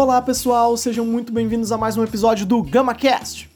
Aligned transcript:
Olá 0.00 0.22
pessoal, 0.22 0.76
sejam 0.76 1.04
muito 1.04 1.32
bem-vindos 1.32 1.72
a 1.72 1.76
mais 1.76 1.96
um 1.96 2.04
episódio 2.04 2.46
do 2.46 2.62
GamaCast. 2.62 3.50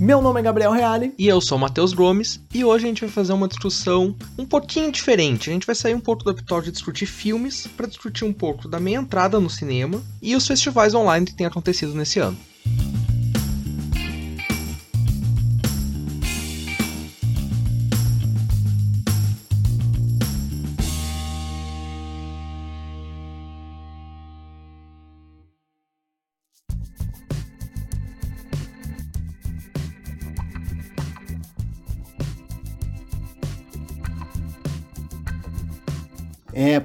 Meu 0.00 0.20
nome 0.20 0.40
é 0.40 0.42
Gabriel 0.42 0.72
Reale. 0.72 1.14
E 1.16 1.28
eu 1.28 1.40
sou 1.40 1.56
Matheus 1.56 1.92
Gomes. 1.92 2.40
E 2.52 2.64
hoje 2.64 2.86
a 2.86 2.88
gente 2.88 3.02
vai 3.02 3.08
fazer 3.08 3.32
uma 3.32 3.46
discussão 3.46 4.16
um 4.36 4.44
pouquinho 4.44 4.90
diferente. 4.90 5.48
A 5.48 5.52
gente 5.52 5.64
vai 5.64 5.76
sair 5.76 5.94
um 5.94 6.00
pouco 6.00 6.24
do 6.24 6.30
habitual 6.30 6.60
de 6.60 6.72
discutir 6.72 7.06
filmes 7.06 7.68
para 7.68 7.86
discutir 7.86 8.24
um 8.24 8.32
pouco 8.32 8.66
da 8.66 8.80
minha 8.80 8.98
entrada 8.98 9.38
no 9.38 9.48
cinema 9.48 10.02
e 10.20 10.34
os 10.34 10.44
festivais 10.44 10.92
online 10.92 11.24
que 11.24 11.36
têm 11.36 11.46
acontecido 11.46 11.94
nesse 11.94 12.18
ano. 12.18 12.36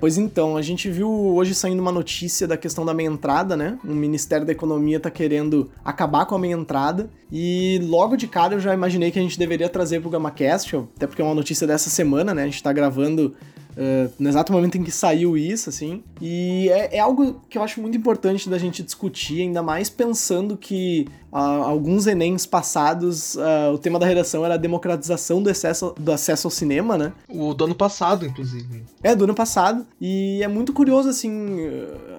Pois 0.03 0.17
então, 0.17 0.57
a 0.57 0.61
gente 0.61 0.89
viu 0.89 1.09
hoje 1.09 1.55
saindo 1.55 1.79
uma 1.79 1.89
notícia 1.89 2.45
da 2.45 2.57
questão 2.57 2.85
da 2.85 2.93
meia 2.93 3.07
entrada, 3.07 3.55
né? 3.55 3.79
O 3.85 3.95
Ministério 3.95 4.45
da 4.45 4.51
Economia 4.51 4.99
tá 4.99 5.09
querendo 5.09 5.71
acabar 5.81 6.25
com 6.25 6.35
a 6.35 6.37
meia 6.37 6.55
entrada. 6.55 7.09
E 7.31 7.79
logo 7.83 8.17
de 8.17 8.27
cara 8.27 8.53
eu 8.53 8.59
já 8.59 8.73
imaginei 8.73 9.11
que 9.11 9.19
a 9.19 9.21
gente 9.21 9.39
deveria 9.39 9.69
trazer 9.69 10.01
pro 10.01 10.09
GamaCast, 10.09 10.75
até 10.75 11.07
porque 11.07 11.21
é 11.21 11.25
uma 11.25 11.33
notícia 11.33 11.65
dessa 11.65 11.89
semana, 11.89 12.33
né? 12.33 12.43
A 12.43 12.45
gente 12.47 12.61
tá 12.61 12.73
gravando 12.73 13.33
Uh, 13.73 14.11
no 14.19 14.29
exato 14.29 14.53
momento 14.53 14.77
em 14.77 14.83
que 14.83 14.91
saiu 14.91 15.35
isso, 15.35 15.69
assim. 15.69 16.03
E 16.21 16.69
é, 16.69 16.97
é, 16.97 16.99
algo 16.99 17.41
que 17.49 17.57
eu 17.57 17.63
acho 17.63 17.81
muito 17.81 17.97
importante 17.97 18.49
da 18.49 18.57
gente 18.57 18.83
discutir, 18.83 19.41
ainda 19.41 19.63
mais 19.63 19.89
pensando 19.89 20.55
que 20.55 21.07
uh, 21.31 21.37
alguns 21.37 22.07
Enems 22.07 22.45
passados, 22.45 23.35
uh, 23.35 23.73
o 23.73 23.77
tema 23.77 23.97
da 23.97 24.05
redação 24.05 24.45
era 24.45 24.53
a 24.53 24.57
democratização 24.57 25.41
do, 25.41 25.49
excesso, 25.49 25.93
do 25.97 26.11
acesso 26.11 26.47
ao 26.47 26.51
cinema, 26.51 26.97
né? 26.97 27.13
O 27.27 27.53
do 27.53 27.65
ano 27.65 27.75
passado, 27.75 28.25
inclusive. 28.25 28.83
É, 29.01 29.15
do 29.15 29.23
ano 29.23 29.33
passado. 29.33 29.85
E 29.99 30.41
é 30.43 30.47
muito 30.47 30.73
curioso, 30.73 31.09
assim, 31.09 31.57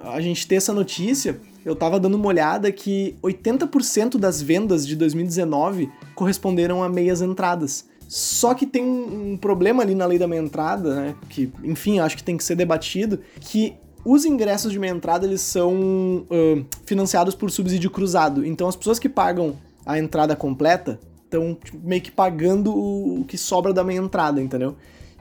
a 0.05 0.21
gente 0.21 0.47
ter 0.47 0.57
essa 0.57 0.73
notícia. 0.73 1.41
Eu 1.65 1.75
tava 1.75 1.99
dando 1.99 2.17
uma 2.17 2.27
olhada 2.27 2.71
que 2.71 3.17
80% 3.23 4.19
das 4.19 4.43
vendas 4.43 4.87
de 4.87 4.95
2019 4.95 5.91
corresponderam 6.15 6.83
a 6.83 6.89
meias 6.89 7.23
entradas. 7.23 7.87
Só 8.09 8.55
que 8.55 8.67
tem 8.67 8.85
um 8.85 9.37
problema 9.37 9.83
ali 9.83 9.95
na 9.95 10.07
lei 10.07 10.19
da 10.19 10.27
meia 10.27 10.41
entrada, 10.41 10.95
né? 10.95 11.15
Que, 11.29 11.53
enfim, 11.63 11.99
acho 11.99 12.17
que 12.17 12.23
tem 12.23 12.37
que 12.37 12.45
ser 12.45 12.55
debatido, 12.55 13.21
que 13.41 13.75
os 14.05 14.25
ingressos 14.25 14.71
de 14.71 14.79
meia 14.79 14.93
entrada 14.93 15.27
eles 15.27 15.41
são 15.41 16.27
uh, 16.31 16.67
financiados 16.85 17.35
por 17.35 17.51
subsídio 17.51 17.91
cruzado. 17.91 18.45
Então 18.45 18.69
as 18.69 18.77
pessoas 18.77 18.99
que 18.99 19.09
pagam 19.09 19.57
a 19.87 19.99
entrada 19.99 20.37
completa 20.37 20.99
estão 21.25 21.55
tipo, 21.55 21.79
meio 21.83 22.03
que 22.03 22.11
pagando 22.11 22.75
o 22.75 23.25
que 23.27 23.39
sobra 23.39 23.73
da 23.73 23.83
meia 23.83 23.99
entrada, 23.99 24.41
entendeu? 24.41 24.77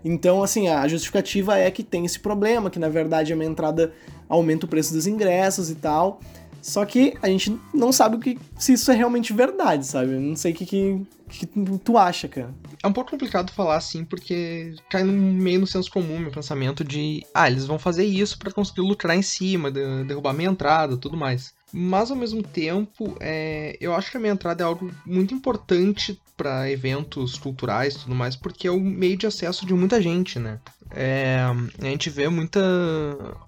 Então, 0.05 0.43
assim, 0.43 0.67
a 0.67 0.85
justificativa 0.87 1.57
é 1.57 1.71
que 1.71 1.81
tem 1.81 2.05
esse 2.05 2.19
problema, 2.19 2.69
que 2.69 2.77
na 2.77 2.89
verdade 2.89 3.31
a 3.31 3.35
meia 3.35 3.49
entrada 3.49 3.93
aumenta 4.27 4.65
o 4.65 4.69
preço 4.69 4.93
dos 4.93 5.07
ingressos 5.07 5.69
e 5.69 5.75
tal. 5.75 6.19
Só 6.61 6.85
que 6.85 7.13
a 7.21 7.27
gente 7.27 7.57
não 7.73 7.91
sabe 7.91 8.17
o 8.17 8.19
que, 8.19 8.37
se 8.57 8.73
isso 8.73 8.91
é 8.91 8.95
realmente 8.95 9.33
verdade, 9.33 9.85
sabe? 9.85 10.11
Não 10.13 10.35
sei 10.35 10.51
o 10.51 10.55
que, 10.55 10.65
que, 10.65 11.01
que 11.29 11.45
tu 11.83 11.97
acha, 11.97 12.27
cara. 12.27 12.53
É 12.83 12.87
um 12.87 12.91
pouco 12.91 13.11
complicado 13.11 13.49
falar 13.53 13.77
assim, 13.77 14.03
porque 14.03 14.75
cai 14.89 15.03
no 15.03 15.13
meio 15.13 15.61
no 15.61 15.65
senso 15.65 15.89
comum 15.89 16.19
meu 16.19 16.31
pensamento 16.31 16.83
de, 16.83 17.25
ah, 17.33 17.49
eles 17.49 17.65
vão 17.65 17.79
fazer 17.79 18.03
isso 18.03 18.37
para 18.37 18.51
conseguir 18.51 18.81
lucrar 18.81 19.15
em 19.15 19.21
cima, 19.21 19.71
de, 19.71 20.03
derrubar 20.03 20.33
minha 20.33 20.49
entrada, 20.49 20.97
tudo 20.97 21.15
mais. 21.15 21.53
Mas 21.71 22.11
ao 22.11 22.17
mesmo 22.17 22.43
tempo, 22.43 23.15
é, 23.21 23.77
eu 23.79 23.95
acho 23.95 24.11
que 24.11 24.17
a 24.17 24.19
minha 24.19 24.33
entrada 24.33 24.63
é 24.63 24.67
algo 24.67 24.91
muito 25.05 25.33
importante 25.33 26.21
para 26.35 26.69
eventos 26.69 27.37
culturais 27.37 27.95
e 27.95 27.99
tudo 27.99 28.13
mais, 28.13 28.35
porque 28.35 28.67
é 28.67 28.71
o 28.71 28.81
meio 28.81 29.15
de 29.15 29.25
acesso 29.25 29.65
de 29.65 29.73
muita 29.73 30.01
gente, 30.01 30.37
né? 30.37 30.59
É, 30.91 31.39
a 31.81 31.85
gente 31.85 32.09
vê 32.09 32.27
muita, 32.27 32.59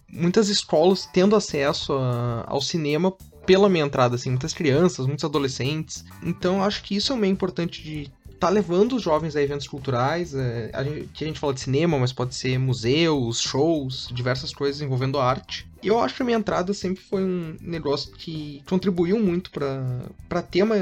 muitas 0.09 0.47
escolas 0.47 1.07
tendo 1.11 1.35
acesso 1.35 1.91
a, 1.93 2.45
ao 2.47 2.61
cinema 2.61 3.13
pela 3.45 3.69
minha 3.69 3.85
entrada, 3.85 4.15
assim, 4.15 4.29
muitas 4.29 4.53
crianças, 4.53 5.05
muitos 5.05 5.25
adolescentes. 5.25 6.03
Então 6.23 6.63
acho 6.63 6.81
que 6.83 6.95
isso 6.95 7.13
é 7.13 7.15
meio 7.15 7.33
importante 7.33 7.83
de 7.83 8.11
tá 8.39 8.49
levando 8.49 8.95
os 8.95 9.01
jovens 9.01 9.35
a 9.35 9.41
eventos 9.41 9.67
culturais, 9.67 10.33
é, 10.33 10.69
a 10.73 10.83
gente, 10.83 11.07
que 11.13 11.23
a 11.23 11.27
gente 11.27 11.39
fala 11.39 11.53
de 11.53 11.61
cinema, 11.61 11.97
mas 11.97 12.13
pode 12.13 12.35
ser 12.35 12.57
museus, 12.57 13.39
shows, 13.39 14.09
diversas 14.13 14.53
coisas 14.53 14.81
envolvendo 14.81 15.19
arte. 15.19 15.67
Eu 15.85 15.99
acho 15.99 16.15
que 16.15 16.21
a 16.23 16.25
minha 16.25 16.37
entrada 16.37 16.73
sempre 16.73 17.01
foi 17.01 17.23
um 17.23 17.55
negócio 17.61 18.11
que 18.13 18.61
contribuiu 18.67 19.19
muito 19.19 19.51
para 19.51 20.41
tema 20.41 20.75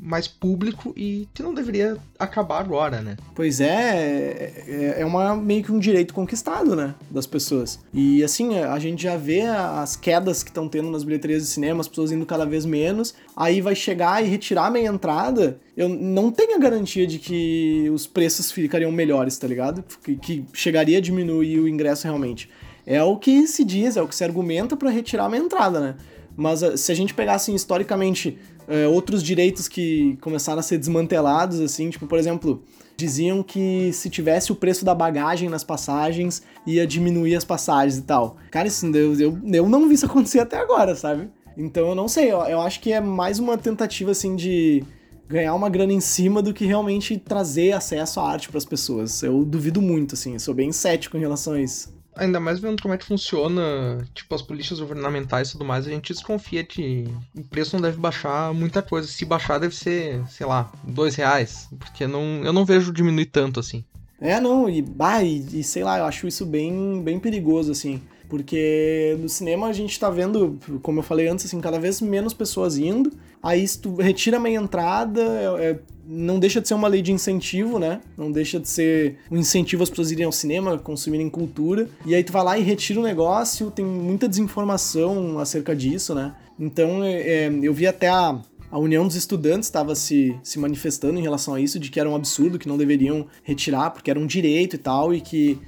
mais 0.00 0.26
público 0.26 0.92
e 0.96 1.28
que 1.34 1.42
não 1.42 1.52
deveria 1.52 1.96
acabar 2.18 2.60
agora, 2.60 3.00
né? 3.02 3.16
Pois 3.34 3.60
é, 3.60 4.52
é, 4.66 4.96
é 4.98 5.04
uma, 5.04 5.36
meio 5.36 5.62
que 5.62 5.70
um 5.70 5.78
direito 5.78 6.14
conquistado, 6.14 6.74
né? 6.74 6.94
Das 7.10 7.26
pessoas. 7.26 7.78
E 7.92 8.24
assim, 8.24 8.58
a 8.58 8.78
gente 8.78 9.02
já 9.02 9.16
vê 9.16 9.42
as 9.42 9.96
quedas 9.96 10.42
que 10.42 10.50
estão 10.50 10.68
tendo 10.68 10.90
nas 10.90 11.04
bilheterias 11.04 11.42
de 11.42 11.48
cinema, 11.48 11.80
as 11.80 11.88
pessoas 11.88 12.10
indo 12.10 12.24
cada 12.24 12.46
vez 12.46 12.64
menos. 12.64 13.14
Aí 13.36 13.60
vai 13.60 13.74
chegar 13.74 14.24
e 14.24 14.28
retirar 14.28 14.66
a 14.66 14.70
minha 14.70 14.88
entrada. 14.88 15.60
Eu 15.76 15.88
não 15.88 16.30
tenho 16.30 16.56
a 16.56 16.58
garantia 16.58 17.06
de 17.06 17.18
que 17.18 17.90
os 17.92 18.06
preços 18.06 18.50
ficariam 18.50 18.90
melhores, 18.90 19.36
tá 19.36 19.46
ligado? 19.46 19.84
Que, 20.02 20.16
que 20.16 20.44
chegaria 20.52 20.98
a 20.98 21.00
diminuir 21.00 21.60
o 21.60 21.68
ingresso 21.68 22.04
realmente. 22.04 22.48
É 22.86 23.02
o 23.02 23.16
que 23.16 23.48
se 23.48 23.64
diz, 23.64 23.96
é 23.96 24.02
o 24.02 24.06
que 24.06 24.14
se 24.14 24.22
argumenta 24.22 24.76
para 24.76 24.88
retirar 24.90 25.26
uma 25.26 25.36
entrada, 25.36 25.80
né? 25.80 25.96
Mas 26.36 26.62
eh, 26.62 26.76
se 26.76 26.92
a 26.92 26.94
gente 26.94 27.12
pegar, 27.12 27.34
assim, 27.34 27.54
historicamente, 27.54 28.38
é, 28.68 28.86
outros 28.86 29.22
direitos 29.22 29.66
que 29.66 30.16
começaram 30.20 30.60
a 30.60 30.62
ser 30.62 30.78
desmantelados, 30.78 31.60
assim, 31.60 31.90
tipo, 31.90 32.06
por 32.06 32.18
exemplo, 32.18 32.62
diziam 32.96 33.42
que 33.42 33.92
se 33.92 34.08
tivesse 34.10 34.52
o 34.52 34.54
preço 34.54 34.84
da 34.84 34.94
bagagem 34.94 35.48
nas 35.48 35.64
passagens, 35.64 36.42
ia 36.66 36.86
diminuir 36.86 37.34
as 37.34 37.44
passagens 37.44 37.98
e 37.98 38.02
tal. 38.02 38.36
Cara, 38.50 38.68
isso, 38.68 38.86
eu, 38.86 39.18
eu, 39.18 39.38
eu 39.52 39.68
não 39.68 39.88
vi 39.88 39.94
isso 39.94 40.06
acontecer 40.06 40.40
até 40.40 40.58
agora, 40.58 40.94
sabe? 40.94 41.28
Então 41.56 41.88
eu 41.88 41.94
não 41.94 42.06
sei, 42.06 42.30
eu, 42.30 42.38
eu 42.42 42.60
acho 42.60 42.80
que 42.80 42.92
é 42.92 43.00
mais 43.00 43.38
uma 43.38 43.56
tentativa, 43.56 44.10
assim, 44.10 44.36
de 44.36 44.84
ganhar 45.28 45.54
uma 45.54 45.68
grana 45.68 45.92
em 45.92 46.00
cima 46.00 46.40
do 46.42 46.54
que 46.54 46.64
realmente 46.64 47.16
trazer 47.16 47.72
acesso 47.72 48.20
à 48.20 48.30
arte 48.30 48.48
para 48.48 48.58
as 48.58 48.64
pessoas. 48.64 49.22
Eu 49.22 49.44
duvido 49.44 49.80
muito, 49.80 50.14
assim, 50.14 50.38
sou 50.38 50.54
bem 50.54 50.70
cético 50.70 51.16
em 51.16 51.20
relação 51.20 51.54
a 51.54 51.60
isso 51.60 51.95
ainda 52.16 52.40
mais 52.40 52.58
vendo 52.58 52.80
como 52.80 52.94
é 52.94 52.98
que 52.98 53.04
funciona, 53.04 53.98
tipo, 54.14 54.34
as 54.34 54.42
políticas 54.42 54.80
governamentais 54.80 55.48
e 55.48 55.52
tudo 55.52 55.64
mais, 55.64 55.86
a 55.86 55.90
gente 55.90 56.12
desconfia 56.12 56.64
que 56.64 57.06
o 57.34 57.44
preço 57.44 57.76
não 57.76 57.82
deve 57.82 57.98
baixar 57.98 58.52
muita 58.52 58.82
coisa. 58.82 59.06
Se 59.06 59.24
baixar, 59.24 59.58
deve 59.58 59.74
ser, 59.74 60.26
sei 60.28 60.46
lá, 60.46 60.72
dois 60.82 61.14
reais. 61.14 61.68
Porque 61.78 62.06
não, 62.06 62.42
eu 62.44 62.52
não 62.52 62.64
vejo 62.64 62.92
diminuir 62.92 63.26
tanto 63.26 63.60
assim. 63.60 63.84
É, 64.20 64.40
não, 64.40 64.68
e, 64.68 64.80
bah, 64.80 65.22
e, 65.22 65.60
e 65.60 65.62
sei 65.62 65.84
lá, 65.84 65.98
eu 65.98 66.04
acho 66.06 66.26
isso 66.26 66.46
bem, 66.46 67.02
bem 67.02 67.18
perigoso, 67.18 67.70
assim. 67.70 68.00
Porque 68.28 69.16
no 69.20 69.28
cinema 69.28 69.68
a 69.68 69.72
gente 69.72 69.98
tá 69.98 70.10
vendo, 70.10 70.58
como 70.82 70.98
eu 70.98 71.02
falei 71.02 71.28
antes, 71.28 71.46
assim, 71.46 71.60
cada 71.60 71.78
vez 71.78 72.00
menos 72.00 72.34
pessoas 72.34 72.76
indo. 72.76 73.12
Aí 73.42 73.66
se 73.66 73.78
tu 73.78 73.94
retira 73.96 74.38
a 74.38 74.40
meia 74.40 74.58
entrada, 74.58 75.20
é, 75.22 75.70
é, 75.70 75.78
não 76.06 76.38
deixa 76.38 76.60
de 76.60 76.66
ser 76.66 76.74
uma 76.74 76.88
lei 76.88 77.02
de 77.02 77.12
incentivo, 77.12 77.78
né? 77.78 78.00
Não 78.16 78.30
deixa 78.30 78.58
de 78.58 78.68
ser 78.68 79.18
um 79.30 79.36
incentivo 79.36 79.82
as 79.82 79.90
pessoas 79.90 80.10
irem 80.10 80.24
ao 80.24 80.32
cinema, 80.32 80.78
consumirem 80.78 81.30
cultura. 81.30 81.88
E 82.04 82.14
aí 82.14 82.24
tu 82.24 82.32
vai 82.32 82.42
lá 82.42 82.58
e 82.58 82.62
retira 82.62 82.98
o 82.98 83.02
negócio, 83.02 83.70
tem 83.70 83.84
muita 83.84 84.28
desinformação 84.28 85.38
acerca 85.38 85.74
disso, 85.74 86.14
né? 86.14 86.34
Então 86.58 87.04
é, 87.04 87.20
é 87.20 87.52
eu 87.62 87.72
vi 87.72 87.86
até 87.86 88.08
a, 88.08 88.40
a 88.70 88.78
União 88.78 89.06
dos 89.06 89.16
Estudantes 89.16 89.68
estava 89.68 89.94
se, 89.94 90.36
se 90.42 90.58
manifestando 90.58 91.18
em 91.18 91.22
relação 91.22 91.54
a 91.54 91.60
isso, 91.60 91.78
de 91.78 91.90
que 91.90 92.00
era 92.00 92.08
um 92.08 92.14
absurdo, 92.14 92.58
que 92.58 92.68
não 92.68 92.76
deveriam 92.76 93.26
retirar, 93.42 93.90
porque 93.90 94.10
era 94.10 94.18
um 94.18 94.26
direito 94.26 94.74
e 94.74 94.78
tal, 94.78 95.14
e 95.14 95.20
que 95.20 95.58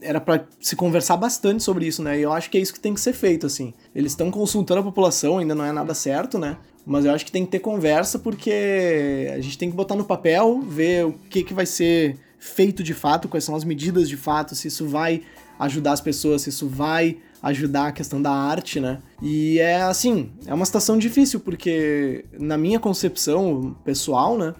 era 0.00 0.20
para 0.20 0.46
se 0.60 0.74
conversar 0.74 1.16
bastante 1.16 1.62
sobre 1.62 1.86
isso, 1.86 2.02
né? 2.02 2.18
E 2.18 2.22
eu 2.22 2.32
acho 2.32 2.50
que 2.50 2.58
é 2.58 2.60
isso 2.60 2.72
que 2.72 2.80
tem 2.80 2.94
que 2.94 3.00
ser 3.00 3.12
feito, 3.12 3.46
assim. 3.46 3.72
Eles 3.94 4.12
estão 4.12 4.30
consultando 4.30 4.80
a 4.80 4.84
população, 4.84 5.38
ainda 5.38 5.54
não 5.54 5.64
é 5.64 5.72
nada 5.72 5.94
certo, 5.94 6.38
né? 6.38 6.56
Mas 6.84 7.04
eu 7.04 7.12
acho 7.12 7.24
que 7.24 7.32
tem 7.32 7.44
que 7.44 7.52
ter 7.52 7.60
conversa 7.60 8.18
porque 8.18 9.30
a 9.32 9.40
gente 9.40 9.56
tem 9.56 9.70
que 9.70 9.76
botar 9.76 9.94
no 9.94 10.04
papel, 10.04 10.60
ver 10.62 11.06
o 11.06 11.12
que, 11.12 11.44
que 11.44 11.54
vai 11.54 11.66
ser 11.66 12.18
feito 12.38 12.82
de 12.82 12.92
fato, 12.92 13.28
quais 13.28 13.44
são 13.44 13.54
as 13.54 13.62
medidas 13.62 14.08
de 14.08 14.16
fato, 14.16 14.56
se 14.56 14.66
isso 14.66 14.88
vai 14.88 15.22
ajudar 15.60 15.92
as 15.92 16.00
pessoas, 16.00 16.42
se 16.42 16.48
isso 16.48 16.66
vai 16.66 17.18
ajudar 17.40 17.88
a 17.88 17.92
questão 17.92 18.20
da 18.20 18.32
arte, 18.32 18.80
né? 18.80 18.98
E 19.20 19.60
é 19.60 19.82
assim, 19.82 20.30
é 20.46 20.52
uma 20.52 20.64
situação 20.64 20.98
difícil 20.98 21.38
porque 21.38 22.24
na 22.38 22.58
minha 22.58 22.80
concepção 22.80 23.76
pessoal, 23.84 24.36
né, 24.36 24.54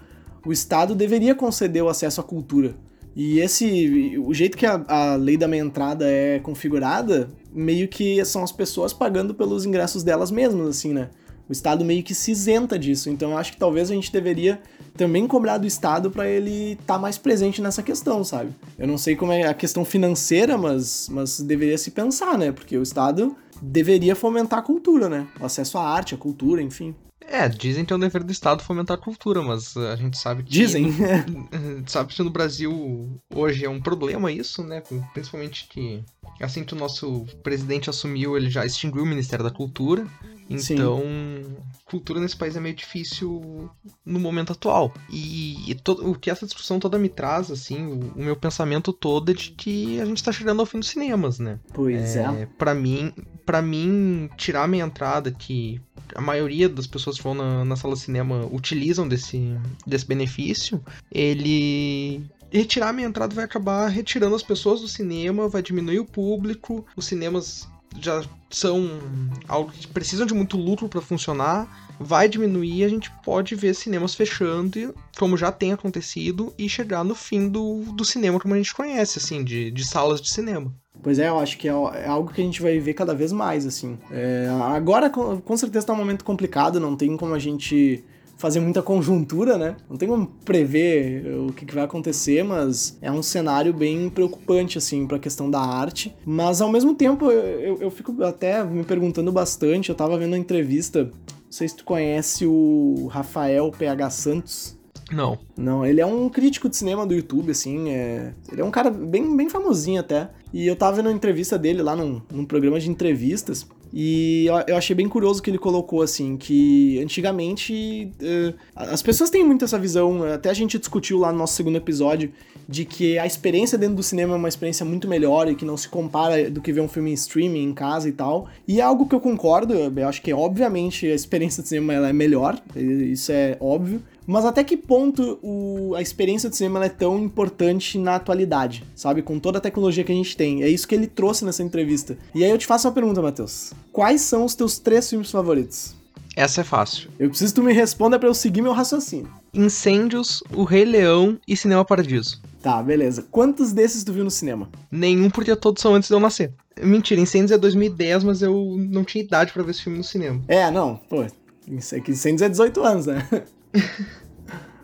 o 0.45 0.51
Estado 0.51 0.95
deveria 0.95 1.35
conceder 1.35 1.83
o 1.83 1.89
acesso 1.89 2.21
à 2.21 2.23
cultura. 2.23 2.75
E 3.15 3.39
esse, 3.39 4.17
o 4.17 4.33
jeito 4.33 4.57
que 4.57 4.65
a, 4.65 4.83
a 4.87 5.15
lei 5.15 5.37
da 5.37 5.47
meia 5.47 5.61
entrada 5.61 6.09
é 6.09 6.39
configurada, 6.39 7.29
meio 7.53 7.87
que 7.87 8.23
são 8.25 8.43
as 8.43 8.51
pessoas 8.51 8.91
pagando 8.91 9.33
pelos 9.33 9.65
ingressos 9.65 10.03
delas 10.03 10.31
mesmas, 10.31 10.67
assim, 10.67 10.93
né? 10.93 11.09
O 11.47 11.51
Estado 11.51 11.83
meio 11.83 12.01
que 12.01 12.15
se 12.15 12.31
isenta 12.31 12.79
disso. 12.79 13.09
Então 13.09 13.31
eu 13.31 13.37
acho 13.37 13.51
que 13.51 13.57
talvez 13.57 13.91
a 13.91 13.93
gente 13.93 14.11
deveria 14.11 14.59
também 14.95 15.27
cobrar 15.27 15.57
do 15.57 15.67
Estado 15.67 16.09
para 16.09 16.27
ele 16.27 16.73
estar 16.73 16.95
tá 16.95 16.99
mais 16.99 17.17
presente 17.17 17.61
nessa 17.61 17.83
questão, 17.83 18.23
sabe? 18.23 18.51
Eu 18.77 18.87
não 18.87 18.97
sei 18.97 19.15
como 19.15 19.31
é 19.31 19.43
a 19.43 19.53
questão 19.53 19.83
financeira, 19.83 20.57
mas, 20.57 21.09
mas 21.11 21.39
deveria 21.41 21.77
se 21.77 21.91
pensar, 21.91 22.37
né? 22.37 22.51
Porque 22.51 22.77
o 22.77 22.83
Estado 22.83 23.35
deveria 23.61 24.15
fomentar 24.15 24.59
a 24.59 24.63
cultura, 24.63 25.09
né? 25.09 25.27
O 25.39 25.45
acesso 25.45 25.77
à 25.77 25.87
arte, 25.87 26.15
à 26.15 26.17
cultura, 26.17 26.61
enfim. 26.61 26.95
É, 27.27 27.47
dizem 27.47 27.85
que 27.85 27.93
é 27.93 27.95
um 27.95 27.99
dever 27.99 28.23
do 28.23 28.31
Estado 28.31 28.63
fomentar 28.63 28.97
a 28.97 29.01
cultura, 29.01 29.41
mas 29.41 29.75
a 29.77 29.95
gente 29.95 30.17
sabe 30.17 30.43
que. 30.43 30.51
Dizem. 30.51 30.93
sabe 31.87 32.13
que 32.13 32.23
no 32.23 32.29
Brasil 32.29 33.19
hoje 33.33 33.65
é 33.65 33.69
um 33.69 33.81
problema 33.81 34.31
isso, 34.31 34.63
né? 34.63 34.81
Principalmente 35.13 35.67
que 35.67 36.03
assim 36.39 36.63
que 36.63 36.73
o 36.73 36.77
nosso 36.77 37.25
presidente 37.43 37.89
assumiu, 37.89 38.35
ele 38.35 38.49
já 38.49 38.65
extinguiu 38.65 39.03
o 39.03 39.07
Ministério 39.07 39.43
da 39.43 39.51
Cultura. 39.51 40.07
Então, 40.49 40.99
Sim. 40.99 41.55
cultura 41.85 42.19
nesse 42.19 42.35
país 42.35 42.55
é 42.55 42.59
meio 42.59 42.75
difícil 42.75 43.69
no 44.05 44.19
momento 44.19 44.51
atual. 44.51 44.93
E, 45.09 45.71
e 45.71 45.75
todo, 45.75 46.09
o 46.09 46.15
que 46.15 46.29
essa 46.29 46.45
discussão 46.45 46.79
toda 46.79 46.97
me 46.97 47.09
traz, 47.09 47.49
assim, 47.49 47.85
o, 47.85 48.13
o, 48.15 48.23
meu 48.23 48.35
pensamento 48.35 48.91
todo 48.91 49.31
é 49.31 49.33
de 49.33 49.51
que 49.51 49.99
a 49.99 50.05
gente 50.05 50.23
tá 50.23 50.31
chegando 50.31 50.59
ao 50.59 50.65
fim 50.65 50.79
dos 50.79 50.89
cinemas, 50.89 51.39
né? 51.39 51.59
Pois 51.73 52.15
é. 52.15 52.23
é. 52.23 52.47
Pra 52.57 52.73
mim, 52.73 53.13
para 53.45 53.61
mim, 53.61 54.29
tirar 54.37 54.67
minha 54.67 54.85
entrada, 54.85 55.31
que 55.31 55.81
a 56.15 56.21
maioria 56.21 56.69
das 56.69 56.87
pessoas 56.87 57.17
que 57.17 57.23
vão 57.23 57.33
na, 57.33 57.65
na 57.65 57.75
sala 57.75 57.93
de 57.93 58.01
cinema 58.01 58.45
utilizam 58.51 59.07
desse, 59.07 59.57
desse 59.85 60.05
benefício, 60.05 60.83
ele 61.11 62.23
retirar 62.51 62.89
a 62.89 62.93
minha 62.93 63.07
entrada 63.07 63.33
vai 63.33 63.43
acabar 63.43 63.87
retirando 63.87 64.35
as 64.35 64.43
pessoas 64.43 64.79
do 64.81 64.87
cinema, 64.87 65.49
vai 65.49 65.61
diminuir 65.61 65.99
o 65.99 66.05
público, 66.05 66.85
os 66.95 67.05
cinemas 67.05 67.67
já 67.99 68.23
são 68.49 68.99
algo 69.47 69.71
que 69.71 69.87
precisam 69.87 70.25
de 70.25 70.33
muito 70.33 70.57
lucro 70.57 70.87
para 70.87 71.01
funcionar, 71.01 71.95
vai 71.99 72.27
diminuir, 72.27 72.83
a 72.83 72.89
gente 72.89 73.11
pode 73.23 73.55
ver 73.55 73.73
cinemas 73.73 74.15
fechando, 74.15 74.93
como 75.17 75.37
já 75.37 75.51
tem 75.51 75.73
acontecido, 75.73 76.53
e 76.57 76.69
chegar 76.69 77.03
no 77.03 77.15
fim 77.15 77.47
do, 77.47 77.81
do 77.93 78.05
cinema 78.05 78.39
como 78.39 78.53
a 78.53 78.57
gente 78.57 78.73
conhece, 78.73 79.19
assim, 79.19 79.43
de, 79.43 79.71
de 79.71 79.85
salas 79.85 80.21
de 80.21 80.29
cinema. 80.29 80.73
Pois 81.01 81.19
é, 81.19 81.27
eu 81.27 81.39
acho 81.39 81.57
que 81.57 81.67
é, 81.67 81.71
é 81.71 82.07
algo 82.07 82.31
que 82.31 82.41
a 82.41 82.43
gente 82.43 82.61
vai 82.61 82.79
ver 82.79 82.93
cada 82.93 83.13
vez 83.13 83.31
mais, 83.31 83.65
assim. 83.65 83.97
É, 84.09 84.47
agora, 84.73 85.09
com, 85.09 85.41
com 85.41 85.57
certeza, 85.57 85.87
tá 85.87 85.93
um 85.93 85.97
momento 85.97 86.23
complicado, 86.23 86.79
não 86.79 86.95
tem 86.95 87.17
como 87.17 87.33
a 87.33 87.39
gente 87.39 88.03
fazer 88.37 88.59
muita 88.59 88.81
conjuntura, 88.81 89.57
né? 89.57 89.75
Não 89.89 89.97
tem 89.97 90.07
como 90.07 90.27
prever 90.43 91.25
o 91.47 91.53
que, 91.53 91.65
que 91.65 91.73
vai 91.73 91.83
acontecer, 91.83 92.43
mas 92.43 92.97
é 93.01 93.11
um 93.11 93.23
cenário 93.23 93.73
bem 93.73 94.09
preocupante, 94.09 94.77
assim, 94.77 95.07
pra 95.07 95.19
questão 95.19 95.49
da 95.49 95.59
arte. 95.59 96.15
Mas 96.25 96.61
ao 96.61 96.71
mesmo 96.71 96.93
tempo, 96.95 97.31
eu, 97.31 97.77
eu 97.79 97.91
fico 97.91 98.21
até 98.23 98.63
me 98.63 98.83
perguntando 98.83 99.31
bastante. 99.31 99.89
Eu 99.89 99.95
tava 99.95 100.17
vendo 100.17 100.33
uma 100.33 100.37
entrevista, 100.37 101.05
não 101.05 101.51
sei 101.51 101.67
se 101.67 101.77
tu 101.77 101.85
conhece 101.85 102.45
o 102.45 103.07
Rafael 103.09 103.71
PH 103.71 104.09
Santos. 104.09 104.77
Não. 105.11 105.37
Não, 105.57 105.85
ele 105.85 106.01
é 106.01 106.05
um 106.05 106.29
crítico 106.29 106.67
de 106.67 106.75
cinema 106.75 107.05
do 107.05 107.13
YouTube, 107.13 107.51
assim. 107.51 107.89
É... 107.89 108.33
Ele 108.51 108.61
é 108.61 108.65
um 108.65 108.71
cara 108.71 108.89
bem, 108.89 109.35
bem 109.35 109.49
famosinho 109.49 109.99
até. 109.99 110.29
E 110.51 110.67
eu 110.67 110.75
tava 110.75 110.97
vendo 110.97 111.07
uma 111.07 111.15
entrevista 111.15 111.57
dele 111.57 111.81
lá 111.81 111.95
num, 111.95 112.21
num 112.31 112.45
programa 112.45 112.79
de 112.79 112.89
entrevistas. 112.89 113.67
E 113.95 114.47
eu 114.65 114.75
achei 114.75 114.95
bem 114.95 115.07
curioso 115.07 115.39
que 115.39 115.51
ele 115.51 115.59
colocou 115.59 116.01
assim, 116.01 116.35
que 116.35 116.99
antigamente 116.99 118.11
uh, 118.19 118.55
as 118.75 119.03
pessoas 119.03 119.29
têm 119.29 119.43
muito 119.43 119.63
essa 119.63 119.77
visão, 119.77 120.23
até 120.23 120.49
a 120.49 120.53
gente 120.53 120.79
discutiu 120.79 121.19
lá 121.19 121.31
no 121.31 121.37
nosso 121.37 121.53
segundo 121.53 121.75
episódio, 121.75 122.31
de 122.67 122.85
que 122.85 123.19
a 123.19 123.27
experiência 123.27 123.77
dentro 123.77 123.95
do 123.95 124.01
cinema 124.01 124.33
é 124.33 124.37
uma 124.37 124.49
experiência 124.49 124.83
muito 124.83 125.07
melhor 125.07 125.47
e 125.47 125.53
que 125.53 125.63
não 125.63 125.77
se 125.77 125.87
compara 125.87 126.49
do 126.49 126.59
que 126.59 126.73
ver 126.73 126.81
um 126.81 126.87
filme 126.87 127.11
em 127.11 127.13
streaming, 127.13 127.63
em 127.63 127.73
casa 127.73 128.09
e 128.09 128.11
tal. 128.11 128.47
E 128.67 128.79
é 128.79 128.83
algo 128.83 129.05
que 129.05 129.13
eu 129.13 129.19
concordo, 129.19 129.73
eu 129.75 130.07
acho 130.07 130.23
que 130.23 130.33
obviamente 130.33 131.05
a 131.05 131.13
experiência 131.13 131.61
do 131.61 131.69
cinema 131.69 131.93
é 131.93 132.13
melhor, 132.13 132.59
isso 132.75 133.31
é 133.31 133.57
óbvio. 133.59 134.01
Mas 134.25 134.45
até 134.45 134.63
que 134.63 134.77
ponto 134.77 135.39
o, 135.41 135.93
a 135.95 136.01
experiência 136.01 136.49
do 136.49 136.55
cinema 136.55 136.85
é 136.85 136.89
tão 136.89 137.19
importante 137.19 137.97
na 137.97 138.15
atualidade, 138.15 138.83
sabe? 138.95 139.21
Com 139.21 139.39
toda 139.39 139.57
a 139.57 139.61
tecnologia 139.61 140.03
que 140.03 140.11
a 140.11 140.15
gente 140.15 140.35
tem. 140.35 140.63
É 140.63 140.69
isso 140.69 140.87
que 140.87 140.95
ele 140.95 141.07
trouxe 141.07 141.45
nessa 141.45 141.63
entrevista. 141.63 142.17
E 142.33 142.43
aí 142.43 142.49
eu 142.49 142.57
te 142.57 142.65
faço 142.65 142.87
uma 142.87 142.93
pergunta, 142.93 143.21
Matheus. 143.21 143.73
Quais 143.91 144.21
são 144.21 144.45
os 144.45 144.55
teus 144.55 144.79
três 144.79 145.09
filmes 145.09 145.29
favoritos? 145.31 145.95
Essa 146.35 146.61
é 146.61 146.63
fácil. 146.63 147.09
Eu 147.19 147.29
preciso 147.29 147.53
que 147.53 147.61
tu 147.61 147.63
me 147.63 147.73
responda 147.73 148.17
para 148.17 148.27
eu 148.27 148.33
seguir 148.33 148.61
meu 148.61 148.73
raciocínio. 148.73 149.31
Incêndios, 149.53 150.43
O 150.55 150.63
Rei 150.63 150.83
Leão 150.83 151.37
e 151.47 151.55
Cinema 151.55 151.85
Paradiso. 151.85 152.41
Tá, 152.61 152.81
beleza. 152.81 153.25
Quantos 153.29 153.71
desses 153.71 154.03
tu 154.03 154.13
viu 154.13 154.23
no 154.23 154.31
cinema? 154.31 154.69
Nenhum, 154.89 155.29
porque 155.29 155.55
todos 155.55 155.81
são 155.81 155.93
antes 155.93 156.07
de 156.07 156.15
eu 156.15 156.19
nascer. 156.19 156.51
Mentira, 156.81 157.21
Incêndios 157.21 157.51
é 157.51 157.57
2010, 157.57 158.23
mas 158.23 158.41
eu 158.41 158.75
não 158.79 159.03
tinha 159.03 159.23
idade 159.23 159.51
para 159.51 159.61
ver 159.61 159.71
esse 159.71 159.83
filme 159.83 159.97
no 159.97 160.03
cinema. 160.03 160.41
É, 160.47 160.71
não, 160.71 160.95
pô. 160.95 161.23
Incêndios 161.67 162.41
é 162.41 162.49
18 162.49 162.83
anos, 162.83 163.05
né? 163.05 163.27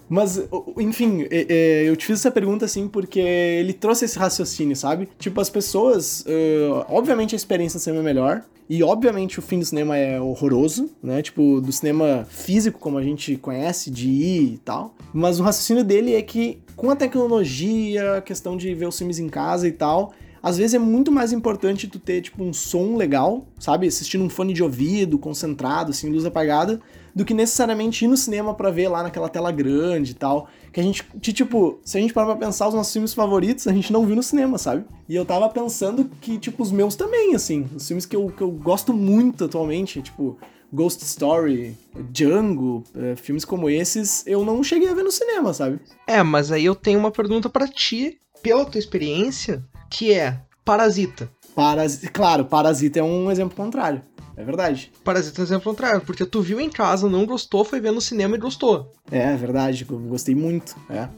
Mas, 0.10 0.42
enfim, 0.80 1.28
eu 1.30 1.96
te 1.96 2.08
fiz 2.08 2.20
essa 2.20 2.32
pergunta 2.32 2.66
assim 2.66 2.88
porque 2.88 3.20
ele 3.20 3.74
trouxe 3.74 4.06
esse 4.06 4.18
raciocínio, 4.18 4.76
sabe? 4.76 5.08
Tipo, 5.20 5.40
as 5.40 5.52
pessoas. 5.52 6.22
Uh, 6.22 6.84
obviamente 6.90 7.36
a 7.36 7.38
experiência 7.38 7.80
do 7.80 7.84
cinema 7.84 8.02
é 8.02 8.06
melhor. 8.06 8.44
E 8.68 8.84
obviamente 8.84 9.40
o 9.40 9.42
fim 9.42 9.60
do 9.60 9.66
cinema 9.66 9.98
é 9.98 10.20
horroroso, 10.20 10.90
né? 11.02 11.22
Tipo, 11.22 11.62
do 11.62 11.72
cinema 11.72 12.26
físico, 12.28 12.80
como 12.80 12.98
a 12.98 13.04
gente 13.04 13.36
conhece, 13.36 13.92
de 13.92 14.08
ir 14.08 14.54
e 14.54 14.58
tal. 14.58 14.96
Mas 15.14 15.40
o 15.40 15.44
raciocínio 15.44 15.84
dele 15.84 16.16
é 16.16 16.22
que 16.22 16.60
com 16.76 16.90
a 16.90 16.96
tecnologia, 16.96 18.18
a 18.18 18.22
questão 18.22 18.58
de 18.58 18.74
ver 18.74 18.88
os 18.88 18.98
filmes 18.98 19.20
em 19.20 19.28
casa 19.28 19.68
e 19.68 19.72
tal, 19.72 20.14
às 20.42 20.58
vezes 20.58 20.74
é 20.76 20.80
muito 20.80 21.12
mais 21.12 21.34
importante 21.34 21.88
tu 21.88 22.00
ter, 22.00 22.22
tipo, 22.22 22.44
um 22.44 22.54
som 22.54 22.96
legal, 22.96 23.46
sabe? 23.60 23.88
Assistindo 23.88 24.24
um 24.24 24.30
fone 24.30 24.54
de 24.54 24.64
ouvido, 24.64 25.20
concentrado, 25.20 25.92
assim, 25.92 26.10
luz 26.10 26.26
apagada, 26.26 26.80
do 27.20 27.26
que 27.26 27.34
necessariamente 27.34 28.06
ir 28.06 28.08
no 28.08 28.16
cinema 28.16 28.54
para 28.54 28.72
ver 28.72 28.88
lá 28.88 29.04
naquela 29.04 29.28
tela 29.28 29.52
grande 29.52 30.12
e 30.12 30.14
tal. 30.14 30.48
Que 30.72 30.80
a 30.80 30.84
gente, 30.84 31.04
tipo, 31.20 31.78
se 31.84 31.98
a 31.98 32.02
gente 32.02 32.14
parar 32.14 32.28
pra 32.28 32.48
pensar 32.48 32.70
os 32.70 32.74
nossos 32.74 32.94
filmes 32.94 33.14
favoritos, 33.14 33.68
a 33.68 33.74
gente 33.74 33.92
não 33.92 34.06
viu 34.06 34.16
no 34.16 34.24
cinema, 34.24 34.58
sabe? 34.58 34.86
E 35.08 35.18
eu 35.18 35.26
tava 35.26 35.50
pensando 35.50 36.10
que, 36.22 36.38
tipo, 36.38 36.64
os 36.64 36.72
meus 36.72 36.96
também, 36.96 37.36
assim, 37.36 37.68
os 37.76 37.86
filmes 37.86 38.06
que 38.06 38.16
eu, 38.16 38.30
que 38.30 38.42
eu 38.42 38.50
gosto 38.50 38.94
muito 38.94 39.44
atualmente, 39.44 40.02
tipo, 40.02 40.38
Ghost 40.72 41.04
Story, 41.04 41.76
Django, 42.10 42.86
é, 42.96 43.18
filmes 43.18 43.44
como 43.44 43.70
esses, 43.70 44.26
eu 44.26 44.46
não 44.46 44.64
cheguei 44.64 44.88
a 44.88 44.94
ver 44.94 45.04
no 45.04 45.12
cinema, 45.12 45.54
sabe? 45.54 45.82
É, 46.08 46.24
mas 46.24 46.54
aí 46.54 46.64
eu 46.64 46.76
tenho 46.76 47.00
uma 47.00 47.12
pergunta 47.12 47.50
para 47.50 47.68
ti, 47.68 48.18
pela 48.42 48.64
tua 48.64 48.80
experiência, 48.80 49.62
que 49.92 50.14
é 50.14 50.40
Parasita. 50.64 51.30
Paras... 51.54 51.98
Claro, 52.14 52.46
Parasita 52.46 53.00
é 53.00 53.04
um 53.04 53.30
exemplo 53.30 53.58
contrário. 53.58 54.02
É 54.40 54.44
verdade. 54.44 54.90
Parasita 55.04 55.42
é 55.42 55.44
exemplo 55.44 55.70
contrário, 55.70 56.00
porque 56.00 56.26
tu 56.26 56.42
viu 56.42 56.62
em 56.62 56.70
casa, 56.70 57.10
não 57.10 57.26
gostou, 57.26 57.66
foi 57.66 57.82
ver 57.82 57.92
no 57.92 58.00
cinema 58.00 58.38
e 58.38 58.40
gostou. 58.40 58.90
É, 59.12 59.34
é 59.34 59.36
verdade, 59.36 59.86
eu 59.88 60.00
gostei 60.00 60.34
muito. 60.34 60.78
É. 60.90 61.10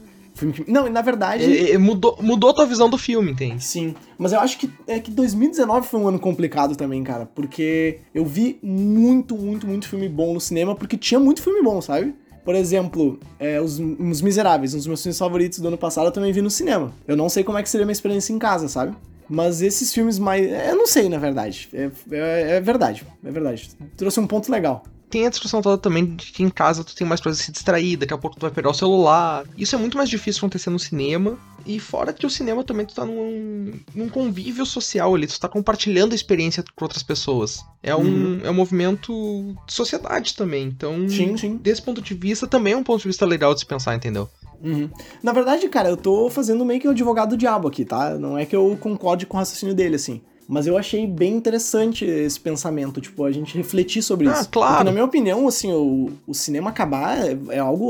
Não, 0.66 0.90
na 0.90 1.02
verdade. 1.02 1.44
É, 1.44 1.74
é, 1.74 1.78
mudou, 1.78 2.18
mudou 2.20 2.52
tua 2.52 2.66
visão 2.66 2.90
do 2.90 2.98
filme, 2.98 3.30
entende? 3.30 3.62
Sim. 3.62 3.94
Mas 4.18 4.32
eu 4.32 4.40
acho 4.40 4.58
que 4.58 4.68
é 4.88 4.98
que 4.98 5.08
2019 5.12 5.86
foi 5.86 6.00
um 6.00 6.08
ano 6.08 6.18
complicado 6.18 6.74
também, 6.74 7.04
cara. 7.04 7.24
Porque 7.24 8.00
eu 8.12 8.24
vi 8.24 8.58
muito, 8.60 9.36
muito, 9.36 9.68
muito 9.68 9.86
filme 9.86 10.08
bom 10.08 10.34
no 10.34 10.40
cinema, 10.40 10.74
porque 10.74 10.96
tinha 10.96 11.20
muito 11.20 11.42
filme 11.42 11.62
bom, 11.62 11.80
sabe? 11.80 12.16
Por 12.44 12.56
exemplo, 12.56 13.20
é, 13.38 13.60
os, 13.60 13.78
os 13.78 14.20
Miseráveis, 14.20 14.74
um 14.74 14.78
dos 14.78 14.86
meus 14.88 15.00
filmes 15.00 15.18
favoritos 15.18 15.60
do 15.60 15.68
ano 15.68 15.78
passado, 15.78 16.06
eu 16.06 16.12
também 16.12 16.32
vi 16.32 16.42
no 16.42 16.50
cinema. 16.50 16.92
Eu 17.06 17.16
não 17.16 17.28
sei 17.28 17.44
como 17.44 17.56
é 17.56 17.62
que 17.62 17.70
seria 17.70 17.86
minha 17.86 17.92
experiência 17.92 18.32
em 18.32 18.38
casa, 18.38 18.66
sabe? 18.66 18.96
Mas 19.28 19.62
esses 19.62 19.92
filmes 19.92 20.18
mais. 20.18 20.44
É, 20.46 20.70
eu 20.70 20.76
não 20.76 20.86
sei, 20.86 21.08
na 21.08 21.18
verdade. 21.18 21.68
É, 21.72 21.90
é, 22.10 22.56
é, 22.56 22.60
verdade. 22.60 23.04
É 23.24 23.30
verdade. 23.30 23.70
Trouxe 23.96 24.20
um 24.20 24.26
ponto 24.26 24.50
legal. 24.50 24.84
Tem 25.08 25.26
a 25.26 25.30
discussão 25.30 25.60
toda 25.60 25.76
também 25.76 26.06
de 26.06 26.32
que 26.32 26.42
em 26.42 26.48
casa 26.48 26.82
tu 26.82 26.94
tem 26.94 27.06
mais 27.06 27.20
coisa 27.20 27.38
se 27.38 27.52
distrair, 27.52 27.98
daqui 27.98 28.14
a 28.14 28.18
pouco 28.18 28.36
tu 28.36 28.40
vai 28.40 28.50
pegar 28.50 28.70
o 28.70 28.74
celular. 28.74 29.44
Isso 29.58 29.74
é 29.74 29.78
muito 29.78 29.96
mais 29.96 30.08
difícil 30.08 30.40
acontecer 30.40 30.70
no 30.70 30.78
cinema. 30.78 31.38
E 31.66 31.78
fora 31.78 32.14
que 32.14 32.26
o 32.26 32.30
cinema 32.30 32.64
também 32.64 32.86
tu 32.86 32.94
tá 32.94 33.04
num, 33.04 33.74
num 33.94 34.08
convívio 34.08 34.64
social 34.64 35.14
ali, 35.14 35.26
tu 35.26 35.38
tá 35.38 35.48
compartilhando 35.48 36.12
a 36.12 36.14
experiência 36.14 36.64
com 36.74 36.84
outras 36.84 37.02
pessoas. 37.02 37.62
É 37.82 37.94
um, 37.94 38.00
uhum. 38.00 38.40
é 38.42 38.50
um 38.50 38.54
movimento 38.54 39.54
de 39.66 39.72
sociedade 39.72 40.34
também. 40.34 40.64
Então, 40.64 41.08
sim, 41.08 41.36
sim. 41.36 41.56
desse 41.58 41.82
ponto 41.82 42.00
de 42.00 42.14
vista, 42.14 42.46
também 42.46 42.72
é 42.72 42.76
um 42.76 42.82
ponto 42.82 43.02
de 43.02 43.08
vista 43.08 43.26
legal 43.26 43.52
de 43.52 43.60
se 43.60 43.66
pensar, 43.66 43.94
entendeu? 43.94 44.30
Uhum. 44.62 44.88
Na 45.22 45.32
verdade, 45.32 45.68
cara, 45.68 45.88
eu 45.88 45.96
tô 45.96 46.30
fazendo 46.30 46.64
meio 46.64 46.80
que 46.80 46.88
o 46.88 46.92
advogado 46.92 47.30
do 47.30 47.36
diabo 47.36 47.68
aqui, 47.68 47.84
tá? 47.84 48.18
Não 48.18 48.38
é 48.38 48.46
que 48.46 48.54
eu 48.54 48.76
concorde 48.80 49.26
com 49.26 49.36
o 49.36 49.40
raciocínio 49.40 49.74
dele, 49.74 49.96
assim. 49.96 50.20
Mas 50.48 50.66
eu 50.66 50.76
achei 50.76 51.06
bem 51.06 51.34
interessante 51.34 52.04
esse 52.04 52.38
pensamento, 52.38 53.00
tipo, 53.00 53.24
a 53.24 53.32
gente 53.32 53.56
refletir 53.56 54.02
sobre 54.02 54.28
ah, 54.28 54.32
isso. 54.32 54.48
Claro. 54.50 54.72
Porque, 54.72 54.84
na 54.84 54.92
minha 54.92 55.04
opinião, 55.04 55.46
assim, 55.48 55.72
o, 55.72 56.10
o 56.26 56.34
cinema 56.34 56.70
acabar 56.70 57.16
é, 57.16 57.38
é 57.50 57.58
algo 57.58 57.86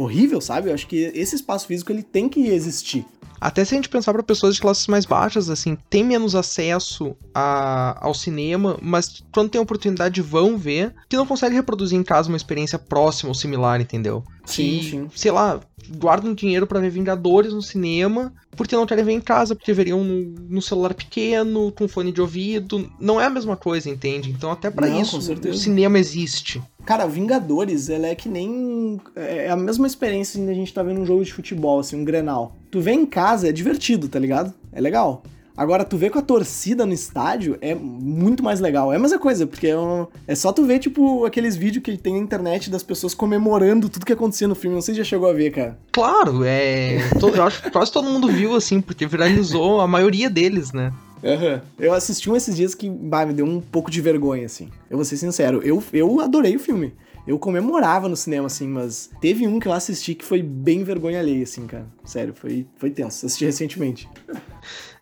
horrível, 0.00 0.40
sabe? 0.40 0.70
Eu 0.70 0.74
acho 0.74 0.86
que 0.86 1.10
esse 1.14 1.36
espaço 1.36 1.66
físico 1.66 1.92
ele 1.92 2.02
tem 2.02 2.28
que 2.28 2.48
existir. 2.48 3.04
Até 3.40 3.64
se 3.64 3.74
a 3.74 3.76
gente 3.76 3.88
pensar 3.88 4.12
para 4.12 4.22
pessoas 4.22 4.54
de 4.54 4.60
classes 4.60 4.86
mais 4.86 5.04
baixas, 5.04 5.50
assim, 5.50 5.76
tem 5.90 6.02
menos 6.02 6.34
acesso 6.34 7.14
a, 7.34 7.98
ao 8.00 8.14
cinema, 8.14 8.78
mas 8.80 9.22
quando 9.32 9.50
tem 9.50 9.60
oportunidade 9.60 10.22
vão 10.22 10.56
ver, 10.56 10.94
que 11.08 11.16
não 11.16 11.26
consegue 11.26 11.54
reproduzir 11.54 11.98
em 11.98 12.02
casa 12.02 12.28
uma 12.28 12.36
experiência 12.36 12.78
próxima 12.78 13.28
ou 13.28 13.34
similar, 13.34 13.80
entendeu? 13.80 14.24
que, 14.46 14.52
sim, 14.52 14.82
sim. 14.82 15.10
sei 15.14 15.30
lá, 15.30 15.60
guardam 15.96 16.34
dinheiro 16.34 16.66
para 16.66 16.80
ver 16.80 16.90
Vingadores 16.90 17.52
no 17.52 17.62
cinema, 17.62 18.32
porque 18.52 18.74
não 18.74 18.86
querem 18.86 19.04
ver 19.04 19.12
em 19.12 19.20
casa, 19.20 19.54
porque 19.54 19.72
veriam 19.72 20.02
no, 20.02 20.34
no, 20.48 20.62
celular 20.62 20.94
pequeno, 20.94 21.72
com 21.72 21.86
fone 21.86 22.12
de 22.12 22.20
ouvido. 22.20 22.90
Não 23.00 23.20
é 23.20 23.26
a 23.26 23.30
mesma 23.30 23.56
coisa, 23.56 23.88
entende? 23.88 24.30
Então 24.30 24.50
até 24.50 24.70
para 24.70 24.88
isso 24.88 25.18
o 25.18 25.54
cinema 25.54 25.98
existe. 25.98 26.62
Cara, 26.84 27.06
Vingadores, 27.06 27.88
ela 27.88 28.06
é 28.06 28.14
que 28.14 28.28
nem. 28.28 29.00
É, 29.14 29.46
é 29.46 29.50
a 29.50 29.56
mesma 29.56 29.86
experiência 29.86 30.40
de 30.42 30.50
a 30.50 30.54
gente 30.54 30.72
tá 30.72 30.82
vendo 30.82 31.00
um 31.00 31.06
jogo 31.06 31.24
de 31.24 31.32
futebol, 31.32 31.80
assim, 31.80 31.96
um 31.96 32.04
grenal. 32.04 32.56
Tu 32.70 32.80
vê 32.80 32.92
em 32.92 33.04
casa, 33.04 33.48
é 33.48 33.52
divertido, 33.52 34.08
tá 34.08 34.18
ligado? 34.18 34.54
É 34.72 34.80
legal. 34.80 35.22
Agora, 35.56 35.84
tu 35.84 35.96
vê 35.96 36.10
com 36.10 36.18
a 36.18 36.22
torcida 36.22 36.84
no 36.84 36.92
estádio 36.92 37.56
é 37.60 37.74
muito 37.74 38.42
mais 38.42 38.60
legal. 38.60 38.92
É 38.92 38.96
a 38.96 38.98
mesma 38.98 39.18
coisa, 39.18 39.46
porque 39.46 39.68
é, 39.68 39.78
um... 39.78 40.06
é 40.26 40.34
só 40.34 40.52
tu 40.52 40.64
ver, 40.64 40.78
tipo, 40.78 41.24
aqueles 41.24 41.56
vídeos 41.56 41.82
que 41.82 41.96
tem 41.96 42.14
na 42.14 42.20
internet 42.20 42.70
das 42.70 42.82
pessoas 42.82 43.14
comemorando 43.14 43.88
tudo 43.88 44.04
que 44.04 44.12
acontecia 44.12 44.46
no 44.46 44.54
filme. 44.54 44.74
Não 44.74 44.82
sei 44.82 44.94
se 44.94 44.98
já 44.98 45.04
chegou 45.04 45.30
a 45.30 45.32
ver, 45.32 45.50
cara. 45.50 45.78
Claro, 45.92 46.44
é. 46.44 46.98
Eu 47.36 47.42
acho 47.42 47.62
que 47.62 47.70
quase 47.70 47.90
todo 47.90 48.08
mundo 48.08 48.28
viu, 48.28 48.54
assim, 48.54 48.80
porque 48.80 49.06
viralizou 49.06 49.80
a 49.80 49.86
maioria 49.86 50.28
deles, 50.28 50.72
né? 50.72 50.92
Uhum. 51.22 51.60
Eu 51.78 51.94
assisti 51.94 52.30
um 52.30 52.36
esses 52.36 52.54
dias 52.54 52.74
que 52.74 52.90
bah, 52.90 53.24
me 53.24 53.32
deu 53.32 53.46
um 53.46 53.60
pouco 53.60 53.90
de 53.90 54.00
vergonha, 54.00 54.46
assim. 54.46 54.68
Eu 54.90 54.96
vou 54.98 55.04
ser 55.04 55.16
sincero, 55.16 55.60
eu, 55.64 55.82
eu 55.92 56.20
adorei 56.20 56.54
o 56.54 56.60
filme. 56.60 56.92
Eu 57.26 57.40
comemorava 57.40 58.08
no 58.08 58.14
cinema, 58.14 58.46
assim, 58.46 58.68
mas 58.68 59.10
teve 59.20 59.48
um 59.48 59.58
que 59.58 59.66
eu 59.66 59.72
assisti 59.72 60.14
que 60.14 60.24
foi 60.24 60.42
bem 60.42 60.84
vergonha 60.84 61.18
alheia, 61.18 61.42
assim, 61.42 61.66
cara. 61.66 61.86
Sério, 62.04 62.32
foi, 62.32 62.66
foi 62.76 62.90
tenso. 62.90 63.26
Assisti 63.26 63.44
recentemente. 63.44 64.08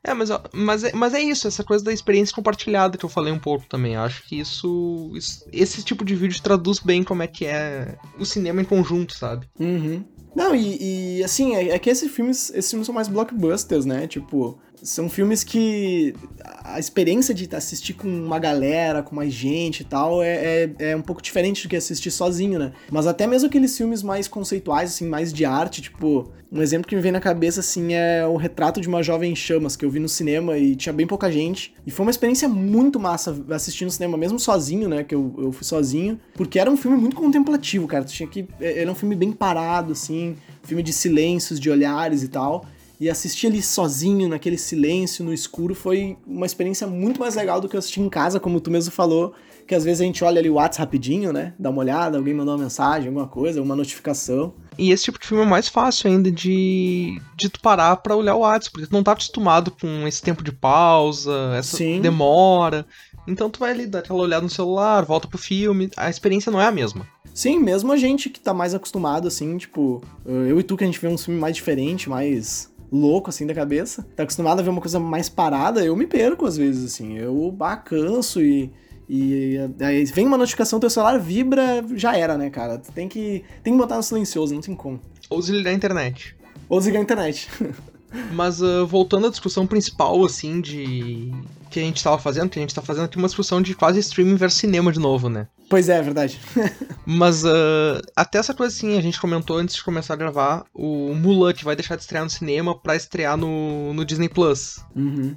É, 0.07 0.13
mas, 0.13 0.29
mas, 0.53 0.85
é, 0.85 0.93
mas 0.93 1.15
é 1.15 1.21
isso, 1.21 1.49
essa 1.49 1.65
coisa 1.65 1.83
da 1.83 1.93
experiência 1.93 2.35
compartilhada 2.35 2.99
que 2.99 3.05
eu 3.05 3.09
falei 3.09 3.33
um 3.33 3.39
pouco 3.39 3.65
também. 3.67 3.97
Acho 3.97 4.23
que 4.29 4.39
isso, 4.39 5.11
isso 5.15 5.49
Esse 5.51 5.83
tipo 5.83 6.05
de 6.05 6.15
vídeo 6.15 6.43
traduz 6.43 6.79
bem 6.79 7.03
como 7.03 7.23
é 7.23 7.27
que 7.27 7.47
é 7.47 7.97
o 8.19 8.25
cinema 8.27 8.61
em 8.61 8.67
conjunto, 8.67 9.15
sabe? 9.15 9.49
Uhum. 9.59 10.05
Não, 10.37 10.55
e, 10.55 11.19
e 11.19 11.25
assim, 11.25 11.55
é, 11.55 11.71
é, 11.71 11.79
que 11.79 11.89
esses 11.89 12.11
filmes, 12.13 12.51
esses 12.51 12.71
filmes 12.71 12.87
são 12.87 12.95
mais 12.95 13.09
blockbusters, 13.09 13.87
né? 13.87 14.07
Tipo, 14.07 14.59
são 14.85 15.09
filmes 15.09 15.43
que 15.43 16.15
a 16.63 16.79
experiência 16.79 17.35
de 17.35 17.49
assistir 17.57 17.95
com 17.95 18.07
uma 18.07 18.39
galera, 18.39 19.03
com 19.03 19.17
mais 19.17 19.33
gente 19.33 19.81
e 19.81 19.85
tal, 19.85 20.23
é, 20.23 20.29
é, 20.29 20.71
é, 20.91 20.97
um 20.97 21.01
pouco 21.01 21.23
diferente 21.23 21.63
do 21.63 21.71
que 21.71 21.77
assistir 21.77 22.11
sozinho, 22.11 22.59
né? 22.59 22.73
Mas 22.93 23.07
até 23.07 23.27
mesmo 23.27 23.49
aqueles 23.49 23.75
filmes 23.77 24.03
mais 24.03 24.29
conceituais, 24.29 24.91
assim, 24.91 25.09
mais 25.09 25.33
de 25.33 25.47
arte, 25.47 25.81
tipo, 25.81 26.31
um 26.53 26.61
exemplo 26.61 26.87
que 26.87 26.95
me 26.95 27.01
vem 27.01 27.11
na 27.11 27.21
cabeça, 27.21 27.61
assim, 27.61 27.95
é 27.95 28.27
o 28.27 28.37
Retrato 28.37 28.79
de 28.79 28.87
uma 28.87 29.03
Jovem 29.03 29.33
em 29.33 29.37
Chamas, 29.37 29.75
que 29.75 29.87
eu 29.87 29.91
vi 29.91 29.99
no 29.99 30.09
cinema 30.09 30.59
e 30.59 30.77
tinha 30.77 30.93
bem 30.93 31.07
pouca 31.07 31.33
gente. 31.33 31.75
E 31.87 31.91
foi 31.91 32.05
uma 32.05 32.11
experiência 32.11 32.47
muito 32.47 33.01
massa 33.01 33.35
assistir 33.51 33.87
no 33.87 33.91
cinema, 33.91 34.19
mesmo 34.19 34.39
sozinho, 34.39 34.87
né? 34.87 35.03
Que 35.03 35.15
eu, 35.15 35.35
eu 35.39 35.51
fui 35.51 35.65
sozinho, 35.65 36.21
porque 36.35 36.59
era 36.59 36.71
um 36.71 36.77
filme 36.77 36.99
muito 36.99 37.17
contemplativo, 37.17 37.87
cara. 37.87 38.05
Tinha 38.05 38.29
que. 38.29 38.47
É, 38.61 38.83
era 38.83 38.93
um 38.93 38.95
filme 38.95 39.17
bem 39.17 39.33
parado, 39.33 39.93
assim, 39.93 40.37
filme 40.63 40.83
de 40.83 40.93
silêncios, 40.93 41.59
de 41.59 41.71
olhares 41.71 42.23
e 42.23 42.29
tal. 42.29 42.67
E 43.01 43.11
assistir 43.11 43.49
ali 43.49 43.61
sozinho, 43.63 44.29
naquele 44.29 44.57
silêncio, 44.57 45.25
no 45.25 45.33
escuro, 45.33 45.75
foi 45.75 46.17
uma 46.27 46.47
experiência 46.47 46.87
muito 46.87 47.21
mais 47.21 47.35
legal 47.35 47.61
do 47.61 47.69
que 47.69 47.77
assistir 47.77 48.01
em 48.01 48.09
casa, 48.09 48.39
como 48.39 48.61
tu 48.61 48.71
mesmo 48.71 48.93
falou, 48.93 49.35
que 49.67 49.75
às 49.75 49.85
vezes 49.85 50.01
a 50.01 50.05
gente 50.05 50.23
olha 50.23 50.39
ali 50.39 50.49
o 50.49 50.55
WhatsApp 50.55 50.85
rapidinho, 50.85 51.33
né? 51.33 51.55
Dá 51.59 51.71
uma 51.71 51.81
olhada, 51.81 52.19
alguém 52.19 52.35
mandou 52.35 52.55
uma 52.55 52.63
mensagem, 52.63 53.09
alguma 53.09 53.27
coisa, 53.27 53.61
uma 53.61 53.75
notificação. 53.75 54.55
E 54.79 54.91
esse 54.91 55.05
tipo 55.05 55.19
de 55.19 55.27
filme 55.27 55.43
é 55.43 55.47
mais 55.47 55.69
fácil 55.69 56.11
ainda 56.11 56.31
de, 56.31 57.21
de 57.37 57.49
tu 57.49 57.61
parar 57.61 57.97
pra 57.97 58.15
olhar 58.15 58.35
o 58.35 58.41
WhatsApp, 58.41 58.73
porque 58.73 58.87
tu 58.87 58.93
não 58.93 59.03
tá 59.03 59.13
acostumado 59.13 59.71
com 59.71 60.07
esse 60.07 60.23
tempo 60.23 60.45
de 60.45 60.53
pausa, 60.53 61.55
essa 61.57 61.77
Sim. 61.77 62.01
demora. 62.01 62.87
Então 63.27 63.49
tu 63.49 63.59
vai 63.59 63.73
ali 63.73 63.87
dar 63.87 64.01
aquela 64.01 64.21
olhada 64.21 64.43
no 64.43 64.51
celular, 64.51 65.05
volta 65.05 65.27
pro 65.27 65.39
filme, 65.39 65.91
a 65.97 66.11
experiência 66.11 66.53
não 66.53 66.61
é 66.61 66.67
a 66.67 66.73
mesma. 66.73 67.07
Sim, 67.33 67.59
mesmo 67.59 67.91
a 67.91 67.97
gente 67.97 68.31
que 68.31 68.39
tá 68.39 68.55
mais 68.55 68.75
acostumado, 68.75 69.27
assim, 69.27 69.57
tipo, 69.57 70.01
eu 70.25 70.61
e 70.61 70.63
tu 70.63 70.77
que 70.77 70.85
a 70.85 70.87
gente 70.87 71.01
vê 71.01 71.09
um 71.09 71.19
filme 71.19 71.41
mais 71.41 71.57
diferente, 71.57 72.09
mais 72.09 72.73
louco, 72.95 73.31
assim, 73.31 73.47
da 73.47 73.55
cabeça, 73.55 74.07
tá 74.15 74.23
acostumado 74.23 74.61
a 74.61 74.63
ver 74.63 74.71
uma 74.71 74.81
coisa 74.81 75.01
mais 75.01 75.29
parada, 75.29 75.85
eu 75.85 75.97
me 75.97 76.07
perco 76.07 76.47
às 76.47 76.57
vezes, 76.57 76.85
assim. 76.85 77.19
Eu 77.19 77.51
bah, 77.51 77.77
canso 77.77 78.41
e. 78.41 78.71
E 79.07 79.59
aí 79.81 80.03
vem 80.07 80.27
uma 80.27 80.39
notificação, 80.39 80.81
teu 80.81 80.89
celular 80.89 81.19
vibra, 81.19 81.85
já 81.95 82.17
era, 82.17 82.39
né, 82.39 82.49
cara? 82.49 82.79
Tu 82.79 82.91
tem 82.91 83.07
que, 83.07 83.45
tem 83.63 83.75
que 83.75 83.79
botar 83.79 83.97
no 83.97 84.03
silencioso, 84.03 84.55
não 84.55 84.63
tem 84.63 84.75
como. 84.75 84.99
Ou 85.29 85.41
desligar 85.41 85.75
a 85.75 85.77
internet. 85.77 86.35
Ou 86.71 86.79
desligar 86.79 87.01
a 87.01 87.03
internet. 87.03 87.51
Mas 88.33 88.63
uh, 88.63 88.87
voltando 88.87 89.27
à 89.27 89.31
discussão 89.31 89.67
principal, 89.67 90.25
assim, 90.25 90.61
de. 90.61 91.33
que 91.71 91.81
a 91.81 91.83
gente 91.83 92.03
tava 92.03 92.19
fazendo, 92.19 92.49
que 92.49 92.59
a 92.59 92.63
gente 92.63 92.75
tá 92.75 92.81
fazendo 92.81 93.05
aqui 93.05 93.19
uma 93.19 93.27
discussão 93.27 93.61
de 93.61 93.75
quase 93.75 93.99
streaming 93.99 94.37
versus 94.37 94.61
cinema 94.61 94.91
de 94.91 95.01
novo, 95.01 95.29
né? 95.29 95.49
Pois 95.75 95.89
é, 95.89 95.97
é 95.99 96.03
verdade. 96.03 96.41
Mas 97.05 97.43
uh, 97.43 98.01
até 98.15 98.39
essa 98.39 98.55
coisa 98.55 98.73
assim, 98.73 98.97
a 98.97 99.01
gente 99.01 99.21
comentou 99.21 99.57
antes 99.57 99.75
de 99.75 99.83
começar 99.83 100.15
a 100.15 100.17
gravar, 100.17 100.65
o 100.73 101.13
Mulan 101.17 101.53
que 101.53 101.65
vai 101.65 101.75
deixar 101.75 101.97
de 101.97 102.03
estrear 102.03 102.23
no 102.23 102.31
cinema 102.31 102.79
pra 102.79 102.95
estrear 102.95 103.37
no, 103.37 103.93
no 103.93 104.05
Disney 104.05 104.29
Plus. 104.29 104.79
Uhum. 104.95 105.35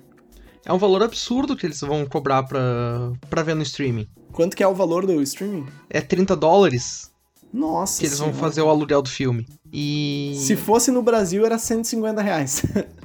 É 0.64 0.72
um 0.72 0.78
valor 0.78 1.02
absurdo 1.02 1.56
que 1.58 1.66
eles 1.66 1.82
vão 1.82 2.06
cobrar 2.06 2.44
pra, 2.44 3.14
pra 3.28 3.42
ver 3.42 3.56
no 3.56 3.64
streaming. 3.64 4.08
Quanto 4.32 4.56
que 4.56 4.62
é 4.62 4.68
o 4.68 4.76
valor 4.76 5.08
do 5.08 5.20
streaming? 5.24 5.66
É 5.90 6.02
30 6.02 6.36
dólares. 6.36 7.12
Nossa 7.52 8.00
Que 8.00 8.06
eles 8.06 8.18
senhora. 8.20 8.32
vão 8.32 8.40
fazer 8.40 8.62
o 8.62 8.70
aluguel 8.70 9.02
do 9.02 9.10
filme. 9.10 9.48
E. 9.74 10.36
Se 10.38 10.56
fosse 10.56 10.92
no 10.92 11.02
Brasil, 11.02 11.48
era 11.48 11.58
150 11.58 12.22
reais. 12.22 12.64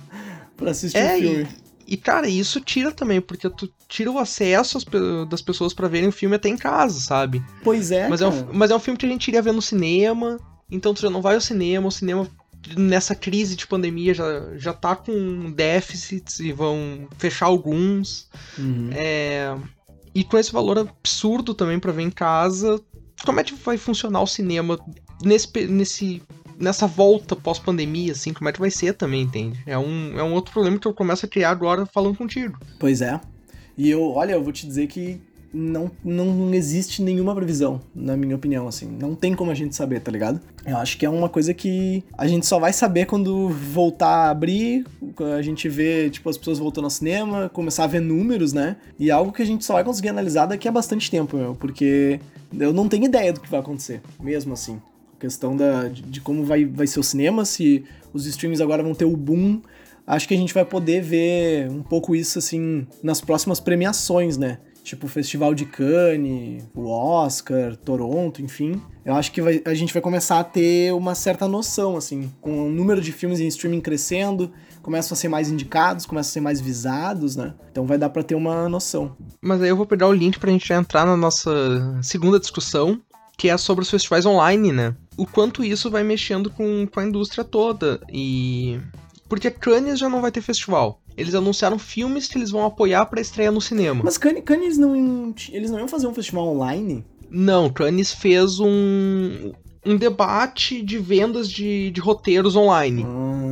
pra 0.54 0.72
assistir 0.72 0.98
é, 0.98 1.16
o 1.16 1.18
filme. 1.18 1.42
E, 1.44 1.61
e, 1.92 1.96
cara, 1.98 2.26
isso 2.26 2.58
tira 2.58 2.90
também, 2.90 3.20
porque 3.20 3.50
tu 3.50 3.70
tira 3.86 4.10
o 4.10 4.18
acesso 4.18 4.78
das 5.28 5.42
pessoas 5.42 5.74
para 5.74 5.88
verem 5.88 6.08
o 6.08 6.12
filme 6.12 6.36
até 6.36 6.48
em 6.48 6.56
casa, 6.56 6.98
sabe? 6.98 7.44
Pois 7.62 7.90
é. 7.90 8.08
Mas, 8.08 8.20
cara. 8.20 8.34
é 8.34 8.38
um, 8.38 8.48
mas 8.50 8.70
é 8.70 8.74
um 8.74 8.78
filme 8.78 8.96
que 8.96 9.04
a 9.04 9.08
gente 9.10 9.28
iria 9.28 9.42
ver 9.42 9.52
no 9.52 9.60
cinema, 9.60 10.40
então 10.70 10.94
tu 10.94 11.02
já 11.02 11.10
não 11.10 11.20
vai 11.20 11.34
ao 11.34 11.40
cinema, 11.42 11.86
o 11.86 11.92
cinema 11.92 12.26
nessa 12.78 13.14
crise 13.14 13.54
de 13.54 13.66
pandemia 13.66 14.14
já, 14.14 14.56
já 14.56 14.72
tá 14.72 14.96
com 14.96 15.52
déficits 15.52 16.40
e 16.40 16.50
vão 16.50 17.06
fechar 17.18 17.44
alguns. 17.44 18.26
Uhum. 18.56 18.88
É, 18.94 19.54
e 20.14 20.24
com 20.24 20.38
esse 20.38 20.50
valor 20.50 20.78
absurdo 20.78 21.52
também 21.52 21.78
para 21.78 21.92
ver 21.92 22.04
em 22.04 22.10
casa, 22.10 22.80
como 23.22 23.38
é 23.38 23.44
que 23.44 23.52
vai 23.52 23.76
funcionar 23.76 24.22
o 24.22 24.26
cinema 24.26 24.78
nesse, 25.22 25.66
nesse 25.66 26.22
nessa 26.62 26.86
volta 26.86 27.34
pós-pandemia, 27.34 28.12
assim, 28.12 28.32
como 28.32 28.48
é 28.48 28.52
que 28.52 28.60
vai 28.60 28.70
ser 28.70 28.94
também, 28.94 29.22
entende? 29.22 29.58
É 29.66 29.76
um, 29.76 30.18
é 30.18 30.22
um 30.22 30.32
outro 30.32 30.52
problema 30.52 30.78
que 30.78 30.86
eu 30.86 30.94
começo 30.94 31.26
a 31.26 31.28
criar 31.28 31.50
agora 31.50 31.84
falando 31.84 32.16
contigo. 32.16 32.56
Pois 32.78 33.02
é. 33.02 33.20
E 33.76 33.90
eu, 33.90 34.10
olha, 34.10 34.32
eu 34.32 34.42
vou 34.42 34.52
te 34.52 34.64
dizer 34.64 34.86
que 34.86 35.20
não, 35.52 35.90
não 36.04 36.54
existe 36.54 37.02
nenhuma 37.02 37.34
previsão, 37.34 37.80
na 37.94 38.16
minha 38.16 38.36
opinião, 38.36 38.68
assim. 38.68 38.86
Não 38.86 39.14
tem 39.14 39.34
como 39.34 39.50
a 39.50 39.54
gente 39.54 39.74
saber, 39.74 40.00
tá 40.00 40.10
ligado? 40.10 40.40
Eu 40.64 40.76
acho 40.76 40.96
que 40.96 41.04
é 41.04 41.10
uma 41.10 41.28
coisa 41.28 41.52
que 41.52 42.04
a 42.16 42.28
gente 42.28 42.46
só 42.46 42.58
vai 42.60 42.72
saber 42.72 43.06
quando 43.06 43.48
voltar 43.48 44.26
a 44.26 44.30
abrir, 44.30 44.86
a 45.36 45.42
gente 45.42 45.68
vê, 45.68 46.08
tipo, 46.10 46.30
as 46.30 46.38
pessoas 46.38 46.58
voltando 46.58 46.84
ao 46.84 46.90
cinema, 46.90 47.50
começar 47.52 47.84
a 47.84 47.88
ver 47.88 48.00
números, 48.00 48.52
né? 48.52 48.76
E 48.98 49.10
é 49.10 49.12
algo 49.12 49.32
que 49.32 49.42
a 49.42 49.46
gente 49.46 49.64
só 49.64 49.74
vai 49.74 49.84
conseguir 49.84 50.10
analisar 50.10 50.46
daqui 50.46 50.68
a 50.68 50.72
bastante 50.72 51.10
tempo, 51.10 51.36
meu, 51.36 51.56
porque 51.56 52.20
eu 52.56 52.72
não 52.72 52.88
tenho 52.88 53.04
ideia 53.04 53.32
do 53.32 53.40
que 53.40 53.50
vai 53.50 53.60
acontecer, 53.60 54.00
mesmo 54.20 54.52
assim 54.52 54.80
questão 55.22 55.56
da, 55.56 55.86
de, 55.86 56.02
de, 56.02 56.20
como 56.20 56.44
vai, 56.44 56.64
vai 56.64 56.86
ser 56.86 56.98
o 56.98 57.02
cinema, 57.02 57.44
se 57.44 57.84
os 58.12 58.26
streams 58.26 58.60
agora 58.60 58.82
vão 58.82 58.92
ter 58.92 59.04
o 59.04 59.16
boom. 59.16 59.62
Acho 60.04 60.26
que 60.26 60.34
a 60.34 60.36
gente 60.36 60.52
vai 60.52 60.64
poder 60.64 61.00
ver 61.00 61.70
um 61.70 61.82
pouco 61.82 62.16
isso, 62.16 62.40
assim, 62.40 62.84
nas 63.00 63.20
próximas 63.20 63.60
premiações, 63.60 64.36
né? 64.36 64.58
Tipo 64.82 65.06
o 65.06 65.08
Festival 65.08 65.54
de 65.54 65.64
Cannes, 65.64 66.64
o 66.74 66.88
Oscar, 66.88 67.76
Toronto, 67.76 68.42
enfim. 68.42 68.82
Eu 69.04 69.14
acho 69.14 69.30
que 69.30 69.40
vai, 69.40 69.62
a 69.64 69.74
gente 69.74 69.92
vai 69.92 70.02
começar 70.02 70.40
a 70.40 70.44
ter 70.44 70.92
uma 70.92 71.14
certa 71.14 71.46
noção, 71.46 71.96
assim, 71.96 72.28
com 72.40 72.66
o 72.66 72.68
número 72.68 73.00
de 73.00 73.12
filmes 73.12 73.38
em 73.38 73.46
streaming 73.46 73.80
crescendo, 73.80 74.50
começam 74.82 75.14
a 75.14 75.16
ser 75.16 75.28
mais 75.28 75.48
indicados, 75.48 76.04
começam 76.04 76.30
a 76.30 76.32
ser 76.32 76.40
mais 76.40 76.60
visados, 76.60 77.36
né? 77.36 77.54
Então 77.70 77.86
vai 77.86 77.96
dar 77.96 78.10
para 78.10 78.24
ter 78.24 78.34
uma 78.34 78.68
noção. 78.68 79.16
Mas 79.40 79.62
aí 79.62 79.68
eu 79.68 79.76
vou 79.76 79.86
pegar 79.86 80.08
o 80.08 80.12
link 80.12 80.40
pra 80.40 80.50
gente 80.50 80.72
entrar 80.72 81.06
na 81.06 81.16
nossa 81.16 82.00
segunda 82.02 82.40
discussão, 82.40 83.00
que 83.42 83.48
é 83.48 83.56
sobre 83.58 83.82
os 83.82 83.90
festivais 83.90 84.24
online, 84.24 84.70
né? 84.70 84.94
O 85.16 85.26
quanto 85.26 85.64
isso 85.64 85.90
vai 85.90 86.04
mexendo 86.04 86.48
com, 86.48 86.86
com 86.86 87.00
a 87.00 87.04
indústria 87.04 87.42
toda. 87.42 88.00
E. 88.08 88.78
Porque 89.28 89.50
Cannes 89.50 89.98
já 89.98 90.08
não 90.08 90.20
vai 90.20 90.30
ter 90.30 90.40
festival. 90.40 91.02
Eles 91.16 91.34
anunciaram 91.34 91.76
filmes 91.76 92.28
que 92.28 92.38
eles 92.38 92.52
vão 92.52 92.64
apoiar 92.64 93.04
para 93.06 93.20
estreia 93.20 93.50
no 93.50 93.60
cinema. 93.60 94.00
Mas 94.04 94.16
Cannes 94.16 94.78
não. 94.78 95.34
Eles 95.50 95.72
não 95.72 95.80
iam 95.80 95.88
fazer 95.88 96.06
um 96.06 96.14
festival 96.14 96.46
online? 96.54 97.04
Não, 97.28 97.68
Cannes 97.68 98.12
fez 98.12 98.60
um. 98.60 99.50
um 99.84 99.96
debate 99.96 100.80
de 100.80 100.98
vendas 100.98 101.50
de, 101.50 101.90
de 101.90 102.00
roteiros 102.00 102.54
online. 102.54 103.04
Ah. 103.04 103.51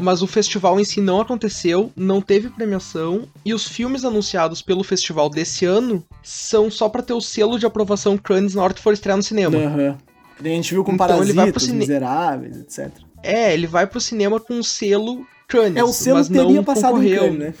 Mas 0.00 0.22
o 0.22 0.26
festival 0.26 0.80
em 0.80 0.84
si 0.84 1.00
não 1.00 1.20
aconteceu, 1.20 1.92
não 1.94 2.20
teve 2.20 2.48
premiação, 2.48 3.28
e 3.44 3.52
os 3.52 3.68
filmes 3.68 4.04
anunciados 4.04 4.62
pelo 4.62 4.82
festival 4.82 5.28
desse 5.28 5.64
ano 5.64 6.02
são 6.22 6.70
só 6.70 6.88
para 6.88 7.02
ter 7.02 7.12
o 7.12 7.20
selo 7.20 7.58
de 7.58 7.66
aprovação 7.66 8.16
Cannes 8.16 8.54
na 8.54 8.62
hora 8.62 8.74
que 8.74 8.80
for 8.80 8.92
estrear 8.92 9.16
no 9.16 9.22
cinema. 9.22 9.56
Uhum. 9.56 9.96
A 10.38 10.48
gente 10.48 10.72
viu 10.72 10.84
com 10.84 10.92
então, 10.92 11.06
Parasitas, 11.06 11.28
ele 11.28 11.36
vai 11.36 11.52
pro 11.52 11.60
cine... 11.60 11.78
Miseráveis, 11.78 12.56
etc. 12.58 12.90
É, 13.22 13.52
ele 13.52 13.66
vai 13.66 13.86
pro 13.86 14.00
cinema 14.00 14.40
com 14.40 14.58
o 14.58 14.64
selo 14.64 15.26
Cannes, 15.46 15.76
é, 15.76 15.84
o 15.84 15.92
selo 15.92 16.18
mas 16.18 16.28
teria 16.28 16.44
não 16.44 16.64
passado 16.64 16.94
concorreu. 16.94 17.26
Em 17.26 17.38
Cannes, 17.38 17.38
né? 17.38 17.54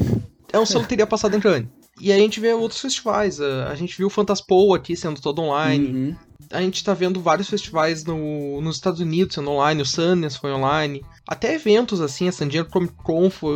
É, 0.52 0.58
o 0.58 0.66
selo 0.66 0.84
teria 0.88 1.06
passado 1.06 1.36
em 1.36 1.40
Cannes. 1.40 1.68
E 2.00 2.12
aí 2.12 2.18
a 2.18 2.22
gente 2.22 2.40
vê 2.40 2.52
outros 2.52 2.80
festivais. 2.80 3.40
A 3.40 3.74
gente 3.74 3.96
viu 3.96 4.08
o 4.08 4.10
Fantaspoa 4.10 4.76
aqui 4.76 4.94
sendo 4.94 5.20
todo 5.20 5.40
online. 5.40 5.86
Uhum. 5.86 6.16
A 6.50 6.60
gente 6.60 6.82
tá 6.82 6.94
vendo 6.94 7.20
vários 7.20 7.48
festivais 7.48 8.04
no, 8.04 8.60
nos 8.60 8.76
Estados 8.76 9.00
Unidos 9.00 9.34
sendo 9.34 9.50
online, 9.50 9.82
o 9.82 9.86
Sundance 9.86 10.38
foi 10.38 10.52
online, 10.52 11.04
até 11.26 11.54
eventos 11.54 12.00
assim, 12.00 12.28
a 12.28 12.32
San 12.32 12.48
Diego 12.48 12.70
Comic 12.70 12.94
Con 12.94 13.30
foi, 13.30 13.54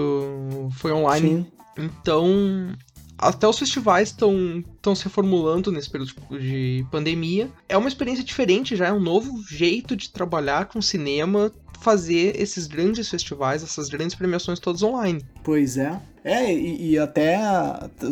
foi 0.73 0.93
online. 0.93 1.29
Sim. 1.29 1.47
Então, 1.79 2.75
até 3.17 3.47
os 3.47 3.59
festivais 3.59 4.09
estão 4.09 4.95
se 4.95 5.05
reformulando 5.05 5.71
nesse 5.71 5.91
período 5.91 6.15
de 6.39 6.87
pandemia. 6.91 7.51
É 7.69 7.77
uma 7.77 7.89
experiência 7.89 8.25
diferente 8.25 8.75
já, 8.75 8.89
é 8.89 8.93
um 8.93 9.01
novo 9.01 9.43
jeito 9.49 9.95
de 9.95 10.11
trabalhar 10.11 10.67
com 10.67 10.81
cinema, 10.81 11.53
fazer 11.81 12.41
esses 12.41 12.67
grandes 12.67 13.09
festivais, 13.09 13.63
essas 13.63 13.89
grandes 13.89 14.15
premiações 14.15 14.59
todas 14.59 14.83
online. 14.83 15.25
Pois 15.43 15.77
é. 15.77 16.01
É, 16.23 16.53
e, 16.53 16.91
e 16.91 16.99
até 16.99 17.39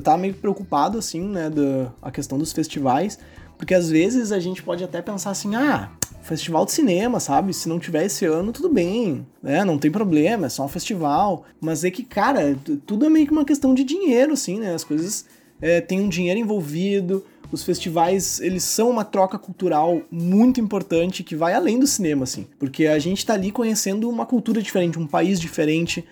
tá 0.02 0.16
meio 0.16 0.34
preocupado, 0.34 0.98
assim, 0.98 1.20
né, 1.20 1.50
da 1.50 1.92
a 2.00 2.10
questão 2.10 2.38
dos 2.38 2.52
festivais, 2.52 3.18
porque 3.58 3.74
às 3.74 3.90
vezes 3.90 4.30
a 4.30 4.38
gente 4.38 4.62
pode 4.62 4.84
até 4.84 5.02
pensar 5.02 5.30
assim, 5.30 5.56
ah, 5.56 5.90
festival 6.22 6.64
de 6.64 6.72
cinema, 6.72 7.18
sabe? 7.18 7.52
Se 7.52 7.68
não 7.68 7.78
tiver 7.78 8.04
esse 8.04 8.24
ano, 8.24 8.52
tudo 8.52 8.68
bem, 8.68 9.26
né? 9.42 9.64
Não 9.64 9.76
tem 9.76 9.90
problema, 9.90 10.46
é 10.46 10.48
só 10.48 10.64
um 10.64 10.68
festival. 10.68 11.44
Mas 11.60 11.82
é 11.82 11.90
que, 11.90 12.04
cara, 12.04 12.56
tudo 12.86 13.04
é 13.04 13.08
meio 13.08 13.26
que 13.26 13.32
uma 13.32 13.44
questão 13.44 13.74
de 13.74 13.82
dinheiro, 13.82 14.32
assim, 14.32 14.60
né? 14.60 14.74
As 14.74 14.84
coisas 14.84 15.26
é, 15.60 15.80
têm 15.80 16.00
um 16.00 16.08
dinheiro 16.08 16.38
envolvido. 16.38 17.24
Os 17.50 17.64
festivais, 17.64 18.40
eles 18.40 18.62
são 18.62 18.90
uma 18.90 19.04
troca 19.04 19.38
cultural 19.38 20.02
muito 20.10 20.60
importante 20.60 21.24
que 21.24 21.34
vai 21.34 21.54
além 21.54 21.78
do 21.78 21.86
cinema, 21.86 22.24
assim. 22.24 22.46
Porque 22.58 22.86
a 22.86 22.98
gente 22.98 23.24
tá 23.24 23.34
ali 23.34 23.50
conhecendo 23.50 24.08
uma 24.08 24.26
cultura 24.26 24.62
diferente, 24.62 24.98
um 24.98 25.06
país 25.06 25.40
diferente, 25.40 26.04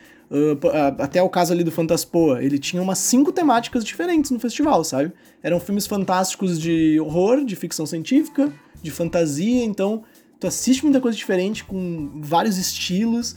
Até 0.98 1.22
o 1.22 1.28
caso 1.28 1.52
ali 1.52 1.62
do 1.62 1.70
Fantaspoa, 1.70 2.42
ele 2.42 2.58
tinha 2.58 2.82
umas 2.82 2.98
cinco 2.98 3.32
temáticas 3.32 3.84
diferentes 3.84 4.30
no 4.30 4.40
festival, 4.40 4.82
sabe? 4.82 5.12
Eram 5.42 5.60
filmes 5.60 5.86
fantásticos 5.86 6.60
de 6.60 6.98
horror, 7.00 7.44
de 7.44 7.54
ficção 7.54 7.86
científica, 7.86 8.52
de 8.82 8.90
fantasia, 8.90 9.64
então 9.64 10.02
tu 10.40 10.46
assiste 10.46 10.82
muita 10.82 11.00
coisa 11.00 11.16
diferente 11.16 11.64
com 11.64 12.20
vários 12.22 12.58
estilos. 12.58 13.36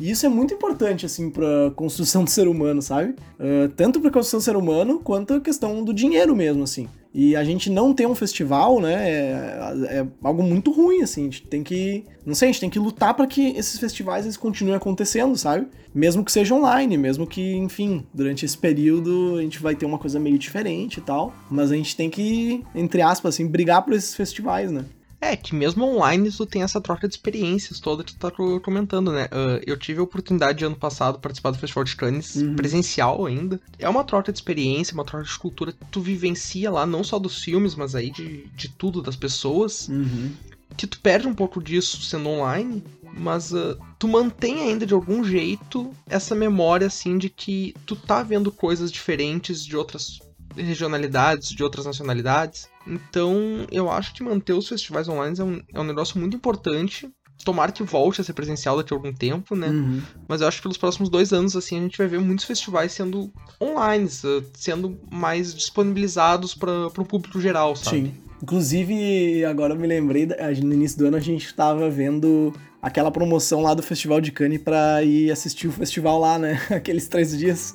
E 0.00 0.10
isso 0.10 0.24
é 0.24 0.30
muito 0.30 0.54
importante, 0.54 1.04
assim, 1.04 1.28
pra 1.28 1.70
construção 1.76 2.24
do 2.24 2.30
ser 2.30 2.48
humano, 2.48 2.80
sabe? 2.80 3.14
Uh, 3.38 3.68
tanto 3.76 4.00
pra 4.00 4.10
construção 4.10 4.40
do 4.40 4.42
ser 4.42 4.56
humano, 4.56 4.98
quanto 4.98 5.34
a 5.34 5.40
questão 5.40 5.84
do 5.84 5.92
dinheiro 5.92 6.34
mesmo, 6.34 6.62
assim. 6.62 6.88
E 7.12 7.34
a 7.34 7.42
gente 7.42 7.68
não 7.68 7.92
ter 7.92 8.06
um 8.06 8.14
festival, 8.14 8.80
né, 8.80 9.10
é, 9.10 9.98
é, 9.98 10.06
algo 10.22 10.42
muito 10.42 10.70
ruim, 10.70 11.02
assim. 11.02 11.22
A 11.22 11.24
gente 11.24 11.42
tem 11.42 11.62
que. 11.62 12.04
Não 12.24 12.34
sei, 12.34 12.48
a 12.48 12.52
gente 12.52 12.60
tem 12.60 12.70
que 12.70 12.78
lutar 12.78 13.14
para 13.14 13.26
que 13.26 13.48
esses 13.56 13.80
festivais 13.80 14.24
eles 14.24 14.36
continuem 14.36 14.76
acontecendo, 14.76 15.36
sabe? 15.36 15.66
Mesmo 15.92 16.24
que 16.24 16.30
seja 16.30 16.54
online, 16.54 16.96
mesmo 16.96 17.26
que, 17.26 17.56
enfim, 17.56 18.06
durante 18.14 18.44
esse 18.44 18.56
período 18.56 19.36
a 19.38 19.42
gente 19.42 19.60
vai 19.60 19.74
ter 19.74 19.86
uma 19.86 19.98
coisa 19.98 20.20
meio 20.20 20.38
diferente 20.38 20.98
e 20.98 21.00
tal. 21.00 21.34
Mas 21.50 21.72
a 21.72 21.76
gente 21.76 21.96
tem 21.96 22.08
que, 22.08 22.62
entre 22.74 23.02
aspas, 23.02 23.34
assim, 23.34 23.46
brigar 23.46 23.82
por 23.82 23.92
esses 23.94 24.14
festivais, 24.14 24.70
né? 24.70 24.84
É, 25.20 25.36
que 25.36 25.54
mesmo 25.54 25.84
online 25.84 26.30
tu 26.32 26.46
tem 26.46 26.62
essa 26.62 26.80
troca 26.80 27.06
de 27.06 27.14
experiências 27.14 27.78
toda 27.78 28.02
que 28.02 28.14
tu 28.14 28.18
tá 28.18 28.30
comentando, 28.30 29.12
né? 29.12 29.26
Uh, 29.26 29.62
eu 29.66 29.76
tive 29.76 30.00
a 30.00 30.02
oportunidade 30.02 30.64
ano 30.64 30.76
passado 30.76 31.16
de 31.16 31.20
participar 31.20 31.50
do 31.50 31.58
Festival 31.58 31.84
de 31.84 31.94
Cannes, 31.94 32.36
uhum. 32.36 32.56
presencial 32.56 33.26
ainda. 33.26 33.60
É 33.78 33.88
uma 33.88 34.02
troca 34.02 34.32
de 34.32 34.38
experiência, 34.38 34.94
uma 34.94 35.04
troca 35.04 35.26
de 35.26 35.38
cultura 35.38 35.72
que 35.72 35.84
tu 35.90 36.00
vivencia 36.00 36.70
lá, 36.70 36.86
não 36.86 37.04
só 37.04 37.18
dos 37.18 37.42
filmes, 37.42 37.74
mas 37.74 37.94
aí 37.94 38.10
de, 38.10 38.46
de 38.56 38.68
tudo, 38.70 39.02
das 39.02 39.14
pessoas. 39.14 39.88
Uhum. 39.88 40.32
Que 40.74 40.86
tu 40.86 40.98
perde 41.00 41.26
um 41.26 41.34
pouco 41.34 41.62
disso 41.62 42.00
sendo 42.02 42.30
online, 42.30 42.82
mas 43.14 43.52
uh, 43.52 43.76
tu 43.98 44.08
mantém 44.08 44.62
ainda 44.62 44.86
de 44.86 44.94
algum 44.94 45.22
jeito 45.22 45.90
essa 46.08 46.34
memória, 46.34 46.86
assim, 46.86 47.18
de 47.18 47.28
que 47.28 47.74
tu 47.84 47.94
tá 47.94 48.22
vendo 48.22 48.50
coisas 48.50 48.90
diferentes 48.90 49.66
de 49.66 49.76
outras 49.76 50.20
regionalidades, 50.56 51.50
de 51.50 51.62
outras 51.62 51.86
nacionalidades. 51.86 52.68
Então, 52.86 53.66
eu 53.70 53.90
acho 53.90 54.14
que 54.14 54.22
manter 54.22 54.52
os 54.52 54.68
festivais 54.68 55.08
online 55.08 55.38
é 55.38 55.44
um, 55.44 55.62
é 55.74 55.80
um 55.80 55.84
negócio 55.84 56.18
muito 56.18 56.36
importante. 56.36 57.08
Tomara 57.44 57.72
que 57.72 57.82
volte 57.82 58.20
a 58.20 58.24
ser 58.24 58.34
presencial 58.34 58.76
daqui 58.76 58.92
a 58.92 58.96
algum 58.96 59.12
tempo, 59.12 59.56
né? 59.56 59.68
Uhum. 59.68 60.02
Mas 60.28 60.42
eu 60.42 60.48
acho 60.48 60.58
que 60.58 60.62
pelos 60.64 60.76
próximos 60.76 61.08
dois 61.08 61.32
anos, 61.32 61.56
assim, 61.56 61.78
a 61.78 61.82
gente 61.82 61.96
vai 61.96 62.06
ver 62.06 62.20
muitos 62.20 62.44
festivais 62.44 62.92
sendo 62.92 63.32
online, 63.60 64.08
sendo 64.54 64.98
mais 65.10 65.54
disponibilizados 65.54 66.54
para 66.54 66.86
o 66.86 67.04
público 67.04 67.40
geral, 67.40 67.74
sabe? 67.74 67.96
Sim. 67.96 68.14
Inclusive, 68.42 69.44
agora 69.44 69.74
eu 69.74 69.78
me 69.78 69.86
lembrei, 69.86 70.26
no 70.26 70.72
início 70.72 70.98
do 70.98 71.06
ano 71.06 71.16
a 71.16 71.20
gente 71.20 71.46
estava 71.46 71.88
vendo 71.90 72.54
aquela 72.80 73.10
promoção 73.10 73.60
lá 73.60 73.74
do 73.74 73.82
Festival 73.82 74.20
de 74.20 74.32
Cannes 74.32 74.62
para 74.62 75.02
ir 75.02 75.30
assistir 75.30 75.68
o 75.68 75.72
festival 75.72 76.18
lá, 76.18 76.38
né? 76.38 76.60
Aqueles 76.70 77.06
três 77.08 77.36
dias. 77.36 77.74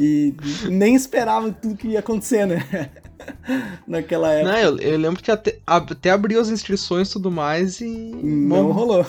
E 0.00 0.34
nem 0.70 0.94
esperava 0.94 1.52
tudo 1.52 1.76
que 1.76 1.88
ia 1.88 1.98
acontecer, 1.98 2.46
né? 2.46 2.90
Naquela 3.86 4.32
época. 4.32 4.52
Não, 4.52 4.58
eu, 4.58 4.78
eu, 4.78 4.98
lembro 4.98 5.22
que 5.22 5.30
até, 5.30 5.58
até 5.66 6.10
abriu 6.10 6.40
as 6.40 6.48
inscrições 6.48 7.10
e 7.10 7.12
tudo 7.12 7.30
mais 7.30 7.80
e. 7.80 7.86
Não 7.86 8.66
bom, 8.66 8.72
rolou. 8.72 9.06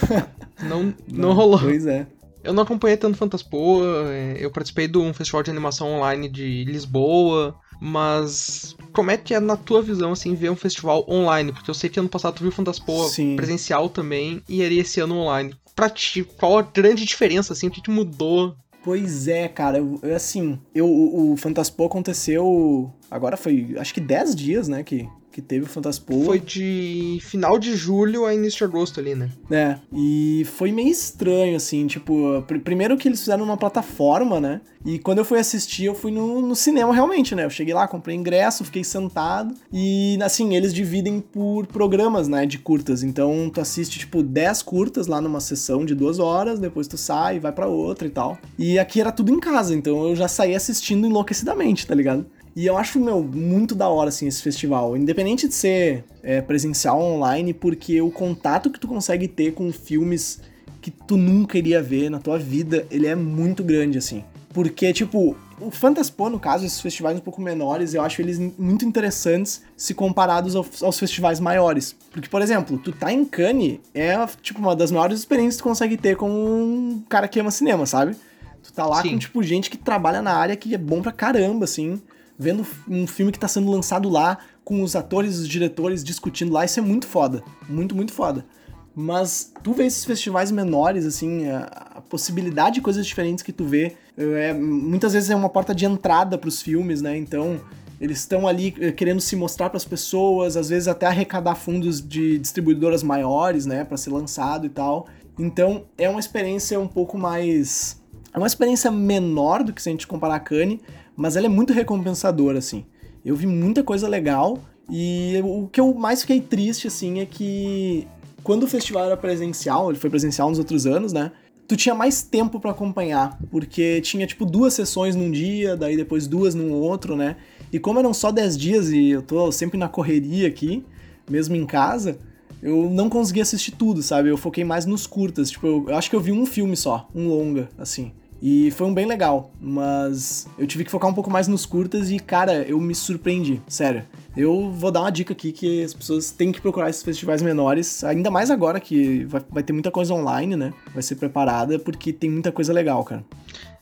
Não, 0.62 0.84
não, 0.84 0.94
não, 1.08 1.34
rolou. 1.34 1.60
Pois 1.60 1.86
é. 1.86 2.06
Eu 2.44 2.54
não 2.54 2.64
acompanhei 2.64 2.98
tanto 2.98 3.18
Fantaspoa, 3.18 4.12
é, 4.12 4.38
eu 4.40 4.50
participei 4.50 4.88
de 4.88 4.98
um 4.98 5.14
festival 5.14 5.44
de 5.44 5.52
animação 5.52 5.88
online 5.88 6.28
de 6.28 6.64
Lisboa, 6.66 7.56
mas 7.80 8.76
como 8.92 9.12
é 9.12 9.18
que 9.18 9.34
é 9.34 9.40
na 9.40 9.56
tua 9.56 9.82
visão, 9.82 10.12
assim, 10.12 10.34
ver 10.34 10.50
um 10.50 10.56
festival 10.56 11.06
online? 11.08 11.52
Porque 11.52 11.70
eu 11.70 11.76
sei 11.76 11.88
que 11.88 12.00
ano 12.00 12.10
passado 12.10 12.36
tu 12.36 12.42
viu 12.42 12.52
Fantaspoa 12.52 13.08
Sim. 13.10 13.36
presencial 13.36 13.90
também, 13.90 14.42
e 14.50 14.64
era 14.64 14.74
esse 14.74 15.00
ano 15.00 15.18
online. 15.18 15.56
Pra 15.76 15.88
ti, 15.88 16.24
qual 16.24 16.58
a 16.58 16.64
grande 16.64 17.06
diferença, 17.06 17.54
assim, 17.54 17.68
o 17.68 17.72
que, 17.72 17.82
que 17.82 17.92
mudou 17.92 18.56
Pois 18.84 19.28
é, 19.28 19.48
cara, 19.48 19.78
eu, 19.78 20.00
assim, 20.16 20.60
eu, 20.74 20.88
o, 20.88 21.34
o 21.34 21.38
Fantaspo 21.38 21.86
aconteceu. 21.86 22.92
Agora 23.12 23.36
foi, 23.36 23.76
acho 23.78 23.94
que 23.94 24.00
10 24.00 24.34
dias, 24.34 24.68
né? 24.70 24.84
Que, 24.84 25.06
que 25.34 25.42
teve 25.42 25.66
o 25.66 25.68
Fantaspoa. 25.68 26.24
Foi 26.24 26.40
de 26.40 27.20
final 27.22 27.60
de 27.60 27.76
julho 27.76 28.26
a 28.26 28.34
início 28.34 28.60
de 28.60 28.64
agosto 28.64 29.02
ali, 29.02 29.14
né? 29.14 29.30
É, 29.52 29.78
e 29.94 30.46
foi 30.54 30.72
meio 30.72 30.88
estranho, 30.88 31.58
assim, 31.58 31.86
tipo, 31.88 32.42
pr 32.48 32.60
primeiro 32.60 32.96
que 32.96 33.10
eles 33.10 33.20
fizeram 33.20 33.46
numa 33.46 33.58
plataforma, 33.58 34.40
né? 34.40 34.62
E 34.86 34.98
quando 34.98 35.18
eu 35.18 35.26
fui 35.26 35.38
assistir, 35.38 35.86
eu 35.86 35.94
fui 35.94 36.10
no, 36.10 36.42
no 36.42 36.56
cinema 36.56 36.94
realmente, 36.94 37.36
né? 37.36 37.44
Eu 37.44 37.50
cheguei 37.50 37.74
lá, 37.74 37.86
comprei 37.86 38.16
ingresso, 38.16 38.64
fiquei 38.64 38.84
sentado. 38.84 39.54
E, 39.72 40.18
assim, 40.22 40.56
eles 40.56 40.74
dividem 40.74 41.20
por 41.20 41.68
programas, 41.68 42.30
né? 42.30 42.46
De 42.46 42.58
curtas. 42.58 43.04
Então, 43.04 43.52
tu 43.54 43.60
assiste, 43.60 44.00
tipo, 44.00 44.24
10 44.24 44.64
curtas 44.64 45.06
lá 45.06 45.20
numa 45.20 45.42
sessão 45.42 45.86
de 45.86 45.94
duas 45.94 46.18
horas, 46.18 46.60
depois 46.60 46.88
tu 46.88 46.98
sai, 46.98 47.40
vai 47.40 47.52
para 47.52 47.68
outra 47.68 48.08
e 48.08 48.12
tal. 48.12 48.40
E 48.58 48.80
aqui 48.80 49.02
era 49.02 49.12
tudo 49.12 49.34
em 49.34 49.40
casa, 49.40 49.76
então 49.76 50.08
eu 50.08 50.16
já 50.16 50.30
saí 50.30 50.56
assistindo 50.56 51.06
enlouquecidamente, 51.06 51.86
tá 51.86 51.94
ligado? 51.94 52.26
E 52.56 52.66
eu 52.66 52.78
acho, 52.78 53.00
meu, 53.00 53.24
muito 53.24 53.74
da 53.74 53.88
hora, 53.88 54.10
assim, 54.10 54.28
esse 54.28 54.42
festival. 54.42 54.98
Independente 54.98 55.48
de 55.48 55.54
ser 55.54 56.04
é, 56.22 56.42
presencial 56.42 57.00
ou 57.00 57.16
online, 57.16 57.54
porque 57.54 58.02
o 58.02 58.12
contato 58.12 58.70
que 58.70 58.80
tu 58.80 58.88
consegue 58.88 59.28
ter 59.28 59.54
com 59.54 59.72
filmes 59.72 60.42
que 60.82 60.92
tu 60.92 61.16
nunca 61.16 61.58
iria 61.58 61.82
ver 61.82 62.10
na 62.10 62.20
tua 62.20 62.38
vida, 62.38 62.86
ele 62.90 63.08
é 63.08 63.16
muito 63.16 63.64
grande, 63.64 63.98
assim. 63.98 64.24
Porque, 64.54 64.92
tipo, 64.92 65.38
o 65.62 65.72
Fantaspo, 65.72 66.30
no 66.30 66.40
caso, 66.40 66.66
esses 66.66 66.82
festivais 66.82 67.18
um 67.18 67.22
pouco 67.22 67.42
menores, 67.42 67.94
eu 67.94 68.02
acho 68.02 68.22
eles 68.22 68.38
muito 68.58 68.84
interessantes 68.84 69.62
se 69.78 69.94
comparados 69.94 70.54
aos, 70.56 70.84
aos, 70.84 71.00
festivais 71.00 71.40
maiores. 71.40 71.96
Porque, 72.12 72.28
por 72.28 72.42
exemplo, 72.42 72.78
tu 72.78 72.92
tá 72.92 73.14
em 73.14 73.24
Cannes, 73.24 73.80
é, 73.94 74.14
tipo, 74.42 74.60
uma 74.60 74.76
das 74.76 74.92
maiores 74.92 75.20
experiências 75.20 75.56
que 75.56 75.64
tu 75.64 75.70
consegue 75.70 75.96
ter 75.96 76.18
com 76.18 76.30
um 76.30 77.04
cara 77.08 77.30
que 77.30 77.40
ama 77.40 77.52
cinema, 77.52 77.86
sabe? 77.86 78.14
Tu 78.62 78.74
tá 78.74 78.86
lá 78.86 79.02
Sim. 79.02 79.12
com, 79.12 79.20
tipo, 79.20 79.42
gente 79.42 79.70
que 79.70 79.78
trabalha 79.78 80.22
na 80.22 80.34
área 80.34 80.56
que 80.58 80.76
é 80.76 80.78
bom 80.78 81.02
pra 81.02 81.14
caramba, 81.14 81.64
assim 81.64 82.02
vendo 82.38 82.66
um 82.88 83.06
filme 83.06 83.32
que 83.32 83.40
tá 83.40 83.48
sendo 83.48 83.70
lançado 83.70 84.10
lá, 84.10 84.38
com 84.64 84.82
os 84.84 84.96
atores 84.96 85.38
e 85.38 85.42
os 85.42 85.48
diretores 85.48 86.04
discutindo 86.04 86.52
lá, 86.52 86.66
isso 86.66 86.80
é 86.80 86.84
muito 86.84 87.08
foda. 87.08 87.44
Muito, 87.68 87.96
muito 87.96 88.14
foda. 88.14 88.46
Mas 88.94 89.52
tu 89.64 89.74
vê 89.74 89.86
esses 89.86 90.04
festivais 90.04 90.52
menores, 90.52 91.06
assim, 91.06 91.48
a, 91.48 91.64
a 91.96 92.02
possibilidade 92.02 92.76
de 92.76 92.82
coisas 92.82 93.06
diferentes 93.06 93.44
que 93.44 93.54
tu 93.54 93.64
vê, 93.64 93.96
é, 94.18 94.54
muitas 94.54 95.14
vezes 95.14 95.30
é 95.30 95.36
uma 95.36 95.50
porta 95.50 95.74
de 95.74 95.86
entrada 95.86 96.38
para 96.38 96.50
os 96.50 96.62
filmes, 96.62 97.02
né? 97.02 97.18
Então, 97.18 97.62
eles 98.02 98.18
estão 98.18 98.48
ali 98.48 98.74
eh, 98.80 98.92
querendo 98.92 99.22
se 99.22 99.36
mostrar 99.36 99.70
para 99.70 99.78
as 99.78 99.86
pessoas, 99.86 100.58
às 100.58 100.70
vezes 100.70 100.88
até 100.88 101.06
arrecadar 101.06 101.54
fundos 101.54 102.02
de 102.02 102.40
distribuidoras 102.40 103.04
maiores, 103.04 103.68
né, 103.68 103.84
para 103.86 103.96
ser 103.96 104.10
lançado 104.10 104.66
e 104.66 104.70
tal. 104.70 105.08
Então, 105.38 105.86
é 106.00 106.10
uma 106.10 106.20
experiência 106.20 106.80
um 106.80 106.88
pouco 106.88 107.16
mais 107.16 108.02
é 108.34 108.38
uma 108.38 108.48
experiência 108.48 108.90
menor 108.90 109.64
do 109.64 109.74
que 109.74 109.82
se 109.82 109.90
a 109.90 109.92
gente 109.92 110.08
comparar 110.08 110.36
a 110.36 110.40
Cannes, 110.40 110.80
mas 111.16 111.36
ela 111.36 111.46
é 111.46 111.50
muito 111.50 111.74
recompensadora, 111.74 112.60
assim. 112.60 112.86
Eu 113.24 113.36
vi 113.36 113.46
muita 113.46 113.84
coisa 113.84 114.08
legal 114.08 114.60
e 114.90 115.40
o 115.44 115.68
que 115.68 115.80
eu 115.80 115.94
mais 115.94 116.22
fiquei 116.22 116.42
triste, 116.42 116.88
assim, 116.88 117.20
é 117.20 117.26
que 117.26 118.08
quando 118.44 118.64
o 118.64 118.68
festival 118.68 119.06
era 119.06 119.18
presencial, 119.18 119.90
ele 119.90 120.00
foi 120.00 120.10
presencial 120.10 120.50
nos 120.50 120.60
outros 120.60 120.86
anos, 120.86 121.14
né? 121.14 121.32
Tu 121.68 121.78
tinha 121.78 121.96
mais 121.96 122.22
tempo 122.22 122.60
para 122.60 122.72
acompanhar, 122.72 123.40
porque 123.50 124.02
tinha 124.02 124.28
tipo 124.28 124.46
duas 124.46 124.74
sessões 124.74 125.16
num 125.16 125.32
dia, 125.32 125.78
daí 125.78 125.96
depois 125.96 126.28
duas 126.28 126.54
num 126.54 126.74
outro, 126.74 127.16
né? 127.16 127.38
E 127.72 127.80
como 127.80 128.00
eram 128.00 128.14
só 128.14 128.32
10 128.32 128.58
dias 128.58 128.90
e 128.90 129.12
eu 129.12 129.22
tô 129.22 129.52
sempre 129.52 129.78
na 129.78 129.88
correria 129.88 130.48
aqui, 130.48 130.84
mesmo 131.30 131.56
em 131.56 131.66
casa, 131.66 132.18
eu 132.62 132.90
não 132.90 133.10
consegui 133.10 133.40
assistir 133.40 133.72
tudo, 133.72 134.04
sabe? 134.04 134.30
Eu 134.30 134.38
foquei 134.38 134.64
mais 134.64 134.86
nos 134.86 135.08
curtas. 135.08 135.50
Tipo, 135.50 135.68
eu, 135.68 135.86
eu 135.88 135.96
acho 135.96 136.10
que 136.10 136.16
eu 136.16 136.20
vi 136.20 136.32
um 136.32 136.46
filme 136.46 136.76
só, 136.76 137.08
um 137.16 137.30
longa, 137.30 137.70
assim. 137.78 138.12
E 138.42 138.72
foi 138.72 138.88
um 138.88 138.94
bem 138.94 139.06
legal, 139.06 139.52
mas 139.62 140.48
eu 140.58 140.66
tive 140.66 140.84
que 140.84 140.90
focar 140.90 141.10
um 141.10 141.14
pouco 141.14 141.30
mais 141.30 141.48
nos 141.48 141.64
curtas 141.64 142.10
e, 142.10 142.18
cara, 142.18 142.64
eu 142.64 142.80
me 142.82 142.96
surpreendi, 142.96 143.62
sério. 143.68 144.04
Eu 144.36 144.72
vou 144.72 144.90
dar 144.90 145.02
uma 145.02 145.12
dica 145.12 145.34
aqui 145.34 145.52
que 145.52 145.84
as 145.84 145.94
pessoas 145.94 146.32
têm 146.32 146.52
que 146.52 146.60
procurar 146.60 146.90
esses 146.90 147.04
festivais 147.04 147.44
menores, 147.44 148.04
ainda 148.04 148.32
mais 148.32 148.50
agora 148.50 148.80
que 148.80 149.26
vai, 149.26 149.42
vai 149.52 149.64
ter 149.64 149.74
muita 149.74 149.92
coisa 149.92 150.14
online, 150.16 150.56
né? 150.56 150.74
Vai 150.92 151.04
ser 151.04 151.16
preparada, 151.16 151.78
porque 151.78 152.12
tem 152.12 152.32
muita 152.32 152.52
coisa 152.52 152.74
legal, 152.74 153.04
cara. 153.04 153.24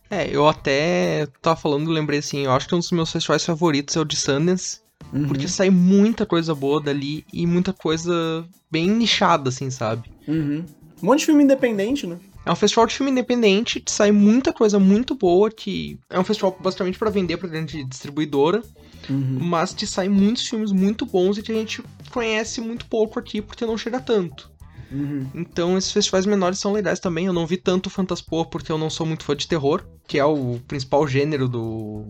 É, 0.09 0.27
eu 0.27 0.45
até 0.45 1.27
tava 1.41 1.55
falando, 1.55 1.89
lembrei 1.89 2.19
assim, 2.19 2.45
eu 2.45 2.51
acho 2.51 2.67
que 2.67 2.75
um 2.75 2.79
dos 2.79 2.91
meus 2.91 3.11
festivais 3.11 3.45
favoritos 3.45 3.95
é 3.95 3.99
o 4.01 4.05
de 4.05 4.17
Sundance, 4.17 4.81
uhum. 5.13 5.27
porque 5.27 5.47
sai 5.47 5.69
muita 5.69 6.25
coisa 6.25 6.53
boa 6.53 6.81
dali 6.81 7.23
e 7.31 7.47
muita 7.47 7.71
coisa 7.71 8.43
bem 8.69 8.89
nichada, 8.89 9.49
assim, 9.49 9.69
sabe? 9.69 10.11
Uhum. 10.27 10.65
Um 11.01 11.05
monte 11.05 11.19
de 11.19 11.27
filme 11.27 11.43
independente, 11.43 12.05
né? 12.05 12.17
É 12.49 12.51
um 12.51 12.55
festival 12.55 12.87
de 12.87 12.95
filme 12.95 13.11
independente, 13.11 13.83
sai 13.87 14.11
muita 14.11 14.51
coisa 14.51 14.79
muito 14.79 15.13
boa, 15.13 15.51
que 15.51 15.99
é 16.09 16.19
um 16.19 16.23
festival 16.23 16.57
basicamente 16.59 16.97
para 16.97 17.11
vender 17.11 17.37
pra 17.37 17.47
grande 17.47 17.83
distribuidora, 17.83 18.63
uhum. 19.07 19.37
mas 19.39 19.71
te 19.71 19.85
sai 19.85 20.09
muitos 20.09 20.47
filmes 20.47 20.71
muito 20.71 21.05
bons 21.05 21.37
e 21.37 21.43
que 21.43 21.51
a 21.51 21.55
gente 21.55 21.83
conhece 22.09 22.59
muito 22.59 22.87
pouco 22.87 23.19
aqui 23.19 23.39
porque 23.39 23.67
não 23.67 23.77
chega 23.77 23.99
tanto. 23.99 24.49
Uhum. 24.91 25.27
Então 25.35 25.77
esses 25.77 25.91
festivais 25.91 26.25
menores 26.25 26.57
são 26.57 26.73
legais 26.73 26.99
também. 26.99 27.27
Eu 27.27 27.33
não 27.33 27.45
vi 27.45 27.55
tanto 27.55 27.87
Fantaspoa 27.87 28.43
porque 28.43 28.71
eu 28.71 28.79
não 28.79 28.89
sou 28.89 29.05
muito 29.05 29.25
fã 29.25 29.35
de 29.35 29.47
terror, 29.47 29.85
que 30.07 30.17
é 30.17 30.25
o 30.25 30.59
principal 30.67 31.07
gênero 31.07 31.47
do, 31.47 32.03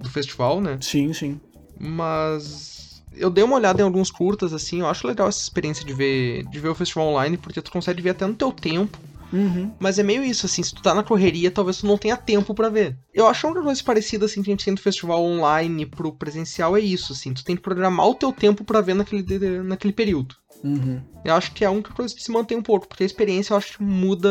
do 0.00 0.10
festival, 0.10 0.60
né? 0.60 0.76
Sim, 0.80 1.12
sim. 1.12 1.40
Mas 1.78 3.00
eu 3.16 3.30
dei 3.30 3.44
uma 3.44 3.54
olhada 3.54 3.80
em 3.80 3.84
alguns 3.84 4.10
curtas, 4.10 4.52
assim, 4.52 4.80
eu 4.80 4.88
acho 4.88 5.06
legal 5.06 5.28
essa 5.28 5.40
experiência 5.40 5.86
de 5.86 5.94
ver, 5.94 6.42
de 6.46 6.58
ver 6.58 6.70
o 6.70 6.74
festival 6.74 7.10
online, 7.10 7.36
porque 7.36 7.62
tu 7.62 7.70
consegue 7.70 8.02
ver 8.02 8.10
até 8.10 8.26
no 8.26 8.34
teu 8.34 8.50
tempo 8.50 8.98
Uhum. 9.34 9.72
Mas 9.80 9.98
é 9.98 10.02
meio 10.04 10.22
isso, 10.22 10.46
assim, 10.46 10.62
se 10.62 10.72
tu 10.72 10.80
tá 10.80 10.94
na 10.94 11.02
correria, 11.02 11.50
talvez 11.50 11.78
tu 11.78 11.86
não 11.86 11.98
tenha 11.98 12.16
tempo 12.16 12.54
para 12.54 12.68
ver. 12.68 12.96
Eu 13.12 13.26
acho 13.26 13.48
uma 13.48 13.60
coisa 13.60 13.82
parecida, 13.82 14.26
assim, 14.26 14.42
que 14.42 14.50
a 14.50 14.52
gente 14.52 14.64
tem 14.64 14.74
do 14.74 14.80
festival 14.80 15.22
online 15.24 15.84
pro 15.84 16.12
presencial, 16.12 16.76
é 16.76 16.80
isso, 16.80 17.12
assim, 17.12 17.34
tu 17.34 17.44
tem 17.44 17.56
que 17.56 17.62
programar 17.62 18.06
o 18.06 18.14
teu 18.14 18.32
tempo 18.32 18.62
para 18.62 18.80
ver 18.80 18.94
naquele, 18.94 19.62
naquele 19.64 19.92
período. 19.92 20.36
Uhum. 20.62 21.02
Eu 21.24 21.34
acho 21.34 21.52
que 21.52 21.64
é 21.64 21.66
a 21.66 21.70
única 21.70 21.92
coisa 21.92 22.14
que 22.14 22.22
se 22.22 22.30
mantém 22.30 22.56
um 22.56 22.62
pouco, 22.62 22.86
porque 22.86 23.02
a 23.02 23.06
experiência 23.06 23.52
eu 23.52 23.56
acho 23.56 23.76
que 23.76 23.82
muda, 23.82 24.30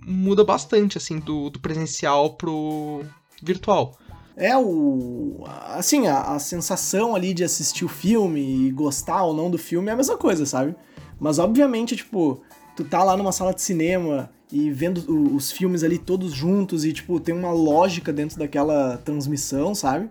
muda 0.00 0.42
bastante, 0.42 0.98
assim, 0.98 1.20
do, 1.20 1.48
do 1.48 1.60
presencial 1.60 2.34
pro 2.34 3.04
virtual. 3.40 3.96
É 4.36 4.56
o. 4.56 5.44
Assim, 5.68 6.06
a, 6.06 6.34
a 6.34 6.38
sensação 6.38 7.14
ali 7.14 7.32
de 7.32 7.44
assistir 7.44 7.84
o 7.84 7.88
filme 7.88 8.68
e 8.68 8.70
gostar 8.70 9.22
ou 9.22 9.34
não 9.34 9.50
do 9.50 9.58
filme 9.58 9.88
é 9.88 9.92
a 9.92 9.96
mesma 9.96 10.16
coisa, 10.16 10.44
sabe? 10.44 10.76
Mas 11.18 11.38
obviamente, 11.38 11.96
tipo, 11.96 12.40
tu 12.78 12.84
tá 12.84 13.02
lá 13.02 13.16
numa 13.16 13.32
sala 13.32 13.52
de 13.52 13.60
cinema 13.60 14.30
e 14.52 14.70
vendo 14.70 14.98
os 15.34 15.50
filmes 15.50 15.82
ali 15.82 15.98
todos 15.98 16.32
juntos 16.32 16.84
e, 16.84 16.92
tipo, 16.92 17.18
tem 17.18 17.34
uma 17.34 17.50
lógica 17.50 18.12
dentro 18.12 18.38
daquela 18.38 18.96
transmissão, 18.98 19.74
sabe? 19.74 20.08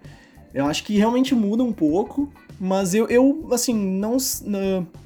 Eu 0.53 0.65
acho 0.65 0.84
que 0.84 0.97
realmente 0.97 1.34
muda 1.34 1.63
um 1.63 1.71
pouco, 1.71 2.30
mas 2.60 2.93
eu, 2.93 3.08
eu 3.08 3.47
assim, 3.53 3.73
não. 3.73 4.17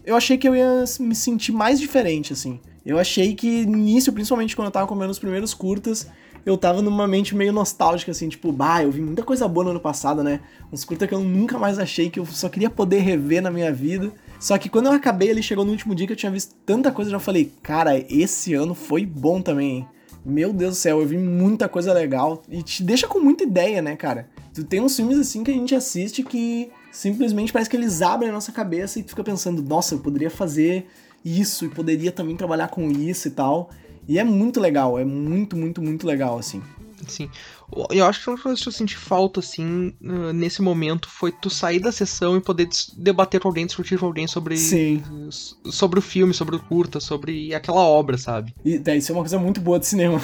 Eu 0.04 0.16
achei 0.16 0.40
que 0.40 0.48
eu 0.48 0.56
ia 0.56 0.84
me 1.00 1.14
sentir 1.14 1.52
mais 1.52 1.80
diferente, 1.80 2.34
assim. 2.34 2.60
Eu 2.84 2.98
achei 2.98 3.36
que 3.36 3.64
no 3.68 3.78
início, 3.78 4.12
principalmente 4.12 4.56
quando 4.56 4.66
eu 4.68 4.72
tava 4.72 4.88
comendo 4.88 5.12
os 5.12 5.20
primeiros 5.20 5.54
curtas, 5.54 6.08
eu 6.44 6.58
tava 6.58 6.82
numa 6.82 7.08
mente 7.08 7.36
meio 7.36 7.54
nostálgica, 7.54 8.10
assim, 8.10 8.28
tipo, 8.28 8.52
bah, 8.52 8.82
eu 8.82 8.90
vi 8.90 9.02
muita 9.02 9.22
coisa 9.22 9.48
boa 9.48 9.66
no 9.66 9.70
ano 9.70 9.80
passado, 9.80 10.24
né? 10.24 10.40
Uns 10.74 10.84
curtas 10.84 11.08
que 11.08 11.14
eu 11.14 11.20
nunca 11.20 11.60
mais 11.60 11.78
achei, 11.78 12.10
que 12.10 12.20
eu 12.20 12.26
só 12.26 12.50
queria 12.50 12.72
poder 12.72 13.02
rever 13.02 13.40
na 13.44 13.52
minha 13.52 13.72
vida. 13.72 14.12
Só 14.42 14.58
que 14.58 14.70
quando 14.70 14.88
eu 14.88 14.92
acabei, 14.92 15.30
ele 15.30 15.44
chegou 15.44 15.64
no 15.64 15.70
último 15.70 15.94
dia 15.94 16.08
que 16.08 16.14
eu 16.14 16.18
tinha 16.18 16.32
visto 16.32 16.56
tanta 16.66 16.92
coisa, 16.92 17.10
eu 17.10 17.14
já 17.14 17.20
falei, 17.20 17.54
cara, 17.62 17.96
esse 18.10 18.56
ano 18.56 18.74
foi 18.74 19.06
bom 19.06 19.40
também, 19.40 19.70
hein? 19.70 19.88
Meu 20.26 20.52
Deus 20.52 20.74
do 20.74 20.78
céu, 20.78 21.00
eu 21.00 21.06
vi 21.06 21.16
muita 21.16 21.70
coisa 21.70 21.94
legal 21.94 22.42
e 22.50 22.64
te 22.64 22.82
deixa 22.82 23.08
com 23.08 23.20
muita 23.20 23.44
ideia, 23.44 23.84
né, 23.84 23.96
cara? 23.96 24.28
Tu 24.52 24.64
tem 24.64 24.82
uns 24.82 24.96
filmes 24.96 25.20
assim 25.20 25.44
que 25.44 25.52
a 25.52 25.54
gente 25.54 25.76
assiste 25.76 26.24
que 26.24 26.72
simplesmente 26.92 27.54
parece 27.54 27.70
que 27.70 27.78
eles 27.78 28.02
abrem 28.02 28.32
a 28.32 28.34
nossa 28.34 28.52
cabeça 28.52 29.00
e 29.00 29.04
tu 29.04 29.10
fica 29.10 29.24
pensando, 29.24 29.62
nossa, 29.62 29.94
eu 29.94 30.00
poderia 30.00 30.32
fazer 30.32 30.88
isso 31.24 31.66
e 31.66 31.70
poderia 31.70 32.12
também 32.12 32.36
trabalhar 32.36 32.70
com 32.70 32.90
isso 32.90 33.28
e 33.28 33.32
tal. 33.32 33.70
E 34.08 34.18
é 34.18 34.24
muito 34.24 34.60
legal, 34.60 34.98
é 34.98 35.06
muito, 35.06 35.56
muito, 35.56 35.84
muito 35.84 36.08
legal, 36.08 36.40
assim. 36.40 36.64
Sim. 37.08 37.30
Eu 37.90 38.06
acho 38.06 38.22
que 38.22 38.30
uma 38.30 38.38
coisa 38.38 38.62
que 38.62 38.68
eu 38.68 38.72
senti 38.72 38.98
falta, 38.98 39.40
assim, 39.40 39.94
nesse 40.34 40.62
momento 40.62 41.10
foi 41.10 41.32
tu 41.32 41.50
sair 41.50 41.80
da 41.80 41.92
sessão 41.92 42.36
e 42.36 42.42
poder 42.42 42.68
debater 42.98 43.40
com 43.40 43.48
alguém, 43.48 43.66
discutir 43.66 43.98
com 43.98 44.06
alguém 44.06 44.28
sobre. 44.28 44.58
Sim. 44.58 45.02
Sobre 45.30 46.00
o 46.00 46.02
filme, 46.02 46.34
sobre 46.34 46.56
o 46.56 46.60
curta, 46.60 47.00
sobre 47.00 47.54
aquela 47.54 47.82
obra, 47.82 48.18
sabe? 48.18 48.54
E 48.66 48.82
é, 48.86 48.98
isso 48.98 49.12
é 49.12 49.16
uma 49.16 49.22
coisa 49.22 49.40
muito 49.40 49.62
boa 49.62 49.80
de 49.80 49.88
cinema. 49.88 50.22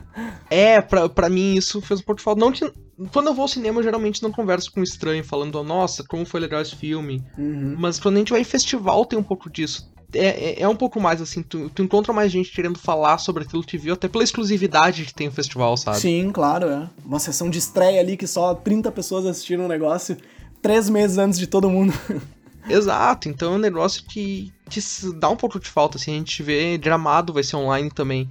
é, 0.50 0.80
pra, 0.80 1.08
pra 1.08 1.30
mim 1.30 1.54
isso 1.54 1.80
fez 1.80 2.00
um 2.00 2.02
pouco 2.02 2.18
de 2.18 2.24
falta. 2.24 2.40
Não 2.40 2.52
que. 2.52 2.70
Quando 3.12 3.28
eu 3.28 3.34
vou 3.34 3.44
ao 3.44 3.48
cinema, 3.48 3.78
eu 3.78 3.84
geralmente 3.84 4.22
não 4.22 4.30
converso 4.30 4.70
com 4.70 4.80
um 4.80 4.84
estranho 4.84 5.24
falando, 5.24 5.62
nossa, 5.64 6.04
como 6.04 6.26
foi 6.26 6.38
legal 6.38 6.60
esse 6.60 6.76
filme. 6.76 7.24
Uhum. 7.38 7.76
Mas 7.78 7.98
quando 7.98 8.16
a 8.16 8.18
gente 8.18 8.32
vai 8.32 8.42
em 8.42 8.44
festival, 8.44 9.06
tem 9.06 9.18
um 9.18 9.22
pouco 9.22 9.48
disso 9.48 9.90
é, 10.14 10.26
é, 10.26 10.62
é, 10.62 10.68
um 10.68 10.76
pouco 10.76 11.00
mais 11.00 11.20
assim, 11.20 11.42
tu, 11.42 11.70
tu, 11.70 11.82
encontra 11.82 12.12
mais 12.12 12.32
gente 12.32 12.50
querendo 12.50 12.78
falar 12.78 13.18
sobre 13.18 13.44
aquilo 13.44 13.62
que 13.62 13.78
viu, 13.78 13.94
até 13.94 14.08
pela 14.08 14.24
exclusividade 14.24 15.04
que 15.04 15.14
tem 15.14 15.28
o 15.28 15.32
festival, 15.32 15.76
sabe? 15.76 15.98
Sim, 15.98 16.30
claro, 16.32 16.68
é. 16.68 16.88
Uma 17.04 17.18
sessão 17.18 17.48
de 17.48 17.58
estreia 17.58 18.00
ali 18.00 18.16
que 18.16 18.26
só 18.26 18.54
30 18.54 18.90
pessoas 18.92 19.26
assistiram 19.26 19.64
o 19.64 19.68
negócio 19.68 20.16
três 20.60 20.90
meses 20.90 21.18
antes 21.18 21.38
de 21.38 21.46
todo 21.46 21.70
mundo. 21.70 21.92
Exato, 22.68 23.28
então 23.28 23.54
é 23.54 23.56
um 23.56 23.60
negócio 23.60 24.04
que, 24.04 24.52
que 24.68 24.80
dá 25.16 25.28
um 25.28 25.36
pouco 25.36 25.58
de 25.58 25.68
falta, 25.68 25.96
assim, 25.96 26.12
a 26.12 26.18
gente 26.18 26.42
vê 26.42 26.76
Gramado 26.76 27.32
vai 27.32 27.42
ser 27.42 27.56
online 27.56 27.90
também. 27.90 28.28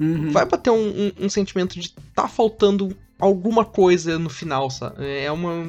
Uhum. 0.00 0.30
Vai 0.30 0.44
bater 0.44 0.70
um, 0.70 0.76
um, 0.76 1.12
um, 1.24 1.28
sentimento 1.28 1.78
de 1.78 1.92
tá 2.14 2.28
faltando 2.28 2.96
alguma 3.18 3.64
coisa 3.64 4.18
no 4.18 4.30
final, 4.30 4.70
sabe? 4.70 5.04
É 5.04 5.30
uma. 5.30 5.66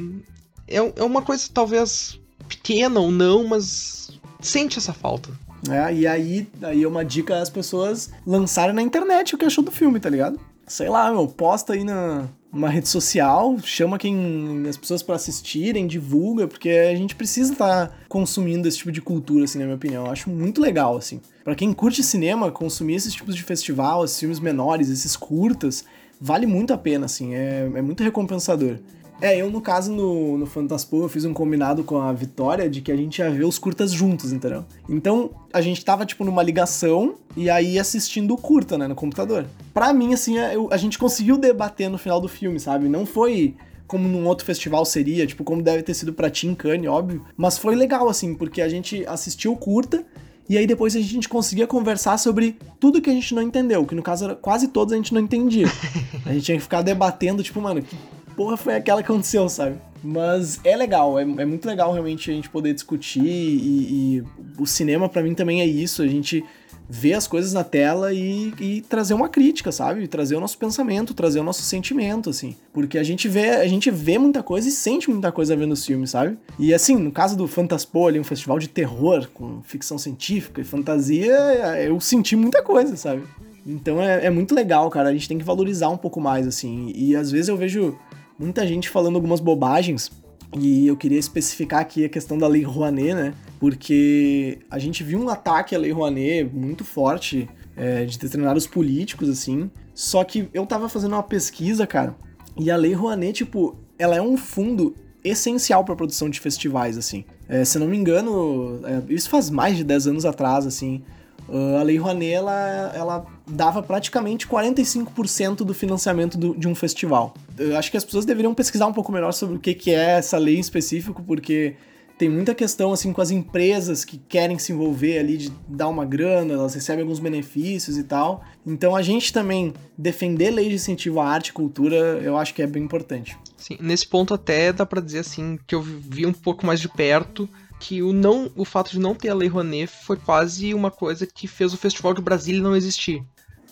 É, 0.68 0.78
é 0.78 1.04
uma 1.04 1.22
coisa 1.22 1.50
talvez 1.52 2.20
pequena 2.48 3.00
ou 3.00 3.12
não, 3.12 3.48
mas 3.48 4.12
sente 4.40 4.78
essa 4.78 4.94
falta. 4.94 5.32
É, 5.70 5.94
e 5.94 6.08
aí, 6.08 6.48
aí 6.62 6.84
é 6.84 6.88
uma 6.88 7.04
dica 7.04 7.42
as 7.42 7.50
pessoas 7.50 8.12
lançarem 8.26 8.74
na 8.74 8.82
internet 8.82 9.36
o 9.36 9.38
que 9.38 9.46
achou 9.46 9.64
do 9.64 9.72
filme, 9.72 10.00
tá 10.00 10.10
ligado? 10.10 10.40
Sei 10.68 10.88
lá, 10.88 11.12
meu, 11.12 11.28
posta 11.28 11.74
aí 11.74 11.84
na 11.84 12.30
uma 12.52 12.70
rede 12.70 12.88
social, 12.88 13.58
chama 13.64 13.98
quem 13.98 14.64
as 14.68 14.76
pessoas 14.76 15.04
para 15.04 15.16
assistirem, 15.16 15.86
divulga, 15.86 16.48
porque 16.48 16.70
a 16.70 16.96
gente 16.96 17.16
precisa 17.16 17.54
estar 17.54 17.88
tá 17.88 17.96
consumindo 18.08 18.68
esse 18.68 18.78
tipo 18.80 18.92
de 18.92 19.02
cultura, 19.02 19.46
assim, 19.46 19.60
na 19.60 19.66
minha 19.66 19.76
opinião. 19.76 20.06
Eu 20.06 20.12
acho 20.12 20.30
muito 20.30 20.60
legal, 20.60 20.98
assim. 20.98 21.22
Para 21.44 21.56
quem 21.56 21.72
curte 21.74 22.02
cinema, 22.02 22.52
consumir 22.52 22.96
esses 22.96 23.14
tipos 23.14 23.36
de 23.36 23.44
festival, 23.44 24.04
esses 24.04 24.20
filmes 24.20 24.40
menores, 24.40 24.90
esses 24.90 25.16
curtas, 25.16 25.86
vale 26.20 26.48
muito 26.48 26.74
a 26.74 26.78
pena, 26.78 27.06
assim, 27.06 27.36
é, 27.36 27.70
é 27.74 27.82
muito 27.82 28.04
recompensador. 28.04 28.80
É, 29.22 29.36
eu 29.36 29.50
no 29.52 29.60
caso 29.62 29.92
no, 29.92 30.38
no 30.38 30.46
Fantaspo 30.46 31.04
eu 31.04 31.10
fiz 31.10 31.26
um 31.26 31.34
combinado 31.34 31.84
com 31.84 32.00
a 32.00 32.14
Vitória 32.14 32.70
de 32.70 32.82
que 32.82 32.92
a 32.92 32.96
gente 32.96 33.20
ia 33.20 33.30
ver 33.30 33.44
os 33.44 33.60
curtas 33.60 33.92
juntos, 33.92 34.32
entendeu? 34.32 34.64
Então 34.88 35.32
a 35.52 35.62
gente 35.62 35.84
tava 35.84 36.06
tipo 36.06 36.24
numa 36.24 36.42
ligação 36.42 37.16
e 37.36 37.50
aí 37.50 37.78
assistindo 37.78 38.34
o 38.34 38.38
curta, 38.38 38.78
né, 38.78 38.88
no 38.88 38.96
computador. 38.96 39.46
Pra 39.74 39.92
mim, 39.92 40.14
assim, 40.14 40.38
eu, 40.38 40.70
a 40.72 40.78
gente 40.78 40.98
conseguiu 40.98 41.38
debater 41.38 41.90
no 41.90 41.98
final 41.98 42.22
do 42.22 42.28
filme, 42.28 42.60
sabe? 42.60 42.88
Não 42.88 43.06
foi 43.06 43.56
como 43.88 44.08
num 44.08 44.28
outro 44.28 44.46
festival 44.46 44.86
seria, 44.86 45.26
tipo, 45.26 45.44
como 45.44 45.64
deve 45.64 45.82
ter 45.82 45.96
sido 45.96 46.14
pra 46.14 46.30
Tim 46.30 46.54
Cane, 46.54 46.88
óbvio. 46.88 47.26
Mas 47.36 47.58
foi 47.58 47.76
legal, 47.76 48.08
assim, 48.08 48.36
porque 48.36 48.62
a 48.62 48.70
gente 48.70 49.04
assistiu 49.08 49.52
o 49.52 49.58
curta 49.58 50.06
e 50.48 50.58
aí 50.58 50.66
depois 50.66 50.96
a 50.96 51.00
gente 51.00 51.28
conseguia 51.28 51.68
conversar 51.68 52.18
sobre 52.18 52.58
tudo 52.80 53.02
que 53.02 53.10
a 53.10 53.14
gente 53.14 53.36
não 53.36 53.42
entendeu, 53.42 53.86
que 53.86 53.94
no 53.94 54.02
caso 54.02 54.26
era 54.26 54.36
quase 54.36 54.68
todos 54.68 54.94
a 54.94 54.96
gente 54.96 55.14
não 55.14 55.22
entendia. 55.22 55.68
A 56.26 56.34
gente 56.34 56.46
tinha 56.46 56.58
que 56.58 56.64
ficar 56.64 56.82
debatendo, 56.84 57.42
tipo, 57.42 57.60
mano, 57.60 57.82
que 57.82 57.96
porra 58.40 58.56
foi 58.56 58.74
aquela 58.74 59.04
que 59.04 59.12
aconteceu, 59.12 59.50
sabe? 59.50 59.76
Mas 60.02 60.62
é 60.64 60.74
legal, 60.74 61.20
é, 61.20 61.24
é 61.24 61.46
muito 61.46 61.66
legal 61.66 61.92
realmente 61.92 62.32
a 62.32 62.34
gente 62.34 62.50
poder 62.50 62.74
discutir 62.74 63.20
e, 63.22 64.18
e 64.18 64.24
o 64.58 64.66
cinema 64.66 65.10
para 65.10 65.22
mim 65.22 65.34
também 65.34 65.60
é 65.60 65.66
isso, 65.66 66.02
a 66.02 66.08
gente 66.08 66.42
ver 66.90 67.16
as 67.16 67.28
coisas 67.28 67.52
na 67.52 67.66
tela 67.66 68.14
e, 68.14 68.54
e, 68.58 68.82
trazer 68.88 69.14
uma 69.14 69.28
crítica, 69.28 69.74
sabe? 69.74 70.08
Trazer 70.08 70.38
o 70.38 70.40
nosso 70.40 70.58
pensamento, 70.58 71.14
trazer 71.14 71.42
o 71.42 71.44
nosso 71.44 71.64
sentimento, 71.64 72.30
assim. 72.30 72.56
Porque 72.72 72.98
a 72.98 73.04
gente 73.04 73.28
vê, 73.28 73.50
a 73.50 73.68
gente 73.68 73.92
vê 73.92 74.18
muita 74.18 74.42
coisa 74.42 74.70
e 74.70 74.72
sente 74.72 75.10
muita 75.10 75.34
coisa 75.34 75.54
vendo 75.54 75.74
os 75.74 75.86
filmes, 75.86 76.12
sabe? 76.12 76.38
E 76.58 76.74
assim, 76.74 76.96
no 76.96 77.12
caso 77.12 77.36
do 77.36 77.46
Fantaspo, 77.46 78.08
ali, 78.08 78.22
um 78.22 78.24
festival 78.24 78.58
de 78.58 78.70
terror 78.70 79.30
com 79.34 79.62
ficção 79.64 79.98
científica 79.98 80.62
e 80.62 80.64
fantasia, 80.64 81.36
eu 81.84 82.00
senti 82.00 82.38
muita 82.38 82.64
coisa, 82.64 82.96
sabe? 82.96 83.22
Então 83.68 84.02
é, 84.02 84.26
é 84.26 84.30
muito 84.30 84.56
legal, 84.56 84.90
cara. 84.90 85.10
A 85.10 85.14
gente 85.14 85.28
tem 85.28 85.38
que 85.38 85.44
valorizar 85.44 85.90
um 85.90 85.98
pouco 85.98 86.22
mais, 86.22 86.48
assim. 86.48 86.92
E 86.96 87.16
às 87.16 87.30
vezes 87.30 87.50
eu 87.50 87.58
vejo 87.58 87.96
muita 88.40 88.66
gente 88.66 88.90
falando 88.90 89.16
algumas 89.16 89.40
bobagens. 89.40 90.10
E 90.58 90.88
eu 90.88 90.98
queria 90.98 91.20
especificar 91.20 91.82
aqui 91.82 92.04
a 92.04 92.10
questão 92.10 92.38
da 92.38 92.48
Lei 92.48 92.64
Rouanet, 92.64 93.14
né? 93.14 93.34
Porque 93.60 94.60
a 94.72 94.80
gente 94.80 95.04
viu 95.04 95.20
um 95.20 95.30
ataque 95.30 95.76
à 95.76 95.78
Lei 95.78 95.92
Rouanet 95.92 96.50
muito 96.52 96.84
forte 96.84 97.48
é, 97.76 98.06
de 98.06 98.18
determinados 98.18 98.66
políticos, 98.66 99.30
assim. 99.30 99.70
Só 99.94 100.24
que 100.24 100.50
eu 100.54 100.66
tava 100.66 100.90
fazendo 100.90 101.14
uma 101.14 101.22
pesquisa, 101.22 101.86
cara, 101.86 102.16
e 102.58 102.72
a 102.72 102.76
Lei 102.76 102.94
Rouanet, 102.94 103.34
tipo, 103.34 103.78
ela 103.98 104.16
é 104.16 104.22
um 104.22 104.38
fundo 104.38 104.96
essencial 105.24 105.84
para 105.84 105.96
produção 105.96 106.30
de 106.30 106.40
festivais, 106.40 106.98
assim. 106.98 107.26
É, 107.48 107.64
se 107.64 107.78
não 107.78 107.88
me 107.88 107.98
engano, 107.98 108.80
é, 108.86 109.14
isso 109.14 109.30
faz 109.30 109.50
mais 109.50 109.78
de 109.78 109.84
10 109.84 110.08
anos 110.08 110.26
atrás, 110.26 110.66
assim, 110.66 111.04
Uh, 111.52 111.78
a 111.78 111.84
Lei 111.84 111.98
Rouanet, 111.98 112.32
ela, 112.32 112.92
ela 112.96 113.26
dava 113.48 113.82
praticamente 113.82 114.48
45% 114.48 115.58
do 115.58 115.74
financiamento 115.74 116.38
do, 116.38 116.56
de 116.56 116.68
um 116.68 116.76
festival. 116.76 117.34
Eu 117.58 117.76
acho 117.78 117.90
que 117.90 117.98
as 117.98 118.06
pessoas 118.06 118.26
deveriam 118.26 118.54
pesquisar 118.54 118.86
um 118.88 118.94
pouco 118.94 119.12
melhor 119.12 119.32
sobre 119.32 119.56
o 119.56 119.60
que, 119.60 119.74
que 119.74 119.92
é 119.92 120.18
essa 120.18 120.38
lei 120.38 120.58
em 120.58 120.60
específico, 120.60 121.24
porque 121.24 121.76
tem 122.20 122.28
muita 122.28 122.54
questão 122.54 122.92
assim 122.92 123.14
com 123.14 123.22
as 123.22 123.32
empresas 123.32 124.04
que 124.04 124.18
querem 124.18 124.60
se 124.60 124.74
envolver 124.74 125.18
ali 125.18 125.38
de 125.38 125.52
dar 125.66 125.88
uma 125.88 126.04
grana, 126.04 126.54
elas 126.54 126.76
recebem 126.76 127.02
alguns 127.02 127.18
benefícios 127.18 127.98
e 127.98 128.04
tal. 128.04 128.44
Então 128.68 128.94
a 128.94 129.02
gente 129.02 129.32
também 129.32 129.74
defender 129.98 130.52
leis 130.52 130.68
de 130.68 130.76
incentivo 130.76 131.22
à 131.22 131.30
arte 131.30 131.48
e 131.48 131.54
cultura, 131.54 131.96
eu 132.22 132.38
acho 132.38 132.54
que 132.54 132.62
é 132.62 132.68
bem 132.68 132.84
importante. 132.84 133.38
Sim, 133.56 133.78
nesse 133.80 134.06
ponto 134.06 134.34
até 134.34 134.74
dá 134.74 134.86
para 134.86 135.00
dizer 135.00 135.20
assim 135.20 135.58
que 135.66 135.74
eu 135.74 135.82
vi 135.82 136.26
um 136.26 136.34
pouco 136.34 136.66
mais 136.66 136.82
de 136.82 136.90
perto 136.90 137.50
que 137.80 138.04
o 138.04 138.12
não 138.12 138.52
o 138.56 138.66
fato 138.66 138.92
de 138.92 139.00
não 139.00 139.16
ter 139.16 139.30
a 139.30 139.34
Lei 139.34 139.48
Rouanet 139.48 139.88
foi 139.88 140.18
quase 140.18 140.74
uma 140.74 140.92
coisa 140.92 141.26
que 141.26 141.48
fez 141.48 141.74
o 141.74 141.78
Festival 141.78 142.14
de 142.14 142.22
Brasília 142.22 142.62
não 142.62 142.76
existir. 142.76 143.24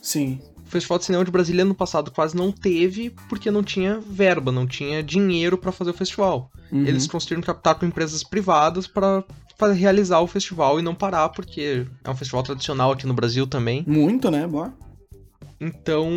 Sim. 0.01 0.39
O 0.65 0.69
Festival 0.69 0.97
de 0.97 1.05
Cinema 1.05 1.25
de 1.25 1.31
Brasília 1.31 1.65
no 1.65 1.75
passado 1.75 2.11
quase 2.11 2.35
não 2.35 2.51
teve 2.51 3.09
porque 3.29 3.51
não 3.51 3.63
tinha 3.63 3.99
verba, 3.99 4.51
não 4.51 4.65
tinha 4.65 5.03
dinheiro 5.03 5.57
para 5.57 5.71
fazer 5.71 5.91
o 5.91 5.93
festival. 5.93 6.51
Uhum. 6.71 6.85
Eles 6.85 7.07
conseguiram 7.07 7.41
captar 7.41 7.75
com 7.75 7.85
empresas 7.85 8.23
privadas 8.23 8.87
para 8.87 9.23
realizar 9.73 10.19
o 10.19 10.27
festival 10.27 10.79
e 10.79 10.83
não 10.83 10.93
parar, 10.93 11.29
porque 11.29 11.85
é 12.03 12.09
um 12.09 12.15
festival 12.15 12.43
tradicional 12.43 12.91
aqui 12.91 13.07
no 13.07 13.13
Brasil 13.13 13.47
também. 13.47 13.83
Muito, 13.87 14.29
né? 14.29 14.45
Boa. 14.45 14.73
Então, 15.59 16.09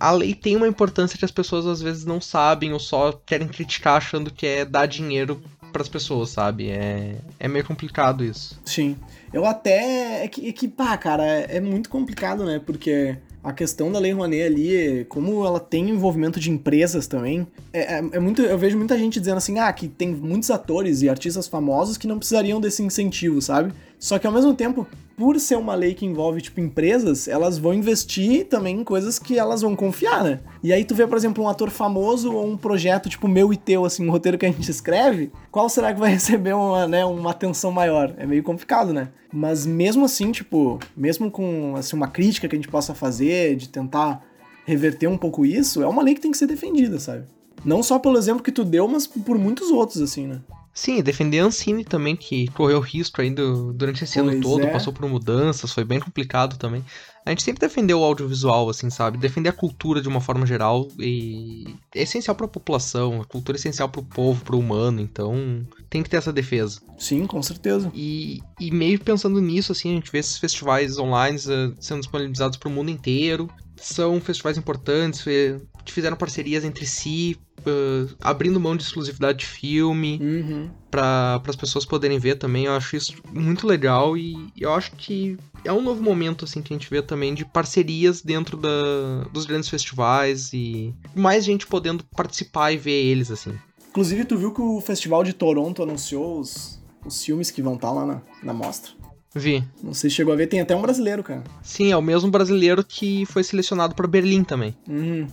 a 0.00 0.10
lei 0.12 0.34
tem 0.34 0.56
uma 0.56 0.66
importância 0.66 1.18
que 1.18 1.24
as 1.24 1.30
pessoas 1.30 1.66
às 1.66 1.82
vezes 1.82 2.06
não 2.06 2.20
sabem 2.20 2.72
ou 2.72 2.80
só 2.80 3.12
querem 3.12 3.48
criticar 3.48 3.96
achando 3.96 4.30
que 4.30 4.46
é 4.46 4.64
dar 4.64 4.86
dinheiro 4.86 5.42
para 5.76 5.82
as 5.82 5.88
pessoas, 5.88 6.30
sabe? 6.30 6.70
É, 6.70 7.16
é 7.38 7.46
meio 7.46 7.64
complicado 7.64 8.24
isso. 8.24 8.58
Sim. 8.64 8.96
Eu 9.30 9.44
até. 9.44 10.24
É 10.24 10.28
que, 10.28 10.48
é 10.48 10.52
que 10.52 10.66
pá, 10.66 10.96
cara, 10.96 11.22
é, 11.22 11.56
é 11.56 11.60
muito 11.60 11.90
complicado, 11.90 12.44
né? 12.44 12.58
Porque 12.64 13.18
a 13.44 13.52
questão 13.52 13.92
da 13.92 13.98
Lei 13.98 14.12
Rouanet 14.12 14.42
ali, 14.42 15.04
como 15.04 15.44
ela 15.44 15.60
tem 15.60 15.90
envolvimento 15.90 16.40
de 16.40 16.50
empresas 16.50 17.06
também, 17.06 17.46
é, 17.72 17.96
é, 17.96 17.98
é, 17.98 18.18
muito, 18.18 18.42
eu 18.42 18.58
vejo 18.58 18.76
muita 18.78 18.98
gente 18.98 19.20
dizendo 19.20 19.36
assim, 19.36 19.58
ah, 19.58 19.72
que 19.72 19.86
tem 19.86 20.08
muitos 20.08 20.50
atores 20.50 21.02
e 21.02 21.08
artistas 21.08 21.46
famosos 21.46 21.96
que 21.96 22.08
não 22.08 22.18
precisariam 22.18 22.60
desse 22.60 22.82
incentivo, 22.82 23.40
sabe? 23.42 23.72
Só 23.98 24.18
que 24.18 24.26
ao 24.26 24.32
mesmo 24.32 24.54
tempo, 24.54 24.86
por 25.16 25.40
ser 25.40 25.56
uma 25.56 25.74
lei 25.74 25.94
que 25.94 26.04
envolve, 26.04 26.42
tipo, 26.42 26.60
empresas, 26.60 27.26
elas 27.26 27.56
vão 27.56 27.72
investir 27.72 28.46
também 28.46 28.80
em 28.80 28.84
coisas 28.84 29.18
que 29.18 29.38
elas 29.38 29.62
vão 29.62 29.74
confiar, 29.74 30.22
né? 30.22 30.40
E 30.62 30.72
aí 30.72 30.84
tu 30.84 30.94
vê, 30.94 31.06
por 31.06 31.16
exemplo, 31.16 31.42
um 31.42 31.48
ator 31.48 31.70
famoso 31.70 32.32
ou 32.32 32.46
um 32.46 32.56
projeto, 32.56 33.08
tipo, 33.08 33.26
meu 33.26 33.52
e 33.52 33.56
teu, 33.56 33.84
assim, 33.84 34.06
um 34.06 34.10
roteiro 34.10 34.36
que 34.36 34.44
a 34.44 34.50
gente 34.50 34.70
escreve, 34.70 35.32
qual 35.50 35.68
será 35.68 35.92
que 35.94 36.00
vai 36.00 36.10
receber 36.12 36.54
uma, 36.54 36.86
né, 36.86 37.04
uma 37.04 37.30
atenção 37.30 37.72
maior? 37.72 38.14
É 38.18 38.26
meio 38.26 38.42
complicado, 38.42 38.92
né? 38.92 39.08
Mas 39.32 39.64
mesmo 39.64 40.04
assim, 40.04 40.30
tipo, 40.30 40.78
mesmo 40.96 41.30
com, 41.30 41.74
assim, 41.76 41.96
uma 41.96 42.08
crítica 42.08 42.46
que 42.48 42.54
a 42.54 42.58
gente 42.58 42.68
possa 42.68 42.94
fazer, 42.94 43.56
de 43.56 43.68
tentar 43.68 44.22
reverter 44.66 45.06
um 45.06 45.16
pouco 45.16 45.46
isso, 45.46 45.82
é 45.82 45.86
uma 45.86 46.02
lei 46.02 46.14
que 46.14 46.20
tem 46.20 46.30
que 46.30 46.38
ser 46.38 46.46
defendida, 46.46 46.98
sabe? 46.98 47.24
Não 47.64 47.82
só 47.82 47.98
pelo 47.98 48.18
exemplo 48.18 48.42
que 48.42 48.52
tu 48.52 48.64
deu, 48.64 48.86
mas 48.86 49.06
por 49.06 49.38
muitos 49.38 49.70
outros, 49.70 50.00
assim, 50.02 50.26
né? 50.26 50.40
Sim, 50.76 51.02
defender 51.02 51.40
a 51.40 51.46
Ancine 51.46 51.82
também, 51.86 52.14
que 52.14 52.48
correu 52.48 52.80
risco 52.80 53.22
aí 53.22 53.30
do, 53.30 53.72
durante 53.72 54.04
esse 54.04 54.20
pois 54.20 54.34
ano 54.34 54.42
todo, 54.42 54.66
é. 54.66 54.70
passou 54.70 54.92
por 54.92 55.08
mudanças, 55.08 55.72
foi 55.72 55.84
bem 55.84 55.98
complicado 55.98 56.58
também. 56.58 56.84
A 57.24 57.30
gente 57.30 57.42
sempre 57.42 57.60
defendeu 57.60 58.00
o 58.00 58.04
audiovisual, 58.04 58.68
assim, 58.68 58.90
sabe? 58.90 59.16
Defender 59.16 59.48
a 59.48 59.54
cultura 59.54 60.02
de 60.02 60.06
uma 60.06 60.20
forma 60.20 60.44
geral 60.44 60.86
e 60.98 61.74
é 61.94 62.02
essencial 62.02 62.36
para 62.36 62.44
a 62.44 62.48
população, 62.48 63.22
a 63.22 63.24
cultura 63.24 63.56
é 63.56 63.58
essencial 63.58 63.88
para 63.88 64.02
o 64.02 64.04
povo, 64.04 64.44
para 64.44 64.54
o 64.54 64.58
humano, 64.60 65.00
então 65.00 65.66
tem 65.88 66.02
que 66.02 66.10
ter 66.10 66.18
essa 66.18 66.32
defesa. 66.32 66.82
Sim, 66.98 67.26
com 67.26 67.42
certeza. 67.42 67.90
E, 67.94 68.42
e 68.60 68.70
meio 68.70 69.00
pensando 69.00 69.40
nisso, 69.40 69.72
assim, 69.72 69.92
a 69.92 69.94
gente 69.94 70.12
vê 70.12 70.18
esses 70.18 70.36
festivais 70.36 70.98
online 70.98 71.38
uh, 71.38 71.74
sendo 71.80 72.00
disponibilizados 72.00 72.58
para 72.58 72.68
o 72.68 72.72
mundo 72.72 72.90
inteiro. 72.90 73.48
São 73.76 74.20
festivais 74.20 74.58
importantes, 74.58 75.22
que 75.22 75.92
fizeram 75.92 76.16
parcerias 76.18 76.64
entre 76.64 76.84
si 76.84 77.38
uh, 77.66 78.16
abrindo 78.20 78.60
mão 78.60 78.76
de 78.76 78.82
exclusividade 78.82 79.38
de 79.38 79.46
filme 79.46 80.18
uhum. 80.22 80.70
para 80.90 81.42
as 81.46 81.56
pessoas 81.56 81.84
poderem 81.84 82.18
ver 82.18 82.36
também. 82.36 82.66
Eu 82.66 82.72
acho 82.72 82.96
isso 82.96 83.14
muito 83.32 83.66
legal 83.66 84.16
e 84.16 84.52
eu 84.56 84.72
acho 84.72 84.92
que 84.92 85.36
é 85.64 85.72
um 85.72 85.82
novo 85.82 86.02
momento 86.02 86.44
assim 86.44 86.62
que 86.62 86.72
a 86.72 86.76
gente 86.76 86.88
vê 86.88 87.02
também 87.02 87.34
de 87.34 87.44
parcerias 87.44 88.22
dentro 88.22 88.56
da, 88.56 89.24
dos 89.32 89.46
grandes 89.46 89.68
festivais 89.68 90.52
e 90.52 90.94
mais 91.14 91.44
gente 91.44 91.66
podendo 91.66 92.04
participar 92.04 92.72
e 92.72 92.76
ver 92.76 93.04
eles 93.04 93.30
assim. 93.30 93.54
Inclusive, 93.90 94.24
tu 94.24 94.36
viu 94.36 94.52
que 94.52 94.60
o 94.60 94.80
Festival 94.80 95.24
de 95.24 95.32
Toronto 95.32 95.82
anunciou 95.82 96.38
os, 96.38 96.78
os 97.04 97.24
filmes 97.24 97.50
que 97.50 97.62
vão 97.62 97.74
estar 97.76 97.88
tá 97.88 97.94
lá 97.94 98.06
na, 98.06 98.22
na 98.42 98.52
mostra? 98.52 98.92
Vi. 99.34 99.62
Não 99.82 99.92
sei 99.92 100.08
se 100.08 100.16
chegou 100.16 100.32
a 100.32 100.36
ver, 100.36 100.46
tem 100.46 100.60
até 100.60 100.74
um 100.74 100.80
brasileiro, 100.80 101.22
cara. 101.22 101.44
Sim, 101.62 101.92
é 101.92 101.96
o 101.96 102.02
mesmo 102.02 102.30
brasileiro 102.30 102.82
que 102.82 103.26
foi 103.26 103.42
selecionado 103.44 103.94
para 103.94 104.06
Berlim 104.06 104.42
também. 104.42 104.74
Uhum. 104.88 105.26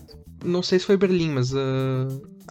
Não 0.43 0.62
sei 0.62 0.79
se 0.79 0.86
foi 0.86 0.97
Berlim, 0.97 1.29
mas 1.29 1.53
uh, 1.53 1.58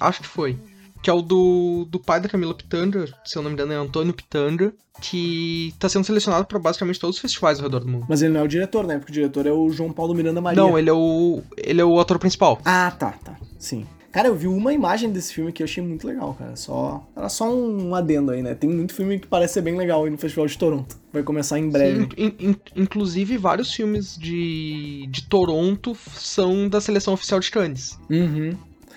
acho 0.01 0.21
que 0.23 0.29
foi. 0.29 0.59
Que 1.03 1.11
é 1.11 1.13
o 1.13 1.21
do, 1.21 1.87
do 1.91 1.99
pai 1.99 2.21
da 2.21 2.29
Camila 2.29 2.55
Pitanga, 2.55 3.07
se 3.25 3.37
eu 3.37 3.43
não 3.43 3.51
me 3.51 3.55
engano 3.55 3.73
é 3.73 3.77
Antônio 3.77 4.15
Pitanga, 4.15 4.73
que 5.01 5.75
tá 5.79 5.89
sendo 5.89 6.05
selecionado 6.05 6.47
para 6.47 6.59
basicamente 6.59 7.01
todos 7.01 7.17
os 7.17 7.23
festivais 7.23 7.59
ao 7.59 7.65
redor 7.65 7.81
do 7.81 7.89
mundo. 7.89 8.07
Mas 8.09 8.23
ele 8.23 8.33
não 8.33 8.41
é 8.41 8.45
o 8.45 8.49
diretor, 8.49 8.87
né? 8.87 8.99
Porque 8.99 9.11
o 9.11 9.15
diretor 9.15 9.47
é 9.47 9.53
o 9.53 9.71
João 9.71 9.93
Paulo 9.93 10.15
Miranda 10.15 10.41
Maria. 10.41 10.63
Não, 10.63 10.79
ele 10.79 10.89
é 10.89 10.93
o, 10.93 11.43
ele 11.57 11.81
é 11.81 11.85
o 11.85 11.99
ator 11.99 12.19
principal. 12.19 12.61
Ah, 12.65 12.93
tá, 12.97 13.13
tá. 13.25 13.37
Sim. 13.59 13.87
Cara, 14.13 14.29
eu 14.29 14.35
vi 14.35 14.47
uma 14.47 14.75
imagem 14.75 15.11
desse 15.11 15.33
filme 15.33 15.51
que 15.51 15.63
eu 15.63 15.65
achei 15.65 15.83
muito 15.83 16.07
legal, 16.07 16.35
cara. 16.39 16.55
Só. 16.55 17.03
Era 17.17 17.31
só 17.31 17.51
um 17.51 17.95
adendo 17.95 18.31
aí, 18.31 18.43
né? 18.43 18.55
Tem 18.55 18.69
muito 18.69 18.93
filme 18.93 19.19
que 19.19 19.27
parece 19.27 19.55
ser 19.55 19.63
bem 19.63 19.75
legal 19.75 20.05
aí 20.05 20.11
no 20.11 20.19
Festival 20.19 20.47
de 20.47 20.59
Toronto. 20.59 20.99
Vai 21.11 21.23
começar 21.23 21.59
em 21.59 21.71
breve. 21.71 22.03
Sim, 22.03 22.09
in, 22.19 22.35
in, 22.39 22.57
inclusive, 22.77 23.39
vários 23.39 23.73
filmes 23.73 24.19
de, 24.19 25.07
de 25.09 25.23
Toronto 25.27 25.97
são 26.15 26.69
da 26.69 26.79
seleção 26.79 27.15
oficial 27.15 27.41
de 27.41 27.51
Cannes. 27.51 27.99
Uhum. 28.11 28.55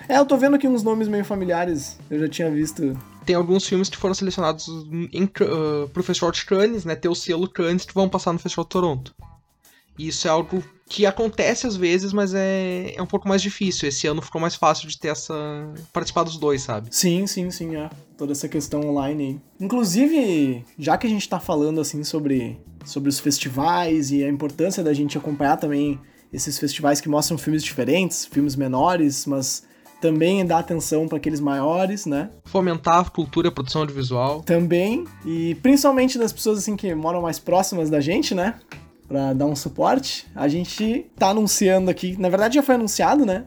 É, 0.09 0.17
eu 0.17 0.25
tô 0.25 0.35
vendo 0.35 0.57
aqui 0.57 0.67
uns 0.67 0.83
nomes 0.83 1.07
meio 1.07 1.23
familiares. 1.23 1.97
Eu 2.11 2.19
já 2.19 2.27
tinha 2.27 2.51
visto. 2.51 2.97
Tem 3.25 3.37
alguns 3.37 3.65
filmes 3.65 3.87
que 3.87 3.97
foram 3.97 4.13
selecionados 4.13 4.67
em, 5.13 5.23
uh, 5.23 5.87
pro 5.93 6.03
Festival 6.03 6.31
de 6.31 6.45
Cannes, 6.45 6.83
né? 6.83 6.93
Ter 6.93 7.07
o 7.07 7.15
selo 7.15 7.47
Cannes 7.47 7.85
que 7.85 7.93
vão 7.93 8.09
passar 8.09 8.33
no 8.33 8.39
Festival 8.39 8.65
de 8.65 8.69
Toronto. 8.69 9.15
E 9.97 10.07
isso 10.07 10.27
é 10.27 10.31
algo 10.31 10.63
que 10.87 11.05
acontece 11.05 11.65
às 11.65 11.75
vezes, 11.75 12.13
mas 12.13 12.33
é, 12.33 12.93
é 12.95 13.01
um 13.01 13.07
pouco 13.07 13.27
mais 13.27 13.41
difícil. 13.41 13.89
Esse 13.89 14.07
ano 14.07 14.21
ficou 14.21 14.39
mais 14.39 14.55
fácil 14.55 14.87
de 14.87 14.97
ter 14.97 15.09
essa. 15.09 15.33
participar 15.91 16.23
dos 16.23 16.37
dois, 16.37 16.61
sabe? 16.61 16.89
Sim, 16.91 17.25
sim, 17.25 17.49
sim, 17.49 17.75
é. 17.75 17.89
Toda 18.17 18.31
essa 18.31 18.47
questão 18.47 18.81
online 18.81 19.23
aí. 19.23 19.41
Inclusive, 19.59 20.63
já 20.77 20.97
que 20.97 21.07
a 21.07 21.09
gente 21.09 21.27
tá 21.27 21.39
falando 21.39 21.81
assim 21.81 22.03
sobre, 22.03 22.59
sobre 22.85 23.09
os 23.09 23.19
festivais 23.19 24.11
e 24.11 24.23
a 24.23 24.29
importância 24.29 24.83
da 24.83 24.93
gente 24.93 25.17
acompanhar 25.17 25.57
também 25.57 25.99
esses 26.31 26.59
festivais 26.59 27.01
que 27.01 27.09
mostram 27.09 27.37
filmes 27.37 27.63
diferentes, 27.63 28.25
filmes 28.25 28.55
menores, 28.55 29.25
mas 29.25 29.63
também 30.01 30.45
dar 30.45 30.59
atenção 30.59 31.07
para 31.07 31.17
aqueles 31.17 31.39
maiores, 31.39 32.05
né? 32.05 32.29
Fomentar 32.43 32.99
a 32.99 33.09
cultura, 33.09 33.49
a 33.49 33.51
produção 33.51 33.81
audiovisual. 33.81 34.41
Também, 34.43 35.05
e 35.25 35.55
principalmente 35.55 36.17
das 36.17 36.31
pessoas 36.31 36.59
assim 36.59 36.75
que 36.75 36.93
moram 36.93 37.21
mais 37.21 37.39
próximas 37.39 37.89
da 37.89 37.99
gente, 37.99 38.35
né? 38.35 38.59
Para 39.07 39.33
dar 39.33 39.45
um 39.45 39.55
suporte. 39.55 40.27
A 40.35 40.47
gente 40.47 41.05
tá 41.17 41.29
anunciando 41.29 41.89
aqui, 41.89 42.19
na 42.19 42.29
verdade 42.29 42.55
já 42.55 42.63
foi 42.63 42.75
anunciado, 42.75 43.25
né? 43.25 43.45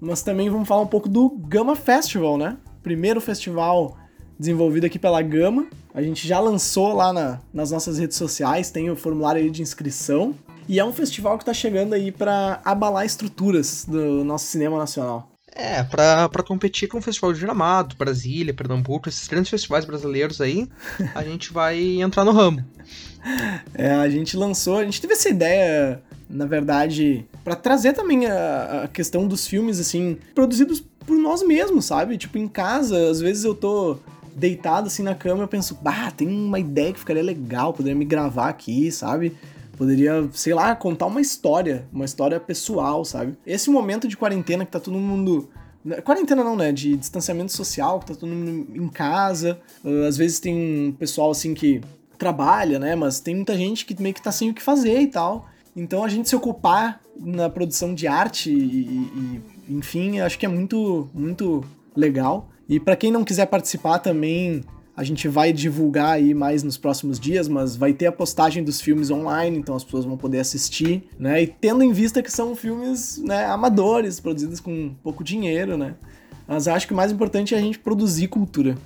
Mas 0.00 0.22
também 0.22 0.50
vamos 0.50 0.66
falar 0.66 0.82
um 0.82 0.86
pouco 0.86 1.08
do 1.08 1.30
Gama 1.30 1.76
Festival, 1.76 2.36
né? 2.36 2.56
Primeiro 2.82 3.20
festival 3.20 3.96
desenvolvido 4.38 4.84
aqui 4.84 4.98
pela 4.98 5.22
Gama. 5.22 5.68
A 5.94 6.02
gente 6.02 6.26
já 6.26 6.40
lançou 6.40 6.92
lá 6.94 7.12
na, 7.12 7.40
nas 7.52 7.70
nossas 7.70 7.98
redes 7.98 8.16
sociais, 8.16 8.70
tem 8.70 8.90
o 8.90 8.96
formulário 8.96 9.40
aí 9.40 9.50
de 9.50 9.62
inscrição. 9.62 10.34
E 10.68 10.78
é 10.78 10.84
um 10.84 10.92
festival 10.92 11.38
que 11.38 11.44
tá 11.44 11.54
chegando 11.54 11.92
aí 11.92 12.10
para 12.10 12.60
abalar 12.64 13.04
estruturas 13.04 13.84
do 13.84 14.24
nosso 14.24 14.46
cinema 14.46 14.78
nacional. 14.78 15.28
É, 15.54 15.82
pra, 15.82 16.28
pra 16.30 16.42
competir 16.42 16.88
com 16.88 16.96
o 16.96 17.02
Festival 17.02 17.32
de 17.32 17.40
Gramado, 17.40 17.94
Brasília, 17.96 18.54
Pernambuco, 18.54 19.08
esses 19.08 19.28
grandes 19.28 19.50
festivais 19.50 19.84
brasileiros 19.84 20.40
aí, 20.40 20.66
a 21.14 21.22
gente 21.24 21.52
vai 21.52 22.00
entrar 22.00 22.24
no 22.24 22.32
ramo. 22.32 22.64
É, 23.74 23.90
a 23.90 24.08
gente 24.08 24.36
lançou, 24.36 24.78
a 24.78 24.84
gente 24.84 25.00
teve 25.00 25.14
essa 25.14 25.28
ideia, 25.28 26.02
na 26.28 26.46
verdade, 26.46 27.24
para 27.44 27.54
trazer 27.54 27.92
também 27.92 28.26
a, 28.26 28.82
a, 28.84 28.88
questão 28.88 29.26
dos 29.26 29.46
filmes, 29.46 29.78
assim, 29.78 30.18
produzidos 30.34 30.82
por 31.06 31.16
nós 31.16 31.42
mesmos, 31.42 31.84
sabe? 31.84 32.18
Tipo, 32.18 32.38
em 32.38 32.48
casa, 32.48 33.10
às 33.10 33.20
vezes 33.20 33.44
eu 33.44 33.54
tô 33.54 33.98
deitado 34.34 34.86
assim 34.86 35.02
na 35.02 35.14
cama 35.14 35.42
eu 35.42 35.48
penso, 35.48 35.78
bah, 35.82 36.10
tem 36.10 36.26
uma 36.26 36.58
ideia 36.58 36.92
que 36.92 36.98
ficaria 36.98 37.22
legal, 37.22 37.72
poderia 37.72 37.96
me 37.96 38.04
gravar 38.04 38.48
aqui, 38.48 38.90
sabe? 38.90 39.36
Poderia, 39.76 40.28
sei 40.32 40.54
lá, 40.54 40.74
contar 40.76 41.06
uma 41.06 41.20
história, 41.20 41.86
uma 41.92 42.04
história 42.04 42.38
pessoal, 42.38 43.04
sabe? 43.04 43.36
Esse 43.46 43.70
momento 43.70 44.06
de 44.06 44.16
quarentena 44.16 44.64
que 44.64 44.70
tá 44.70 44.78
todo 44.80 44.96
mundo. 44.98 45.48
Né, 45.84 46.00
quarentena 46.00 46.44
não, 46.44 46.54
né? 46.54 46.70
De 46.70 46.96
distanciamento 46.96 47.52
social, 47.52 47.98
que 48.00 48.06
tá 48.06 48.14
todo 48.14 48.28
mundo 48.28 48.68
em 48.74 48.88
casa. 48.88 49.58
Às 50.06 50.16
vezes 50.16 50.38
tem 50.38 50.54
um 50.88 50.92
pessoal 50.92 51.30
assim 51.30 51.54
que 51.54 51.80
trabalha, 52.22 52.78
né? 52.78 52.94
Mas 52.94 53.18
tem 53.18 53.34
muita 53.34 53.56
gente 53.56 53.84
que 53.84 54.00
meio 54.00 54.14
que 54.14 54.22
tá 54.22 54.30
sem 54.30 54.48
o 54.48 54.54
que 54.54 54.62
fazer 54.62 55.00
e 55.00 55.08
tal. 55.08 55.48
Então 55.74 56.04
a 56.04 56.08
gente 56.08 56.28
se 56.28 56.36
ocupar 56.36 57.00
na 57.18 57.50
produção 57.50 57.92
de 57.92 58.06
arte 58.06 58.48
e, 58.48 59.10
e 59.18 59.42
enfim, 59.68 60.20
acho 60.20 60.38
que 60.38 60.46
é 60.46 60.48
muito, 60.48 61.10
muito 61.12 61.64
legal. 61.96 62.48
E 62.68 62.78
para 62.78 62.94
quem 62.94 63.10
não 63.10 63.24
quiser 63.24 63.46
participar 63.46 63.98
também, 63.98 64.62
a 64.96 65.02
gente 65.02 65.26
vai 65.26 65.52
divulgar 65.52 66.10
aí 66.10 66.32
mais 66.32 66.62
nos 66.62 66.76
próximos 66.76 67.18
dias, 67.18 67.48
mas 67.48 67.74
vai 67.74 67.92
ter 67.92 68.06
a 68.06 68.12
postagem 68.12 68.62
dos 68.62 68.80
filmes 68.80 69.10
online, 69.10 69.58
então 69.58 69.74
as 69.74 69.82
pessoas 69.82 70.04
vão 70.04 70.16
poder 70.16 70.38
assistir, 70.38 71.02
né? 71.18 71.42
E 71.42 71.46
tendo 71.48 71.82
em 71.82 71.92
vista 71.92 72.22
que 72.22 72.30
são 72.30 72.54
filmes 72.54 73.18
né, 73.18 73.46
amadores, 73.46 74.20
produzidos 74.20 74.60
com 74.60 74.94
pouco 75.02 75.24
dinheiro, 75.24 75.76
né? 75.76 75.96
Mas 76.46 76.68
acho 76.68 76.86
que 76.86 76.92
o 76.92 76.96
mais 76.96 77.10
importante 77.10 77.52
é 77.52 77.58
a 77.58 77.60
gente 77.60 77.80
produzir 77.80 78.28
cultura. 78.28 78.76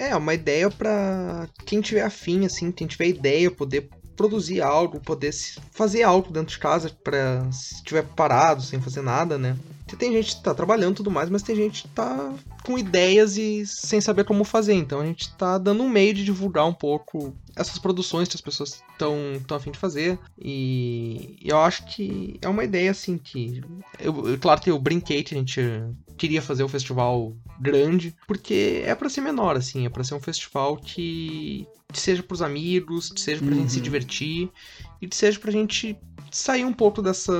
É, 0.00 0.16
uma 0.16 0.32
ideia 0.32 0.70
para 0.70 1.46
quem 1.66 1.82
tiver 1.82 2.00
afim, 2.00 2.46
assim, 2.46 2.72
quem 2.72 2.86
tiver 2.86 3.08
ideia, 3.08 3.50
poder 3.50 3.90
produzir 4.16 4.62
algo, 4.62 4.98
poder 4.98 5.30
fazer 5.72 6.02
algo 6.02 6.32
dentro 6.32 6.54
de 6.54 6.58
casa 6.58 6.90
para 7.04 7.50
se 7.52 7.74
estiver 7.74 8.04
parado, 8.04 8.62
sem 8.62 8.80
fazer 8.80 9.02
nada, 9.02 9.36
né? 9.36 9.58
Porque 9.80 9.96
tem 9.96 10.12
gente 10.12 10.36
que 10.36 10.42
tá 10.42 10.54
trabalhando 10.54 10.92
e 10.92 10.96
tudo 10.96 11.10
mais, 11.10 11.28
mas 11.28 11.42
tem 11.42 11.54
gente 11.54 11.82
que 11.82 11.88
tá 11.88 12.32
com 12.64 12.78
ideias 12.78 13.36
e 13.36 13.66
sem 13.66 14.00
saber 14.00 14.24
como 14.24 14.42
fazer. 14.42 14.72
Então 14.72 15.00
a 15.00 15.04
gente 15.04 15.34
tá 15.36 15.58
dando 15.58 15.82
um 15.82 15.88
meio 15.88 16.14
de 16.14 16.24
divulgar 16.24 16.66
um 16.66 16.72
pouco 16.72 17.34
essas 17.54 17.78
produções 17.78 18.28
que 18.28 18.36
as 18.36 18.40
pessoas 18.40 18.82
estão 18.92 19.16
tão 19.46 19.56
afim 19.56 19.70
de 19.70 19.78
fazer. 19.78 20.18
E 20.38 21.36
eu 21.42 21.58
acho 21.58 21.84
que 21.86 22.38
é 22.40 22.48
uma 22.48 22.64
ideia 22.64 22.90
assim 22.90 23.18
que. 23.18 23.62
Eu, 23.98 24.38
claro 24.38 24.60
que 24.60 24.70
eu 24.70 24.78
brinquei 24.78 25.22
que 25.22 25.34
a 25.34 25.38
gente 25.38 25.60
queria 26.16 26.40
fazer 26.40 26.62
um 26.62 26.68
festival 26.68 27.34
grande, 27.60 28.16
porque 28.26 28.82
é 28.86 28.94
para 28.94 29.08
ser 29.08 29.20
menor, 29.20 29.56
assim, 29.56 29.84
é 29.84 29.88
para 29.88 30.02
ser 30.02 30.14
um 30.14 30.20
festival 30.20 30.76
que, 30.76 31.66
seja 31.92 32.22
pros 32.22 32.40
amigos, 32.40 33.10
que 33.10 33.20
seja 33.20 33.42
pra 33.42 33.54
uhum. 33.54 33.60
gente 33.60 33.72
se 33.72 33.80
divertir 33.80 34.50
e 35.00 35.06
que 35.06 35.14
seja 35.14 35.38
pra 35.38 35.50
gente 35.50 35.96
sair 36.30 36.64
um 36.64 36.72
pouco 36.72 37.02
dessa, 37.02 37.32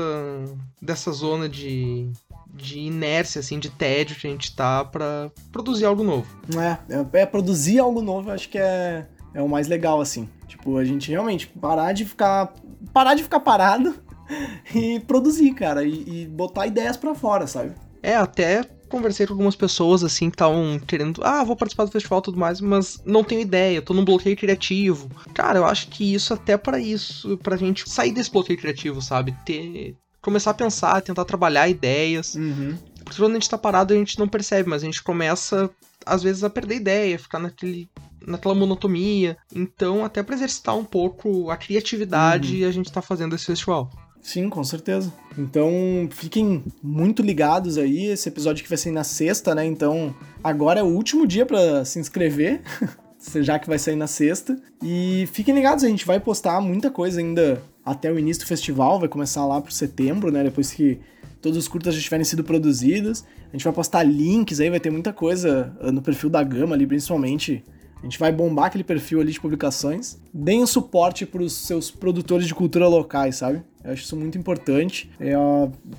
dessa 0.83 1.11
zona 1.13 1.49
de, 1.49 2.11
de 2.53 2.81
inércia, 2.81 3.41
assim, 3.41 3.59
de 3.59 3.71
tédio 3.71 4.17
que 4.17 4.27
a 4.27 4.31
gente 4.31 4.55
tá 4.55 4.85
pra 4.85 5.31
produzir 5.51 5.87
algo 5.87 6.03
novo. 6.03 6.27
É, 6.57 7.19
é, 7.19 7.23
é 7.23 7.27
produzir 7.27 7.79
algo 7.79 8.03
novo, 8.03 8.31
eu 8.31 8.35
acho 8.35 8.49
que 8.49 8.59
é, 8.59 9.07
é 9.33 9.41
o 9.41 9.49
mais 9.49 9.69
legal, 9.69 10.01
assim. 10.01 10.29
Tipo, 10.47 10.77
a 10.77 10.85
gente 10.85 11.11
realmente 11.11 11.47
parar 11.47 11.93
de 11.93 12.05
ficar. 12.05 12.53
Parar 12.93 13.15
de 13.15 13.23
ficar 13.23 13.41
parado 13.41 13.95
e 14.75 14.99
produzir, 15.01 15.55
cara, 15.55 15.85
e, 15.85 16.23
e 16.23 16.27
botar 16.27 16.67
ideias 16.67 16.97
para 16.97 17.15
fora, 17.15 17.47
sabe? 17.47 17.73
É, 18.03 18.17
até 18.17 18.65
conversei 18.91 19.27
com 19.27 19.33
algumas 19.33 19.57
pessoas 19.57 20.05
assim 20.05 20.29
que 20.29 20.35
estavam 20.35 20.79
querendo, 20.87 21.23
ah, 21.25 21.43
vou 21.45 21.57
participar 21.57 21.85
do 21.85 21.91
festival 21.91 22.19
e 22.19 22.23
tudo 22.23 22.39
mais, 22.39 22.61
mas 22.61 23.01
não 23.07 23.25
tenho 23.25 23.41
ideia, 23.41 23.81
tô 23.81 23.95
num 23.95 24.05
bloqueio 24.05 24.37
criativo. 24.37 25.11
Cara, 25.33 25.59
eu 25.59 25.65
acho 25.65 25.89
que 25.89 26.13
isso 26.13 26.35
até 26.35 26.57
para 26.57 26.79
isso, 26.79 27.39
pra 27.39 27.57
gente 27.57 27.89
sair 27.89 28.13
desse 28.13 28.31
bloqueio 28.31 28.59
criativo, 28.59 29.01
sabe? 29.01 29.35
Ter 29.47 29.97
começar 30.21 30.51
a 30.51 30.55
pensar, 30.55 31.01
tentar 31.01 31.25
trabalhar 31.25 31.69
ideias. 31.69 32.35
Uhum. 32.35 32.77
Porque 33.05 33.17
quando 33.17 33.33
a 33.33 33.35
gente 33.35 33.49
tá 33.49 33.57
parado, 33.57 33.95
a 33.95 33.97
gente 33.97 34.19
não 34.19 34.29
percebe, 34.29 34.69
mas 34.69 34.83
a 34.83 34.87
gente 34.87 35.03
começa 35.03 35.71
às 36.05 36.23
vezes 36.23 36.45
a 36.45 36.51
perder 36.51 36.77
ideia, 36.77 37.19
ficar 37.19 37.39
naquele 37.39 37.89
naquela 38.27 38.55
monotonia. 38.55 39.37
Então, 39.55 40.05
até 40.05 40.23
para 40.23 40.35
exercitar 40.35 40.77
um 40.77 40.85
pouco 40.85 41.51
a 41.51 41.57
criatividade, 41.57 42.63
uhum. 42.63 42.69
a 42.69 42.73
gente 42.73 42.93
tá 42.93 43.01
fazendo 43.01 43.35
esse 43.35 43.47
festival. 43.47 43.91
Sim, 44.23 44.49
com 44.49 44.63
certeza. 44.63 45.13
Então, 45.37 45.71
fiquem 46.11 46.63
muito 46.83 47.23
ligados 47.23 47.79
aí. 47.79 48.07
Esse 48.07 48.29
episódio 48.29 48.63
que 48.63 48.69
vai 48.69 48.79
sair 48.79 48.93
na 48.93 49.05
sexta, 49.05 49.55
né? 49.55 49.65
Então, 49.65 50.15
agora 50.45 50.81
é 50.81 50.83
o 50.83 50.87
último 50.87 51.27
dia 51.27 51.47
para 51.47 51.85
se 51.85 51.99
inscrever, 51.99 52.61
já 53.41 53.59
que 53.59 53.67
vai 53.67 53.79
sair 53.79 53.97
na 53.97 54.07
sexta. 54.07 54.61
E 54.83 55.29
fiquem 55.33 55.55
ligados, 55.55 55.85
a 55.85 55.89
gente 55.89 56.07
vai 56.07 56.21
postar 56.21 56.61
muita 56.61 56.91
coisa 56.91 57.21
ainda 57.21 57.63
até 57.85 58.13
o 58.13 58.19
início 58.19 58.43
do 58.45 58.47
festival, 58.47 59.01
vai 59.01 59.09
começar 59.09 59.45
lá 59.47 59.61
pro 59.61 59.73
setembro, 59.73 60.31
né? 60.31 60.45
Depois 60.45 60.71
que 60.73 61.01
todos 61.41 61.57
os 61.57 61.67
curtas 61.67 61.95
já 61.95 62.01
tiverem 62.01 62.25
sido 62.25 62.45
produzidos. 62.45 63.25
A 63.49 63.53
gente 63.53 63.65
vai 63.65 63.73
postar 63.73 64.03
links 64.03 64.61
aí, 64.61 64.71
vai 64.71 64.81
ter 64.81 64.91
muita 64.91 65.13
coisa 65.13 65.75
no 65.93 66.03
perfil 66.03 66.31
da 66.31 66.43
Gama 66.43 66.75
ali, 66.75 66.87
principalmente 66.87 67.65
a 68.01 68.03
gente 68.05 68.19
vai 68.19 68.33
bombar 68.33 68.67
aquele 68.67 68.85
perfil 68.85 69.21
ali 69.21 69.31
de 69.33 69.41
publicações. 69.41 70.19
Deem 70.33 70.65
suporte 70.67 71.27
para 71.27 71.43
os 71.43 71.53
seus 71.53 71.91
produtores 71.91 72.47
de 72.47 72.55
cultura 72.55 72.89
locais, 72.89 73.37
sabe? 73.37 73.63
Eu 73.85 73.93
acho 73.93 74.03
isso 74.05 74.17
muito 74.17 74.37
importante. 74.37 75.11
É, 75.19 75.35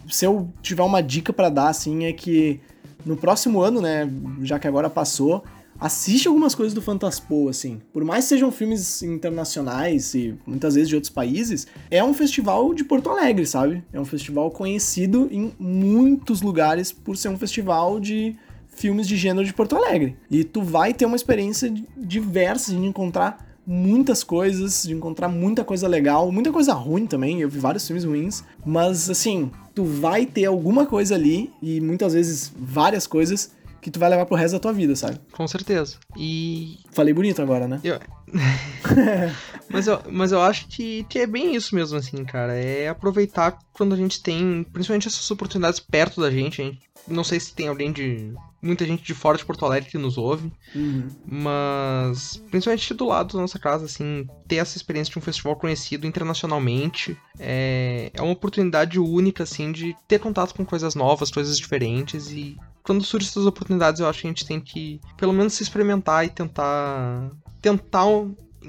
se 0.10 0.26
eu 0.26 0.50
tiver 0.62 0.84
uma 0.84 1.02
dica 1.02 1.34
para 1.34 1.50
dar, 1.50 1.70
assim, 1.70 2.06
é 2.06 2.14
que 2.14 2.60
no 3.06 3.18
próximo 3.18 3.62
ano, 3.62 3.82
né, 3.82 4.10
já 4.42 4.60
que 4.60 4.68
agora 4.68 4.90
passou, 4.90 5.44
assiste 5.80 6.28
algumas 6.28 6.54
coisas 6.54 6.74
do 6.76 6.82
Fantaspo, 6.82 7.50
assim. 7.50 7.82
Por 7.92 8.04
mais 8.04 8.26
que 8.26 8.30
sejam 8.30 8.52
filmes 8.52 9.02
internacionais 9.02 10.14
e 10.14 10.36
muitas 10.46 10.76
vezes 10.76 10.90
de 10.90 10.96
outros 10.96 11.12
países, 11.12 11.66
é 11.90 12.04
um 12.04 12.14
festival 12.14 12.72
de 12.74 12.84
Porto 12.84 13.10
Alegre, 13.10 13.48
sabe? 13.48 13.84
É 13.92 14.00
um 14.00 14.06
festival 14.06 14.52
conhecido 14.52 15.28
em 15.32 15.52
muitos 15.58 16.42
lugares 16.42 16.92
por 16.92 17.18
ser 17.18 17.30
um 17.30 17.38
festival 17.38 18.00
de 18.00 18.36
filmes 18.70 19.08
de 19.08 19.18
gênero 19.18 19.46
de 19.46 19.54
Porto 19.54 19.76
Alegre. 19.76 20.16
E 20.30 20.44
tu 20.44 20.62
vai 20.62 20.94
ter 20.94 21.06
uma 21.06 21.16
experiência 21.16 21.74
diversa 21.98 22.72
de 22.72 22.78
encontrar 22.78 23.51
muitas 23.72 24.22
coisas, 24.22 24.84
de 24.84 24.94
encontrar 24.94 25.30
muita 25.30 25.64
coisa 25.64 25.88
legal, 25.88 26.30
muita 26.30 26.52
coisa 26.52 26.74
ruim 26.74 27.08
também. 27.08 27.40
Eu 27.40 27.50
vi 27.50 27.58
vários 27.58 27.88
filmes 27.88 28.04
ruins, 28.04 28.44
mas 28.66 29.10
assim, 29.10 29.50
tu 29.74 29.86
vai 29.86 30.26
ter 30.26 30.44
alguma 30.44 30.86
coisa 30.86 31.16
ali 31.16 31.54
e 31.62 31.80
muitas 31.80 32.14
vezes 32.14 32.52
várias 32.54 33.08
coisas 33.08 33.52
que 33.82 33.90
tu 33.90 33.98
vai 33.98 34.10
levar 34.10 34.26
pro 34.26 34.36
resto 34.36 34.54
da 34.54 34.60
tua 34.60 34.74
vida, 34.74 34.94
sabe? 34.96 35.20
Com 35.32 35.48
certeza. 35.48 35.96
E. 36.18 36.80
Falei 36.92 37.14
bonito 37.14 37.42
agora, 37.42 37.66
né? 37.68 37.80
Eu... 37.84 37.98
mas, 39.70 39.88
eu, 39.88 40.00
mas 40.12 40.32
eu 40.34 40.42
acho 40.42 40.68
que, 40.68 41.04
que 41.06 41.20
é 41.20 41.26
bem 41.26 41.56
isso 41.56 41.74
mesmo, 41.74 41.98
assim, 41.98 42.24
cara. 42.26 42.54
É 42.54 42.90
aproveitar 42.90 43.58
quando 43.74 43.96
a 43.96 43.98
gente 43.98 44.22
tem, 44.22 44.66
principalmente 44.72 45.08
essas 45.08 45.32
oportunidades 45.32 45.80
perto 45.80 46.20
da 46.20 46.30
gente, 46.30 46.62
hein? 46.62 46.78
Não 47.08 47.24
sei 47.24 47.40
se 47.40 47.56
tem 47.56 47.70
alguém 47.70 47.92
de 47.92 48.34
muita 48.62 48.86
gente 48.86 49.04
de 49.04 49.14
fora 49.14 49.38
de 49.38 49.46
Porto 49.46 49.66
Alegre 49.66 49.90
que 49.90 49.98
nos 49.98 50.18
ouve, 50.18 50.52
uhum. 50.76 51.08
mas 51.26 52.38
principalmente 52.50 52.94
do 52.94 53.08
lado 53.08 53.34
da 53.34 53.42
nossa 53.42 53.58
casa, 53.58 53.86
assim, 53.86 54.28
ter 54.48 54.58
essa 54.58 54.78
experiência 54.78 55.12
de 55.12 55.18
um 55.18 55.22
festival 55.22 55.56
conhecido 55.56 56.06
internacionalmente 56.06 57.18
é, 57.40 58.12
é 58.14 58.22
uma 58.22 58.34
oportunidade 58.34 59.00
única, 59.00 59.44
assim, 59.44 59.72
de 59.72 59.96
ter 60.08 60.20
contato 60.20 60.54
com 60.54 60.64
coisas 60.64 60.94
novas, 60.94 61.32
coisas 61.32 61.58
diferentes 61.58 62.30
e 62.32 62.58
quando 62.84 63.04
surgem 63.04 63.30
essas 63.30 63.46
oportunidades 63.46 64.00
eu 64.02 64.08
acho 64.08 64.22
que 64.22 64.28
a 64.28 64.30
gente 64.30 64.46
tem 64.46 64.60
que 64.60 65.00
pelo 65.18 65.34
menos 65.34 65.54
se 65.54 65.64
experimentar 65.64 66.26
e 66.26 66.30
tentar 66.30 67.32
tentar 67.62 68.06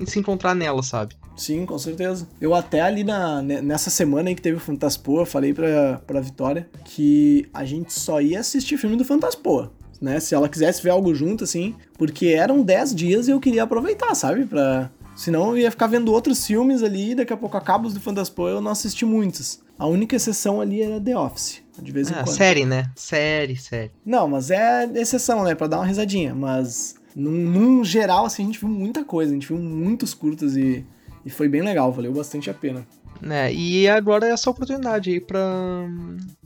se 0.06 0.18
encontrar 0.18 0.54
nela, 0.54 0.82
sabe? 0.82 1.16
Sim, 1.36 1.64
com 1.64 1.78
certeza. 1.78 2.28
Eu 2.40 2.54
até 2.54 2.80
ali 2.80 3.04
na, 3.04 3.40
nessa 3.42 3.90
semana 3.90 4.28
aí 4.28 4.34
que 4.34 4.42
teve 4.42 4.56
o 4.56 4.60
Fantaspoa, 4.60 5.24
falei 5.24 5.54
pra, 5.54 6.00
pra 6.06 6.20
Vitória 6.20 6.68
que 6.84 7.48
a 7.54 7.64
gente 7.64 7.92
só 7.92 8.20
ia 8.20 8.40
assistir 8.40 8.76
filme 8.76 8.96
do 8.96 9.04
Fantaspoa 9.04 9.72
né? 10.02 10.18
Se 10.18 10.34
ela 10.34 10.48
quisesse 10.48 10.82
ver 10.82 10.90
algo 10.90 11.14
junto, 11.14 11.44
assim, 11.44 11.76
porque 11.96 12.26
eram 12.26 12.62
10 12.62 12.94
dias 12.94 13.28
e 13.28 13.30
eu 13.30 13.40
queria 13.40 13.62
aproveitar, 13.62 14.14
sabe? 14.14 14.44
Pra. 14.44 14.90
Senão 15.14 15.50
eu 15.50 15.58
ia 15.58 15.70
ficar 15.70 15.86
vendo 15.86 16.10
outros 16.10 16.44
filmes 16.44 16.82
ali, 16.82 17.10
e 17.10 17.14
daqui 17.14 17.32
a 17.32 17.36
pouco 17.36 17.56
acaba 17.56 17.86
os 17.86 17.94
do 17.94 18.00
Fantaspo 18.00 18.48
eu 18.48 18.60
não 18.60 18.72
assisti 18.72 19.04
muitos. 19.04 19.60
A 19.78 19.86
única 19.86 20.16
exceção 20.16 20.60
ali 20.60 20.82
era 20.82 21.00
The 21.00 21.16
Office, 21.16 21.62
de 21.80 21.92
vez 21.92 22.10
em 22.10 22.14
ah, 22.14 22.24
quando. 22.24 22.34
Série, 22.34 22.64
né? 22.64 22.90
Série, 22.96 23.56
série. 23.56 23.90
Não, 24.04 24.26
mas 24.26 24.50
é 24.50 24.90
exceção, 24.94 25.44
né? 25.44 25.54
Pra 25.54 25.66
dar 25.66 25.78
uma 25.78 25.86
risadinha. 25.86 26.34
Mas, 26.34 26.94
num, 27.14 27.30
num 27.30 27.84
geral, 27.84 28.24
assim, 28.24 28.42
a 28.42 28.46
gente 28.46 28.58
viu 28.58 28.68
muita 28.68 29.04
coisa. 29.04 29.32
A 29.32 29.34
gente 29.34 29.48
viu 29.48 29.58
muitos 29.58 30.14
curtos 30.14 30.56
e, 30.56 30.84
e 31.26 31.30
foi 31.30 31.48
bem 31.48 31.62
legal, 31.62 31.92
valeu 31.92 32.12
bastante 32.12 32.48
a 32.50 32.54
pena. 32.54 32.86
Né, 33.20 33.54
e 33.54 33.88
agora 33.88 34.26
é 34.26 34.30
essa 34.32 34.50
oportunidade 34.50 35.10
aí 35.10 35.20
pra, 35.20 35.40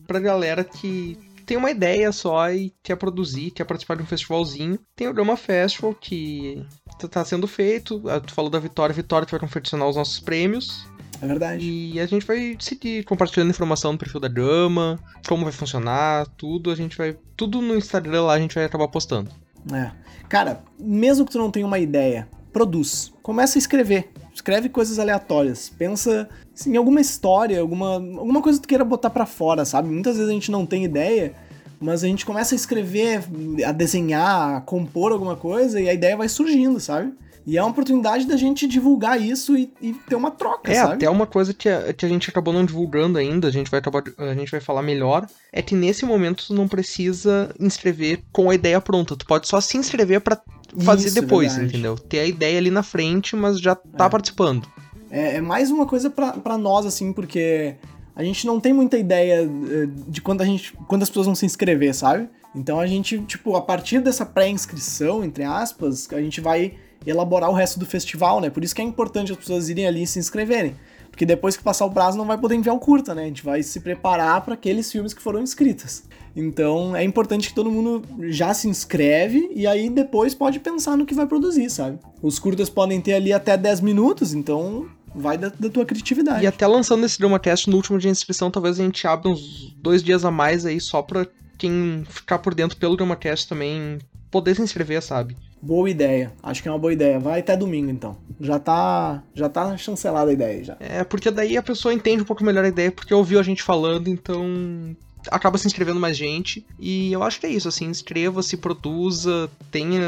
pra 0.06 0.20
galera 0.20 0.62
que 0.62 1.18
tem 1.46 1.56
uma 1.56 1.70
ideia 1.70 2.10
só 2.10 2.50
e 2.50 2.74
quer 2.82 2.96
produzir, 2.96 3.52
quer 3.52 3.64
participar 3.64 3.96
de 3.96 4.02
um 4.02 4.06
festivalzinho. 4.06 4.78
Tem 4.96 5.08
o 5.08 5.14
Gama 5.14 5.36
Festival 5.36 5.94
que 5.94 6.66
tá 7.10 7.24
sendo 7.24 7.46
feito. 7.46 8.02
Ah, 8.08 8.20
tu 8.20 8.34
falou 8.34 8.50
da 8.50 8.58
Vitória, 8.58 8.92
Vitória 8.92 9.24
que 9.24 9.30
vai 9.30 9.40
confeccionar 9.40 9.88
os 9.88 9.96
nossos 9.96 10.18
prêmios. 10.18 10.86
É 11.22 11.26
verdade. 11.26 11.64
E 11.64 12.00
a 12.00 12.06
gente 12.06 12.26
vai 12.26 12.56
seguir 12.58 13.04
compartilhando 13.04 13.50
informação 13.50 13.92
no 13.92 13.98
perfil 13.98 14.20
da 14.20 14.28
Gama, 14.28 14.98
como 15.26 15.44
vai 15.44 15.52
funcionar, 15.52 16.26
tudo. 16.36 16.70
A 16.70 16.74
gente 16.74 16.96
vai. 16.98 17.16
Tudo 17.36 17.62
no 17.62 17.76
Instagram 17.76 18.24
lá 18.24 18.34
a 18.34 18.38
gente 18.38 18.54
vai 18.54 18.64
acabar 18.64 18.88
postando. 18.88 19.30
É. 19.72 19.90
Cara, 20.28 20.62
mesmo 20.78 21.24
que 21.24 21.32
tu 21.32 21.38
não 21.38 21.50
tenha 21.50 21.66
uma 21.66 21.78
ideia, 21.78 22.28
produz. 22.56 23.12
Começa 23.22 23.58
a 23.58 23.60
escrever. 23.60 24.08
Escreve 24.34 24.70
coisas 24.70 24.98
aleatórias. 24.98 25.68
Pensa 25.68 26.26
assim, 26.54 26.72
em 26.72 26.76
alguma 26.78 27.02
história, 27.02 27.60
alguma, 27.60 27.96
alguma 27.96 28.40
coisa 28.40 28.58
que 28.58 28.66
tu 28.66 28.68
queira 28.68 28.82
botar 28.82 29.10
para 29.10 29.26
fora, 29.26 29.66
sabe? 29.66 29.90
Muitas 29.90 30.16
vezes 30.16 30.30
a 30.30 30.32
gente 30.32 30.50
não 30.50 30.64
tem 30.64 30.82
ideia, 30.82 31.34
mas 31.78 32.02
a 32.02 32.06
gente 32.06 32.24
começa 32.24 32.54
a 32.54 32.56
escrever, 32.56 33.24
a 33.62 33.72
desenhar, 33.72 34.56
a 34.56 34.60
compor 34.62 35.12
alguma 35.12 35.36
coisa 35.36 35.78
e 35.78 35.86
a 35.86 35.92
ideia 35.92 36.16
vai 36.16 36.30
surgindo, 36.30 36.80
sabe? 36.80 37.12
E 37.46 37.56
é 37.58 37.62
uma 37.62 37.70
oportunidade 37.70 38.26
da 38.26 38.36
gente 38.36 38.66
divulgar 38.66 39.20
isso 39.20 39.56
e, 39.56 39.70
e 39.80 39.92
ter 39.92 40.16
uma 40.16 40.32
troca, 40.32 40.72
é, 40.72 40.76
sabe? 40.76 40.92
É, 40.92 40.94
até 40.94 41.10
uma 41.10 41.26
coisa 41.26 41.54
que 41.54 41.68
a, 41.68 41.92
que 41.92 42.04
a 42.04 42.08
gente 42.08 42.28
acabou 42.28 42.52
não 42.52 42.64
divulgando 42.64 43.18
ainda, 43.18 43.46
a 43.46 43.50
gente, 43.52 43.70
vai 43.70 43.78
acabar, 43.78 44.02
a 44.18 44.34
gente 44.34 44.50
vai 44.50 44.60
falar 44.60 44.82
melhor, 44.82 45.28
é 45.52 45.62
que 45.62 45.74
nesse 45.74 46.04
momento 46.04 46.44
tu 46.48 46.54
não 46.54 46.66
precisa 46.66 47.54
inscrever 47.60 48.22
com 48.32 48.50
a 48.50 48.54
ideia 48.54 48.80
pronta. 48.80 49.14
Tu 49.14 49.24
pode 49.24 49.46
só 49.46 49.60
se 49.60 49.76
inscrever 49.76 50.22
para 50.22 50.40
fazer 50.78 51.08
isso, 51.08 51.20
depois, 51.20 51.52
verdade. 51.52 51.72
entendeu? 51.74 51.96
Ter 51.96 52.20
a 52.20 52.26
ideia 52.26 52.58
ali 52.58 52.70
na 52.70 52.82
frente, 52.82 53.34
mas 53.36 53.60
já 53.60 53.74
tá 53.74 54.06
é. 54.06 54.08
participando. 54.08 54.66
É, 55.10 55.36
é, 55.36 55.40
mais 55.40 55.70
uma 55.70 55.86
coisa 55.86 56.10
para 56.10 56.58
nós, 56.58 56.84
assim, 56.84 57.12
porque 57.12 57.76
a 58.14 58.22
gente 58.24 58.46
não 58.46 58.58
tem 58.58 58.72
muita 58.72 58.98
ideia 58.98 59.42
eh, 59.42 59.88
de 60.08 60.20
quando 60.20 60.40
a 60.40 60.44
gente. 60.44 60.72
quando 60.88 61.02
as 61.02 61.08
pessoas 61.08 61.26
vão 61.26 61.34
se 61.34 61.46
inscrever, 61.46 61.94
sabe? 61.94 62.28
Então 62.54 62.80
a 62.80 62.86
gente, 62.86 63.18
tipo, 63.20 63.54
a 63.54 63.60
partir 63.60 64.00
dessa 64.00 64.24
pré-inscrição, 64.24 65.22
entre 65.22 65.44
aspas, 65.44 66.08
a 66.10 66.20
gente 66.20 66.40
vai 66.40 66.74
elaborar 67.06 67.50
o 67.50 67.52
resto 67.52 67.78
do 67.78 67.86
festival, 67.86 68.40
né? 68.40 68.50
Por 68.50 68.64
isso 68.64 68.74
que 68.74 68.80
é 68.80 68.84
importante 68.84 69.30
as 69.30 69.38
pessoas 69.38 69.68
irem 69.68 69.86
ali 69.86 70.02
e 70.02 70.06
se 70.06 70.18
inscreverem. 70.18 70.74
Porque 71.16 71.24
depois 71.24 71.56
que 71.56 71.62
passar 71.62 71.86
o 71.86 71.90
prazo 71.90 72.18
não 72.18 72.26
vai 72.26 72.36
poder 72.36 72.56
enviar 72.56 72.76
o 72.76 72.78
curta, 72.78 73.14
né? 73.14 73.22
A 73.22 73.26
gente 73.26 73.42
vai 73.42 73.62
se 73.62 73.80
preparar 73.80 74.42
para 74.42 74.52
aqueles 74.52 74.92
filmes 74.92 75.14
que 75.14 75.22
foram 75.22 75.40
inscritos. 75.40 76.02
Então 76.36 76.94
é 76.94 77.02
importante 77.02 77.48
que 77.48 77.54
todo 77.54 77.70
mundo 77.70 78.02
já 78.28 78.52
se 78.52 78.68
inscreve 78.68 79.50
e 79.54 79.66
aí 79.66 79.88
depois 79.88 80.34
pode 80.34 80.60
pensar 80.60 80.94
no 80.94 81.06
que 81.06 81.14
vai 81.14 81.26
produzir, 81.26 81.70
sabe? 81.70 81.98
Os 82.20 82.38
curtas 82.38 82.68
podem 82.68 83.00
ter 83.00 83.14
ali 83.14 83.32
até 83.32 83.56
10 83.56 83.80
minutos, 83.80 84.34
então 84.34 84.90
vai 85.14 85.38
da, 85.38 85.48
da 85.48 85.70
tua 85.70 85.86
criatividade. 85.86 86.44
E 86.44 86.46
até 86.46 86.66
lançando 86.66 87.06
esse 87.06 87.18
DramaCast 87.18 87.70
no 87.70 87.76
último 87.76 87.98
dia 87.98 88.12
de 88.12 88.18
inscrição, 88.18 88.50
talvez 88.50 88.78
a 88.78 88.84
gente 88.84 89.06
abra 89.06 89.30
uns 89.30 89.74
dois 89.78 90.02
dias 90.02 90.22
a 90.22 90.30
mais 90.30 90.66
aí 90.66 90.78
só 90.78 91.00
pra 91.00 91.26
quem 91.56 92.04
ficar 92.10 92.40
por 92.40 92.54
dentro 92.54 92.76
pelo 92.76 92.94
DramaCast 92.94 93.48
também 93.48 93.96
poder 94.30 94.54
se 94.54 94.60
inscrever, 94.60 95.00
sabe? 95.00 95.34
Boa 95.60 95.90
ideia. 95.90 96.32
Acho 96.42 96.62
que 96.62 96.68
é 96.68 96.72
uma 96.72 96.78
boa 96.78 96.92
ideia. 96.92 97.18
Vai 97.18 97.40
até 97.40 97.56
domingo, 97.56 97.90
então. 97.90 98.16
Já 98.40 98.58
tá, 98.58 99.22
já 99.34 99.48
tá 99.48 99.76
chancelada 99.76 100.30
a 100.30 100.34
ideia 100.34 100.62
já. 100.62 100.76
É, 100.78 101.02
porque 101.02 101.30
daí 101.30 101.56
a 101.56 101.62
pessoa 101.62 101.94
entende 101.94 102.22
um 102.22 102.26
pouco 102.26 102.44
melhor 102.44 102.64
a 102.64 102.68
ideia, 102.68 102.92
porque 102.92 103.14
ouviu 103.14 103.40
a 103.40 103.42
gente 103.42 103.62
falando, 103.62 104.08
então 104.08 104.94
acaba 105.30 105.58
se 105.58 105.66
inscrevendo 105.66 106.00
mais 106.00 106.16
gente. 106.16 106.64
E 106.78 107.12
eu 107.12 107.22
acho 107.22 107.40
que 107.40 107.46
é 107.46 107.50
isso, 107.50 107.68
assim, 107.68 107.86
inscreva-se, 107.86 108.56
produza, 108.56 109.50
tenha, 109.70 110.02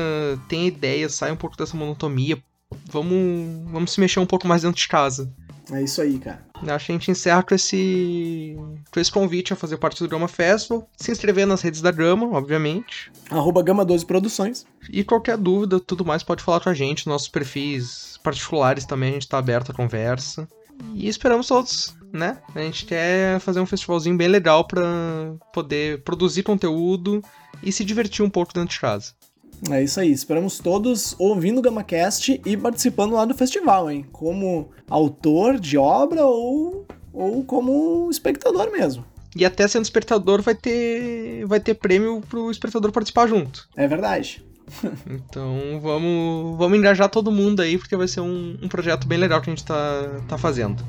tenha 0.48 0.68
ideias, 0.68 1.14
saia 1.14 1.32
um 1.32 1.36
pouco 1.36 1.56
dessa 1.56 1.76
monotonia. 1.76 2.38
Vamos, 2.90 3.70
vamos 3.70 3.92
se 3.92 4.00
mexer 4.00 4.20
um 4.20 4.26
pouco 4.26 4.46
mais 4.46 4.62
dentro 4.62 4.80
de 4.80 4.88
casa. 4.88 5.32
É 5.70 5.82
isso 5.82 6.00
aí, 6.00 6.18
cara. 6.18 6.40
Acho 6.66 6.86
que 6.86 6.92
a 6.92 6.94
gente 6.94 7.10
encerra 7.10 7.42
com 7.42 7.54
esse, 7.54 8.56
com 8.90 8.98
esse 8.98 9.12
convite 9.12 9.52
a 9.52 9.56
fazer 9.56 9.76
parte 9.76 9.98
do 9.98 10.08
Drama 10.08 10.26
Festival. 10.26 10.88
Se 10.96 11.10
inscrever 11.10 11.46
nas 11.46 11.60
redes 11.60 11.82
da 11.82 11.90
Gama, 11.90 12.26
obviamente. 12.36 13.12
Arroba 13.30 13.62
Gama 13.62 13.84
12 13.84 14.06
Produções. 14.06 14.66
E 14.90 15.04
qualquer 15.04 15.36
dúvida, 15.36 15.78
tudo 15.78 16.04
mais, 16.04 16.22
pode 16.22 16.42
falar 16.42 16.60
com 16.60 16.70
a 16.70 16.74
gente. 16.74 17.06
Nossos 17.06 17.28
perfis 17.28 18.18
particulares 18.22 18.84
também, 18.84 19.10
a 19.10 19.12
gente 19.14 19.28
tá 19.28 19.38
aberto 19.38 19.70
à 19.70 19.74
conversa. 19.74 20.48
E 20.94 21.08
esperamos 21.08 21.48
todos, 21.48 21.94
né? 22.12 22.38
A 22.54 22.60
gente 22.60 22.86
quer 22.86 23.40
fazer 23.40 23.60
um 23.60 23.66
festivalzinho 23.66 24.16
bem 24.16 24.28
legal 24.28 24.64
para 24.64 25.34
poder 25.52 26.02
produzir 26.02 26.42
conteúdo 26.42 27.22
e 27.62 27.72
se 27.72 27.84
divertir 27.84 28.24
um 28.24 28.30
pouco 28.30 28.54
dentro 28.54 28.74
de 28.74 28.80
casa. 28.80 29.12
É 29.70 29.82
isso 29.82 29.98
aí, 29.98 30.12
esperamos 30.12 30.58
todos 30.58 31.14
ouvindo 31.18 31.58
o 31.58 31.62
GamaCast 31.62 32.40
e 32.44 32.56
participando 32.56 33.14
lá 33.14 33.24
do 33.24 33.34
festival, 33.34 33.90
hein? 33.90 34.06
Como 34.12 34.70
autor 34.88 35.58
de 35.58 35.76
obra 35.76 36.24
ou, 36.24 36.86
ou 37.12 37.44
como 37.44 38.08
espectador 38.10 38.70
mesmo. 38.70 39.04
E 39.34 39.44
até 39.44 39.66
sendo 39.68 39.84
espectador 39.84 40.42
vai 40.42 40.54
ter 40.54 41.44
vai 41.46 41.60
ter 41.60 41.74
prêmio 41.74 42.22
pro 42.28 42.50
espectador 42.50 42.92
participar 42.92 43.26
junto. 43.26 43.68
É 43.76 43.86
verdade. 43.86 44.44
então 45.06 45.80
vamos, 45.80 46.58
vamos 46.58 46.78
engajar 46.78 47.08
todo 47.08 47.32
mundo 47.32 47.60
aí, 47.60 47.78
porque 47.78 47.96
vai 47.96 48.08
ser 48.08 48.20
um, 48.20 48.58
um 48.62 48.68
projeto 48.68 49.06
bem 49.06 49.18
legal 49.18 49.40
que 49.40 49.50
a 49.50 49.54
gente 49.54 49.64
tá, 49.64 50.20
tá 50.28 50.38
fazendo. 50.38 50.84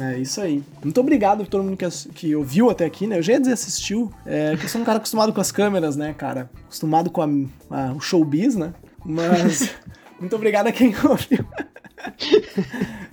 É 0.00 0.18
isso 0.18 0.40
aí. 0.40 0.62
Muito 0.82 0.98
obrigado 1.00 1.42
a 1.42 1.46
todo 1.46 1.62
mundo 1.62 1.76
que, 1.76 1.86
que 2.14 2.34
ouviu 2.34 2.70
até 2.70 2.84
aqui, 2.84 3.06
né? 3.06 3.18
Eu 3.18 3.22
já 3.22 3.34
ia 3.34 3.40
dizer 3.40 3.52
assistiu, 3.52 4.10
é, 4.24 4.56
que 4.56 4.64
eu 4.64 4.68
sou 4.68 4.80
um 4.80 4.84
cara 4.84 4.96
acostumado 4.96 5.32
com 5.32 5.40
as 5.40 5.52
câmeras, 5.52 5.96
né, 5.96 6.14
cara? 6.14 6.50
Acostumado 6.64 7.10
com 7.10 7.20
a, 7.20 7.28
a, 7.70 7.92
o 7.92 8.00
showbiz, 8.00 8.56
né? 8.56 8.72
Mas 9.04 9.74
muito 10.18 10.34
obrigado 10.34 10.68
a 10.68 10.72
quem 10.72 10.94
ouviu. 11.04 11.44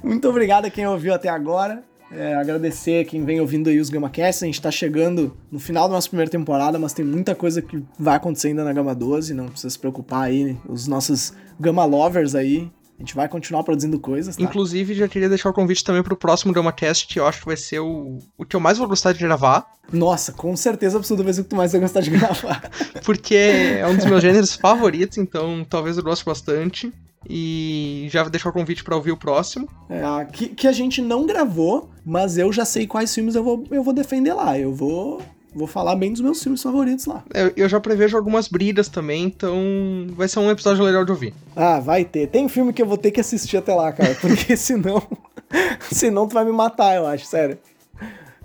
muito 0.02 0.30
obrigado 0.30 0.66
a 0.66 0.70
quem 0.70 0.88
ouviu 0.88 1.14
até 1.14 1.28
agora. 1.28 1.84
É, 2.12 2.34
agradecer 2.34 3.06
quem 3.06 3.24
vem 3.24 3.40
ouvindo 3.40 3.70
aí 3.70 3.80
os 3.80 3.90
GamaCast. 3.90 4.44
A 4.44 4.48
gente 4.48 4.62
tá 4.62 4.72
chegando 4.72 5.38
no 5.52 5.60
final 5.60 5.88
da 5.88 5.94
nossa 5.94 6.08
primeira 6.08 6.32
temporada, 6.32 6.80
mas 6.80 6.94
tem 6.94 7.06
muita 7.06 7.36
coisa 7.36 7.62
que 7.62 7.84
vai 8.00 8.16
acontecer 8.16 8.48
ainda 8.48 8.64
na 8.64 8.74
Gama 8.74 8.96
12. 8.96 9.34
Não 9.34 9.48
precisa 9.48 9.70
se 9.70 9.78
preocupar 9.78 10.24
aí. 10.24 10.44
Né? 10.46 10.58
Os 10.68 10.88
nossos 10.88 11.34
Gama 11.60 11.86
Lovers 11.86 12.34
aí 12.34 12.72
a 13.00 13.02
gente 13.02 13.16
vai 13.16 13.30
continuar 13.30 13.64
produzindo 13.64 13.98
coisas, 13.98 14.36
tá? 14.36 14.44
Inclusive, 14.44 14.94
já 14.94 15.08
queria 15.08 15.30
deixar 15.30 15.50
o 15.50 15.54
convite 15.54 15.86
também 15.86 16.04
pro 16.04 16.18
próximo 16.18 16.52
DramaCast, 16.52 17.08
que 17.08 17.18
eu 17.18 17.26
acho 17.26 17.40
que 17.40 17.46
vai 17.46 17.56
ser 17.56 17.80
o, 17.80 18.20
o 18.38 18.44
que 18.44 18.58
eu 18.58 18.60
mais 18.60 18.78
vou 18.78 18.90
gostar 18.90 19.14
de 19.14 19.20
gravar. 19.20 19.66
Nossa, 19.92 20.34
com 20.34 20.54
certeza 20.58 20.98
absoluta 20.98 21.24
vai 21.24 21.32
ser 21.32 21.40
o 21.40 21.44
que 21.46 21.50
tu 21.50 21.56
mais 21.56 21.72
vai 21.72 21.80
gostar 21.80 22.02
de 22.02 22.10
gravar. 22.10 22.70
Porque 23.06 23.36
é 23.36 23.88
um 23.88 23.96
dos 23.96 24.04
meus 24.04 24.22
gêneros 24.22 24.54
favoritos, 24.54 25.18
então 25.18 25.66
talvez 25.68 25.98
eu 25.98 26.04
goste 26.04 26.26
bastante. 26.26 26.92
E 27.28 28.08
já 28.12 28.22
vou 28.22 28.30
deixar 28.30 28.50
o 28.50 28.54
convite 28.54 28.84
para 28.84 28.98
ouvir 28.98 29.12
o 29.12 29.18
próximo. 29.18 29.70
É, 29.90 30.26
que, 30.26 30.50
que 30.50 30.68
a 30.68 30.72
gente 30.74 31.02
não 31.02 31.26
gravou, 31.26 31.90
mas 32.06 32.38
eu 32.38 32.52
já 32.52 32.66
sei 32.66 32.86
quais 32.86 33.16
filmes 33.16 33.34
eu 33.34 33.44
vou, 33.44 33.64
eu 33.72 33.82
vou 33.82 33.94
defender 33.94 34.34
lá. 34.34 34.60
Eu 34.60 34.74
vou 34.74 35.22
vou 35.54 35.68
falar 35.68 35.96
bem 35.96 36.12
dos 36.12 36.22
meus 36.22 36.42
filmes 36.42 36.62
favoritos 36.62 37.06
lá. 37.06 37.24
Eu, 37.34 37.52
eu, 37.56 37.70
já 37.70 37.80
prevejo 37.80 38.16
algumas 38.16 38.48
brigas 38.48 38.88
também, 38.88 39.24
então 39.24 40.08
vai 40.12 40.28
ser 40.28 40.40
um 40.40 40.50
episódio 40.50 40.84
legal 40.84 41.04
de 41.04 41.12
ouvir. 41.12 41.34
Ah, 41.56 41.80
vai 41.80 42.06
ter. 42.06 42.28
Tem 42.28 42.48
filme 42.48 42.74
que 42.74 42.82
eu 42.82 42.86
vou 42.86 42.98
ter 42.98 43.12
que 43.12 43.20
assistir 43.20 43.58
até 43.58 43.74
lá, 43.74 43.92
cara, 43.92 44.16
porque 44.22 44.56
senão. 44.56 45.02
senão 45.92 46.28
tu 46.28 46.34
vai 46.34 46.46
me 46.46 46.52
matar, 46.52 46.96
eu 46.96 47.06
acho, 47.06 47.26
sério. 47.26 47.58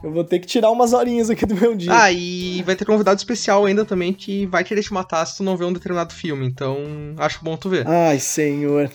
Eu 0.03 0.13
vou 0.13 0.23
ter 0.23 0.39
que 0.39 0.47
tirar 0.47 0.71
umas 0.71 0.93
horinhas 0.93 1.31
aqui 1.31 1.47
do 1.47 1.55
meu 1.55 1.75
dia. 1.75 1.91
Ah, 1.91 2.13
e 2.13 2.63
vai 2.63 2.77
ter 2.77 2.85
convidado 2.85 3.17
especial 3.17 3.65
ainda 3.65 3.87
também 3.87 4.13
que 4.13 4.45
vai 4.47 4.63
querer 4.63 4.83
te 4.83 4.93
matar 4.93 5.25
se 5.25 5.39
tu 5.39 5.43
não 5.43 5.57
ver 5.57 5.65
um 5.65 5.73
determinado 5.73 6.13
filme, 6.13 6.47
então 6.47 6.77
acho 7.17 7.43
bom 7.43 7.57
tu 7.57 7.71
ver. 7.71 7.89
Ai, 7.89 8.19
senhor. 8.19 8.91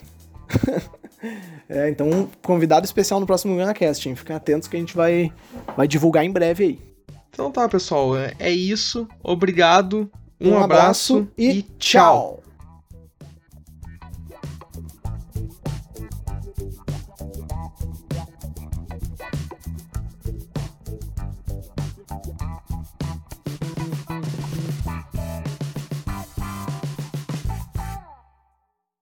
é, 1.68 1.90
então, 1.90 2.30
convidado 2.44 2.86
especial 2.86 3.20
no 3.20 3.26
próximo 3.26 3.58
GanaCast, 3.58 4.08
hein? 4.08 4.16
Fiquem 4.16 4.36
atentos 4.36 4.68
que 4.68 4.78
a 4.78 4.80
gente 4.80 4.96
vai, 4.96 5.32
vai 5.76 5.88
divulgar 5.88 6.24
em 6.24 6.32
breve 6.32 6.64
aí. 6.64 6.89
Então 7.32 7.52
tá, 7.52 7.68
pessoal, 7.70 8.18
é, 8.18 8.34
é 8.40 8.52
isso. 8.52 9.08
Obrigado, 9.24 10.10
um, 10.40 10.52
um 10.52 10.64
abraço, 10.64 11.18
abraço, 11.18 11.32
e, 11.38 11.50
e 11.50 11.62
tchau. 11.78 12.44